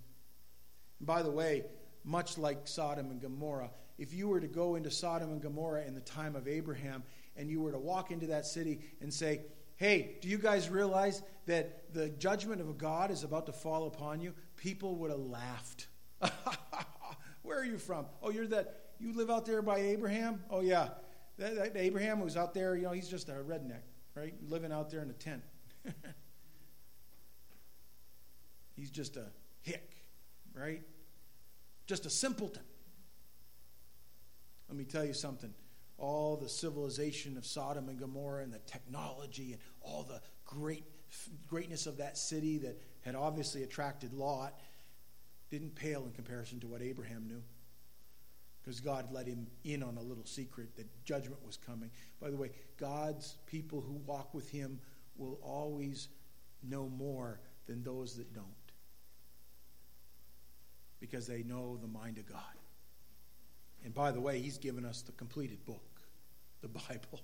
And 1.01 1.07
by 1.07 1.23
the 1.23 1.31
way, 1.31 1.65
much 2.03 2.39
like 2.39 2.67
Sodom 2.67 3.11
and 3.11 3.21
Gomorrah, 3.21 3.69
if 3.99 4.13
you 4.13 4.29
were 4.29 4.41
to 4.41 4.49
go 4.49 4.75
into 4.75 4.91
Sodom 4.91 5.31
and 5.31 5.41
Gomorrah 5.41 5.85
in 5.85 5.95
the 5.95 6.01
time 6.01 6.35
of 6.35 6.49
Abraham 6.49 7.03
and 7.37 7.49
you 7.49 7.61
were 7.61 7.73
to 7.73 7.79
walk 7.79 8.11
into 8.11 8.27
that 8.29 8.47
city 8.47 8.81
and 9.01 9.13
say, 9.13 9.43
Hey, 9.77 10.17
do 10.21 10.29
you 10.29 10.39
guys 10.39 10.69
realize 10.69 11.23
that 11.47 11.93
the 11.93 12.09
judgment 12.11 12.61
of 12.61 12.79
God 12.79 13.11
is 13.11 13.25
about 13.25 13.47
to 13.47 13.53
fall 13.53 13.87
upon 13.87 14.21
you? 14.21 14.33
People 14.57 14.95
would 14.97 15.11
have 15.11 15.19
laughed. 15.19 15.89
Where 17.43 17.59
are 17.59 17.65
you 17.65 17.79
from? 17.79 18.07
Oh, 18.23 18.31
you're 18.31 18.47
that, 18.49 18.93
you 19.01 19.13
live 19.13 19.31
out 19.31 19.47
there 19.47 19.63
by 19.63 19.79
Abraham? 19.79 20.45
Oh, 20.49 20.61
yeah. 20.61 20.91
That, 21.39 21.57
that 21.57 21.77
Abraham 21.77 22.21
was 22.21 22.37
out 22.37 22.55
there, 22.55 22.77
you 22.77 22.85
know, 22.85 22.93
he's 22.93 23.09
just 23.09 23.29
a 23.29 23.33
redneck, 23.33 23.83
right? 24.15 24.35
Living 24.49 24.71
out 24.71 24.91
there 24.91 25.03
in 25.03 25.11
a 25.11 25.15
tent. 25.15 25.43
he's 28.77 28.91
just 28.91 29.17
a 29.17 29.27
hick, 29.63 29.97
right? 30.55 30.83
Just 31.87 32.07
a 32.07 32.11
simpleton. 32.11 32.63
Let 34.75 34.79
me 34.79 34.87
tell 34.87 35.05
you 35.05 35.15
something. 35.15 35.55
All 35.99 36.37
the 36.37 36.49
civilization 36.49 37.37
of 37.37 37.47
Sodom 37.47 37.89
and 37.89 37.97
Gomorrah 37.97 38.43
and 38.43 38.53
the 38.53 38.59
technology 38.67 39.53
and 39.53 39.61
all 39.83 40.03
the 40.03 40.21
great 40.45 40.83
greatness 41.49 41.87
of 41.87 41.99
that 41.99 42.19
city 42.19 42.59
that 42.59 42.83
had 43.03 43.15
obviously 43.15 43.63
attracted 43.63 44.13
Lot 44.13 44.59
didn't 45.49 45.77
pale 45.77 46.05
in 46.07 46.11
comparison 46.11 46.59
to 46.59 46.67
what 46.67 46.83
Abraham 46.83 47.29
knew. 47.29 47.41
Because 48.61 48.81
God 48.81 49.13
let 49.13 49.29
him 49.29 49.47
in 49.63 49.81
on 49.81 49.97
a 49.97 50.03
little 50.03 50.27
secret 50.27 50.75
that 50.75 50.89
judgment 51.05 51.47
was 51.47 51.57
coming. 51.57 51.93
By 52.21 52.31
the 52.31 52.37
way, 52.37 52.51
God's 52.77 53.37
people 53.47 53.81
who 53.81 53.93
walk 54.05 54.35
with 54.35 54.51
him 54.51 54.81
will 55.17 55.39
always 55.41 56.09
know 56.65 56.89
more 56.89 57.39
than 57.67 57.85
those 57.85 58.17
that 58.17 58.35
don't. 58.35 58.45
Because 60.99 61.29
they 61.29 61.45
know 61.45 61.79
the 61.81 61.87
mind 61.87 62.19
of 62.19 62.27
God. 62.27 62.43
And 63.85 63.95
by 63.95 64.11
the 64.11 64.21
way, 64.21 64.41
he's 64.41 64.59
given 64.59 64.85
us 64.85 65.03
the 65.03 65.13
completed 65.13 65.65
book, 65.67 65.85
the 66.63 66.69
Bible. 66.69 67.21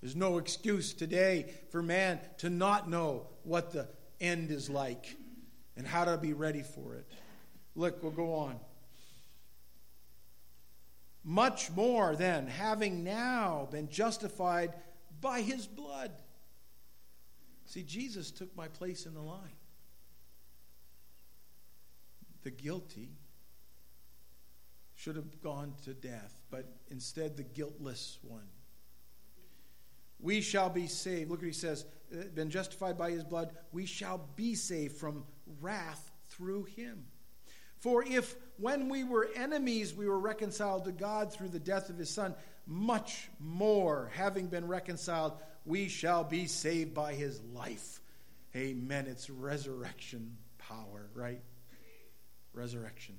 There's 0.00 0.16
no 0.16 0.38
excuse 0.38 0.92
today 0.92 1.52
for 1.70 1.82
man 1.82 2.20
to 2.38 2.50
not 2.50 2.88
know 2.88 3.26
what 3.42 3.72
the 3.72 3.88
end 4.20 4.50
is 4.50 4.68
like 4.68 5.16
and 5.76 5.86
how 5.86 6.04
to 6.04 6.16
be 6.16 6.32
ready 6.32 6.62
for 6.62 6.94
it. 6.94 7.06
Look, 7.74 8.02
we'll 8.02 8.12
go 8.12 8.34
on. 8.34 8.58
Much 11.22 11.70
more 11.70 12.16
than 12.16 12.46
having 12.46 13.02
now 13.02 13.68
been 13.70 13.88
justified 13.88 14.74
by 15.20 15.40
his 15.40 15.66
blood. 15.66 16.12
See, 17.66 17.82
Jesus 17.82 18.30
took 18.30 18.54
my 18.56 18.68
place 18.68 19.06
in 19.06 19.14
the 19.14 19.22
line. 19.22 19.56
The 22.42 22.50
guilty 22.50 23.08
should 25.04 25.16
have 25.16 25.42
gone 25.42 25.74
to 25.84 25.92
death, 25.92 26.34
but 26.50 26.64
instead 26.90 27.36
the 27.36 27.42
guiltless 27.42 28.18
one. 28.22 28.48
We 30.18 30.40
shall 30.40 30.70
be 30.70 30.86
saved. 30.86 31.30
Look 31.30 31.40
what 31.40 31.46
he 31.46 31.52
says 31.52 31.84
uh, 32.10 32.22
been 32.34 32.48
justified 32.48 32.96
by 32.96 33.10
his 33.10 33.22
blood. 33.22 33.50
We 33.70 33.84
shall 33.84 34.26
be 34.34 34.54
saved 34.54 34.96
from 34.96 35.24
wrath 35.60 36.10
through 36.30 36.64
him. 36.64 37.04
For 37.80 38.02
if 38.02 38.34
when 38.56 38.88
we 38.88 39.04
were 39.04 39.28
enemies 39.36 39.92
we 39.92 40.08
were 40.08 40.18
reconciled 40.18 40.86
to 40.86 40.92
God 40.92 41.30
through 41.30 41.48
the 41.48 41.60
death 41.60 41.90
of 41.90 41.98
his 41.98 42.08
Son, 42.08 42.34
much 42.66 43.28
more, 43.38 44.10
having 44.14 44.46
been 44.46 44.66
reconciled, 44.66 45.34
we 45.66 45.88
shall 45.88 46.24
be 46.24 46.46
saved 46.46 46.94
by 46.94 47.12
his 47.12 47.42
life. 47.52 48.00
Amen. 48.56 49.06
It's 49.06 49.28
resurrection 49.28 50.38
power, 50.56 51.10
right? 51.14 51.42
Resurrection. 52.54 53.16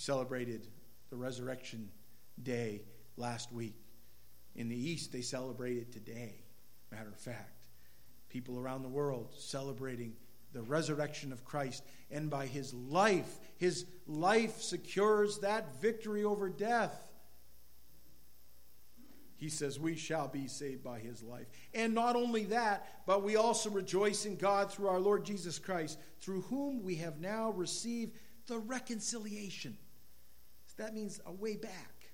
Celebrated 0.00 0.66
the 1.10 1.16
resurrection 1.16 1.90
day 2.42 2.80
last 3.18 3.52
week. 3.52 3.74
In 4.54 4.70
the 4.70 4.74
East, 4.74 5.12
they 5.12 5.20
celebrate 5.20 5.76
it 5.76 5.92
today, 5.92 6.36
matter 6.90 7.10
of 7.10 7.18
fact. 7.18 7.66
People 8.30 8.58
around 8.58 8.82
the 8.82 8.88
world 8.88 9.34
celebrating 9.36 10.14
the 10.54 10.62
resurrection 10.62 11.34
of 11.34 11.44
Christ. 11.44 11.84
And 12.10 12.30
by 12.30 12.46
his 12.46 12.72
life, 12.72 13.40
his 13.58 13.84
life 14.06 14.62
secures 14.62 15.40
that 15.40 15.78
victory 15.82 16.24
over 16.24 16.48
death. 16.48 17.12
He 19.36 19.50
says, 19.50 19.78
We 19.78 19.96
shall 19.96 20.28
be 20.28 20.48
saved 20.48 20.82
by 20.82 21.00
his 21.00 21.22
life. 21.22 21.48
And 21.74 21.94
not 21.94 22.16
only 22.16 22.44
that, 22.44 23.04
but 23.04 23.22
we 23.22 23.36
also 23.36 23.68
rejoice 23.68 24.24
in 24.24 24.36
God 24.36 24.72
through 24.72 24.88
our 24.88 24.98
Lord 24.98 25.26
Jesus 25.26 25.58
Christ, 25.58 25.98
through 26.20 26.40
whom 26.40 26.82
we 26.82 26.94
have 26.94 27.20
now 27.20 27.50
received 27.50 28.16
the 28.46 28.58
reconciliation. 28.58 29.76
That 30.80 30.94
means 30.94 31.20
a 31.26 31.32
way 31.32 31.56
back. 31.56 32.10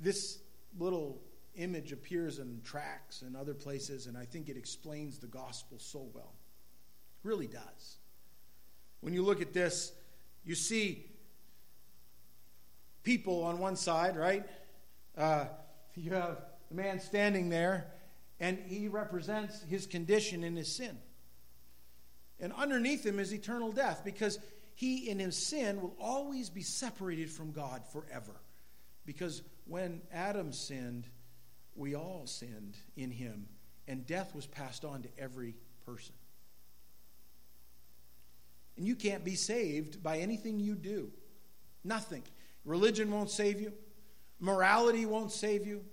This 0.00 0.40
little 0.76 1.22
image 1.54 1.92
appears 1.92 2.40
in 2.40 2.60
tracts 2.64 3.22
and 3.22 3.36
other 3.36 3.54
places, 3.54 4.06
and 4.08 4.18
I 4.18 4.24
think 4.24 4.48
it 4.48 4.56
explains 4.56 5.18
the 5.18 5.28
gospel 5.28 5.78
so 5.78 6.08
well. 6.12 6.34
It 7.22 7.28
really 7.28 7.46
does. 7.46 7.98
When 9.02 9.14
you 9.14 9.22
look 9.22 9.40
at 9.40 9.52
this, 9.52 9.92
you 10.44 10.56
see 10.56 11.06
people 13.04 13.44
on 13.44 13.60
one 13.60 13.76
side, 13.76 14.16
right? 14.16 14.44
Uh, 15.16 15.44
you 15.94 16.12
have 16.12 16.42
the 16.70 16.74
man 16.74 16.98
standing 16.98 17.50
there, 17.50 17.86
and 18.40 18.58
he 18.66 18.88
represents 18.88 19.62
his 19.62 19.86
condition 19.86 20.42
in 20.42 20.56
his 20.56 20.74
sin. 20.74 20.98
And 22.40 22.52
underneath 22.54 23.06
him 23.06 23.20
is 23.20 23.32
eternal 23.32 23.70
death 23.70 24.02
because 24.04 24.40
he, 24.80 25.10
in 25.10 25.18
his 25.18 25.36
sin, 25.36 25.82
will 25.82 25.94
always 26.00 26.48
be 26.48 26.62
separated 26.62 27.30
from 27.30 27.52
God 27.52 27.82
forever. 27.92 28.32
Because 29.04 29.42
when 29.66 30.00
Adam 30.10 30.54
sinned, 30.54 31.06
we 31.76 31.94
all 31.94 32.22
sinned 32.24 32.78
in 32.96 33.10
him, 33.10 33.46
and 33.86 34.06
death 34.06 34.34
was 34.34 34.46
passed 34.46 34.86
on 34.86 35.02
to 35.02 35.08
every 35.18 35.54
person. 35.84 36.14
And 38.78 38.86
you 38.86 38.96
can't 38.96 39.22
be 39.22 39.34
saved 39.34 40.02
by 40.02 40.20
anything 40.20 40.58
you 40.58 40.74
do. 40.76 41.10
Nothing. 41.84 42.22
Religion 42.64 43.10
won't 43.10 43.28
save 43.28 43.60
you, 43.60 43.74
morality 44.38 45.04
won't 45.04 45.30
save 45.30 45.66
you, 45.66 45.84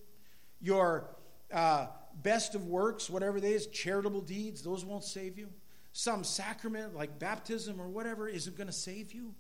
your 0.61 1.09
uh, 1.51 1.87
best 2.23 2.55
of 2.55 2.67
works, 2.67 3.09
whatever 3.09 3.37
it 3.37 3.43
is, 3.43 3.67
charitable 3.67 4.21
deeds, 4.21 4.61
those 4.61 4.85
won't 4.85 5.03
save 5.03 5.37
you. 5.37 5.49
Some 5.97 6.23
sacrament 6.23 6.95
like 6.95 7.17
baptism 7.17 7.81
or 7.81 7.87
whatever 7.87 8.29
isn't 8.29 8.55
going 8.55 8.67
to 8.67 8.71
save 8.71 9.13
you. 9.13 9.33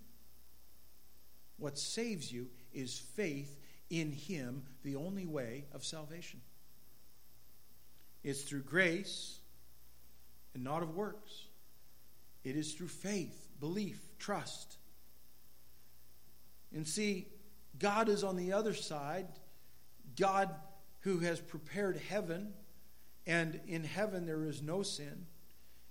What 1.57 1.77
saves 1.77 2.31
you 2.31 2.47
is 2.73 2.97
faith 2.97 3.59
in 3.91 4.11
Him 4.11 4.63
the 4.81 4.95
only 4.95 5.27
way 5.27 5.65
of 5.71 5.85
salvation. 5.85 6.41
It's 8.23 8.41
through 8.41 8.63
grace 8.63 9.37
and 10.55 10.63
not 10.63 10.81
of 10.81 10.95
works. 10.95 11.45
It 12.43 12.55
is 12.55 12.73
through 12.73 12.87
faith, 12.87 13.49
belief, 13.59 14.01
trust. 14.17 14.77
And 16.73 16.87
see, 16.87 17.27
God 17.77 18.09
is 18.09 18.23
on 18.23 18.35
the 18.35 18.53
other 18.53 18.73
side. 18.73 19.27
God 20.15 20.49
who 21.01 21.19
has 21.19 21.39
prepared 21.39 22.01
heaven, 22.09 22.53
and 23.27 23.59
in 23.67 23.83
heaven 23.83 24.25
there 24.25 24.43
is 24.43 24.63
no 24.63 24.81
sin. 24.81 25.27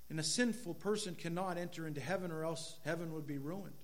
And 0.09 0.21
a 0.21 0.25
sinful 0.25 0.75
person 0.75 1.15
cannot 1.15 1.59
enter 1.59 1.87
into 1.87 2.01
heaven, 2.01 2.31
or 2.31 2.45
else 2.45 2.79
heaven 2.85 3.13
would 3.13 3.27
be 3.27 3.39
ruined. 3.39 3.75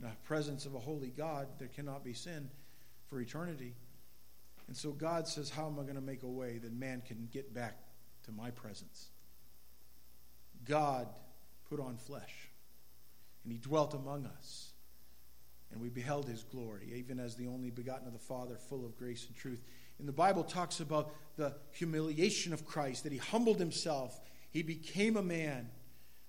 In 0.00 0.08
the 0.08 0.14
presence 0.24 0.66
of 0.66 0.74
a 0.74 0.78
holy 0.78 1.10
God, 1.10 1.48
there 1.58 1.68
cannot 1.68 2.04
be 2.04 2.14
sin 2.14 2.50
for 3.08 3.20
eternity. 3.20 3.74
And 4.68 4.76
so 4.76 4.92
God 4.92 5.28
says, 5.28 5.50
How 5.50 5.66
am 5.66 5.78
I 5.78 5.82
going 5.82 5.96
to 5.96 6.00
make 6.00 6.22
a 6.22 6.28
way 6.28 6.58
that 6.58 6.72
man 6.72 7.02
can 7.06 7.28
get 7.30 7.52
back 7.52 7.76
to 8.24 8.32
my 8.32 8.50
presence? 8.50 9.10
God 10.64 11.08
put 11.68 11.80
on 11.80 11.96
flesh, 11.96 12.48
and 13.44 13.52
he 13.52 13.58
dwelt 13.58 13.94
among 13.94 14.26
us. 14.26 14.72
And 15.72 15.80
we 15.80 15.88
beheld 15.88 16.28
his 16.28 16.42
glory, 16.42 16.92
even 16.94 17.18
as 17.18 17.34
the 17.34 17.46
only 17.46 17.70
begotten 17.70 18.06
of 18.06 18.12
the 18.12 18.18
Father, 18.18 18.56
full 18.56 18.84
of 18.84 18.96
grace 18.96 19.26
and 19.26 19.34
truth. 19.34 19.62
And 19.98 20.06
the 20.06 20.12
Bible 20.12 20.44
talks 20.44 20.80
about 20.80 21.14
the 21.36 21.54
humiliation 21.70 22.52
of 22.52 22.66
Christ, 22.66 23.04
that 23.04 23.12
he 23.12 23.18
humbled 23.18 23.58
himself, 23.58 24.20
he 24.52 24.62
became 24.62 25.16
a 25.16 25.22
man 25.22 25.68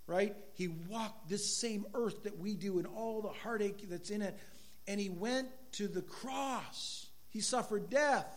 right? 0.05 0.35
He 0.55 0.67
walked 0.67 1.29
this 1.29 1.61
same 1.61 1.85
earth 1.93 2.23
that 2.23 2.37
we 2.37 2.55
do 2.55 2.77
and 2.77 2.85
all 2.85 3.21
the 3.21 3.29
heartache 3.29 3.87
that's 3.89 4.09
in 4.09 4.21
it 4.21 4.37
and 4.87 4.99
he 4.99 5.09
went 5.09 5.47
to 5.73 5.87
the 5.87 6.01
cross. 6.01 7.07
He 7.29 7.41
suffered 7.41 7.89
death. 7.89 8.27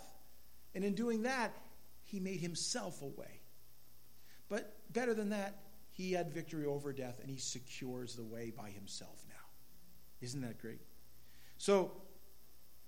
And 0.74 0.84
in 0.84 0.94
doing 0.94 1.22
that, 1.22 1.56
he 2.04 2.20
made 2.20 2.40
himself 2.40 3.02
a 3.02 3.06
way. 3.06 3.40
But 4.48 4.74
better 4.92 5.14
than 5.14 5.30
that, 5.30 5.56
he 5.90 6.12
had 6.12 6.30
victory 6.30 6.66
over 6.66 6.92
death 6.92 7.18
and 7.20 7.30
he 7.30 7.38
secures 7.38 8.14
the 8.14 8.22
way 8.22 8.52
by 8.56 8.70
himself 8.70 9.24
now. 9.28 9.34
Isn't 10.20 10.42
that 10.42 10.60
great? 10.60 10.80
So, 11.58 11.92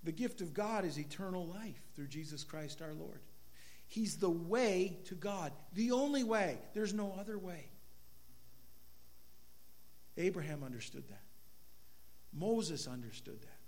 the 0.05 0.13
gift 0.13 0.41
of 0.41 0.55
God 0.55 0.85
is 0.85 0.99
eternal 0.99 1.47
life 1.47 1.81
through 1.97 2.07
Jesus 2.07 2.45
Christ 2.45 2.81
our 2.81 2.95
Lord. 2.95 3.21
He's 3.89 4.17
the 4.17 4.31
way 4.31 4.99
to 5.07 5.15
God, 5.15 5.53
the 5.73 5.93
only 5.93 6.23
way. 6.23 6.59
There's 6.75 6.93
no 6.93 7.17
other 7.19 7.39
way. 7.39 7.71
Abraham 10.17 10.63
understood 10.63 11.09
that. 11.09 11.23
Moses 12.33 12.87
understood 12.87 13.41
that. 13.41 13.59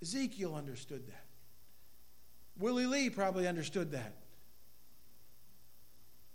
Ezekiel 0.00 0.54
understood 0.54 1.06
that. 1.08 1.24
Willie 2.58 2.86
Lee 2.86 3.10
probably 3.10 3.48
understood 3.48 3.92
that. 3.92 4.14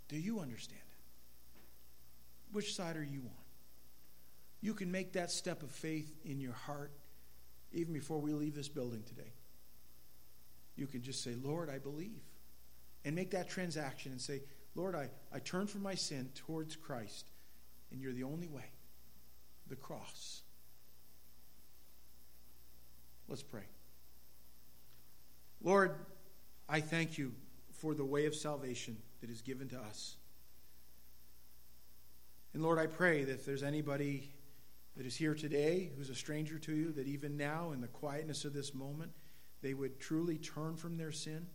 Do 0.08 0.18
you 0.18 0.40
understand 0.40 0.80
it? 0.80 2.52
Which 2.52 2.74
side 2.74 2.96
are 2.96 3.04
you 3.04 3.20
on? 3.20 3.44
You 4.60 4.74
can 4.74 4.90
make 4.90 5.12
that 5.12 5.30
step 5.30 5.62
of 5.62 5.70
faith 5.70 6.12
in 6.24 6.40
your 6.40 6.52
heart 6.52 6.92
even 7.72 7.92
before 7.94 8.18
we 8.18 8.32
leave 8.32 8.54
this 8.54 8.68
building 8.68 9.02
today. 9.06 9.32
You 10.76 10.86
can 10.86 11.02
just 11.02 11.22
say, 11.22 11.34
Lord, 11.40 11.70
I 11.70 11.78
believe. 11.78 12.22
And 13.08 13.16
make 13.16 13.30
that 13.30 13.48
transaction 13.48 14.12
and 14.12 14.20
say, 14.20 14.42
Lord, 14.74 14.94
I, 14.94 15.08
I 15.32 15.38
turn 15.38 15.66
from 15.66 15.82
my 15.82 15.94
sin 15.94 16.28
towards 16.34 16.76
Christ, 16.76 17.30
and 17.90 18.02
you're 18.02 18.12
the 18.12 18.24
only 18.24 18.48
way 18.48 18.66
the 19.66 19.76
cross. 19.76 20.42
Let's 23.26 23.42
pray. 23.42 23.62
Lord, 25.62 25.94
I 26.68 26.82
thank 26.82 27.16
you 27.16 27.32
for 27.72 27.94
the 27.94 28.04
way 28.04 28.26
of 28.26 28.34
salvation 28.34 28.98
that 29.22 29.30
is 29.30 29.40
given 29.40 29.70
to 29.70 29.78
us. 29.78 30.16
And 32.52 32.62
Lord, 32.62 32.78
I 32.78 32.88
pray 32.88 33.24
that 33.24 33.32
if 33.32 33.46
there's 33.46 33.62
anybody 33.62 34.34
that 34.98 35.06
is 35.06 35.16
here 35.16 35.34
today 35.34 35.92
who's 35.96 36.10
a 36.10 36.14
stranger 36.14 36.58
to 36.58 36.74
you, 36.74 36.92
that 36.92 37.06
even 37.06 37.38
now, 37.38 37.72
in 37.72 37.80
the 37.80 37.88
quietness 37.88 38.44
of 38.44 38.52
this 38.52 38.74
moment, 38.74 39.12
they 39.62 39.72
would 39.72 39.98
truly 39.98 40.36
turn 40.36 40.76
from 40.76 40.98
their 40.98 41.10
sin 41.10 41.46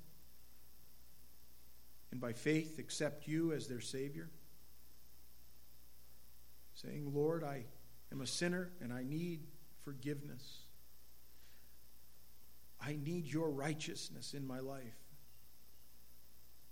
and 2.13 2.21
by 2.21 2.31
faith 2.31 2.77
accept 2.77 3.27
you 3.27 3.53
as 3.53 3.65
their 3.65 3.81
Savior. 3.81 4.29
Saying, 6.75 7.11
Lord, 7.11 7.43
I 7.43 7.65
am 8.11 8.21
a 8.21 8.27
sinner 8.27 8.69
and 8.81 8.93
I 8.93 9.01
need 9.01 9.47
forgiveness. 9.83 10.59
I 12.79 12.99
need 13.03 13.25
your 13.25 13.49
righteousness 13.49 14.35
in 14.35 14.45
my 14.45 14.59
life. 14.59 14.93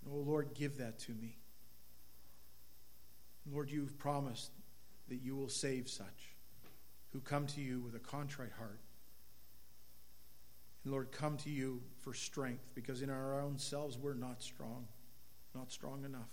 Oh, 0.07 0.17
Lord, 0.17 0.53
give 0.53 0.77
that 0.77 0.99
to 0.99 1.11
me. 1.11 1.39
Lord, 3.51 3.71
you've 3.71 3.97
promised 3.97 4.51
that 5.09 5.23
you 5.23 5.35
will 5.35 5.49
save 5.49 5.89
such 5.89 6.35
who 7.13 7.19
come 7.19 7.47
to 7.47 7.61
you 7.61 7.79
with 7.79 7.95
a 7.95 7.99
contrite 7.99 8.51
heart. 8.59 8.79
And 10.83 10.93
Lord, 10.93 11.11
come 11.11 11.37
to 11.37 11.49
you 11.49 11.81
for 12.03 12.13
strength 12.13 12.73
because 12.75 13.01
in 13.01 13.09
our 13.09 13.41
own 13.41 13.57
selves 13.57 13.97
we're 13.97 14.13
not 14.13 14.43
strong, 14.43 14.85
not 15.55 15.71
strong 15.71 16.05
enough. 16.05 16.29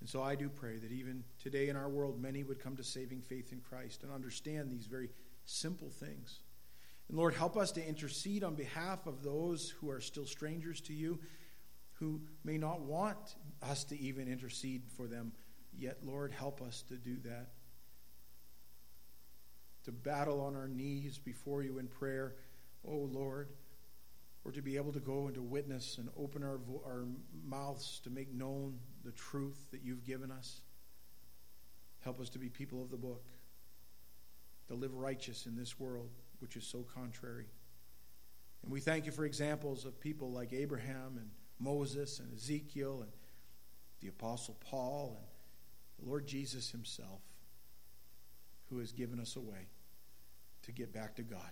And 0.00 0.08
so 0.08 0.22
I 0.22 0.34
do 0.34 0.48
pray 0.48 0.78
that 0.78 0.90
even 0.90 1.22
today 1.40 1.68
in 1.68 1.76
our 1.76 1.88
world, 1.88 2.20
many 2.20 2.42
would 2.42 2.58
come 2.58 2.76
to 2.76 2.84
saving 2.84 3.22
faith 3.22 3.52
in 3.52 3.60
Christ 3.60 4.02
and 4.02 4.12
understand 4.12 4.70
these 4.70 4.86
very 4.86 5.10
simple 5.44 5.90
things. 5.90 6.40
And 7.08 7.16
Lord, 7.16 7.34
help 7.34 7.56
us 7.56 7.72
to 7.72 7.86
intercede 7.86 8.42
on 8.42 8.54
behalf 8.54 9.06
of 9.06 9.22
those 9.22 9.70
who 9.70 9.90
are 9.90 10.00
still 10.00 10.26
strangers 10.26 10.80
to 10.82 10.92
you, 10.92 11.20
who 11.94 12.20
may 12.44 12.58
not 12.58 12.80
want 12.80 13.36
us 13.62 13.84
to 13.84 14.00
even 14.00 14.26
intercede 14.26 14.82
for 14.96 15.06
them. 15.06 15.32
Yet, 15.78 15.98
Lord, 16.04 16.32
help 16.32 16.60
us 16.60 16.82
to 16.88 16.96
do 16.96 17.16
that 17.24 17.50
to 19.84 19.92
battle 19.92 20.40
on 20.40 20.54
our 20.56 20.68
knees 20.68 21.18
before 21.18 21.62
you 21.62 21.78
in 21.78 21.88
prayer, 21.88 22.34
oh 22.86 23.08
Lord, 23.12 23.48
or 24.44 24.52
to 24.52 24.62
be 24.62 24.76
able 24.76 24.92
to 24.92 25.00
go 25.00 25.26
and 25.26 25.34
to 25.34 25.42
witness 25.42 25.98
and 25.98 26.08
open 26.16 26.42
our, 26.42 26.58
our 26.84 27.04
mouths 27.46 28.00
to 28.04 28.10
make 28.10 28.32
known 28.32 28.78
the 29.04 29.12
truth 29.12 29.70
that 29.70 29.82
you've 29.82 30.04
given 30.04 30.30
us. 30.30 30.60
Help 32.00 32.20
us 32.20 32.28
to 32.30 32.38
be 32.38 32.48
people 32.48 32.82
of 32.82 32.90
the 32.90 32.96
book, 32.96 33.24
to 34.68 34.74
live 34.74 34.94
righteous 34.94 35.46
in 35.46 35.56
this 35.56 35.78
world, 35.78 36.10
which 36.40 36.56
is 36.56 36.64
so 36.64 36.84
contrary. 36.94 37.46
And 38.62 38.72
we 38.72 38.80
thank 38.80 39.06
you 39.06 39.12
for 39.12 39.24
examples 39.24 39.84
of 39.84 40.00
people 40.00 40.32
like 40.32 40.52
Abraham 40.52 41.18
and 41.18 41.30
Moses 41.60 42.18
and 42.18 42.32
Ezekiel 42.32 43.02
and 43.02 43.12
the 44.00 44.08
Apostle 44.08 44.56
Paul 44.60 45.18
and 45.18 46.04
the 46.04 46.10
Lord 46.10 46.26
Jesus 46.26 46.70
himself 46.70 47.20
who 48.70 48.78
has 48.78 48.90
given 48.90 49.20
us 49.20 49.36
a 49.36 49.40
way 49.40 49.68
to 50.62 50.72
get 50.72 50.92
back 50.92 51.14
to 51.16 51.22
God. 51.22 51.50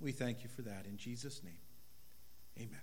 We 0.00 0.12
thank 0.12 0.42
you 0.42 0.48
for 0.48 0.62
that 0.62 0.86
in 0.86 0.96
Jesus' 0.96 1.42
name. 1.42 1.67
Amen. 2.56 2.82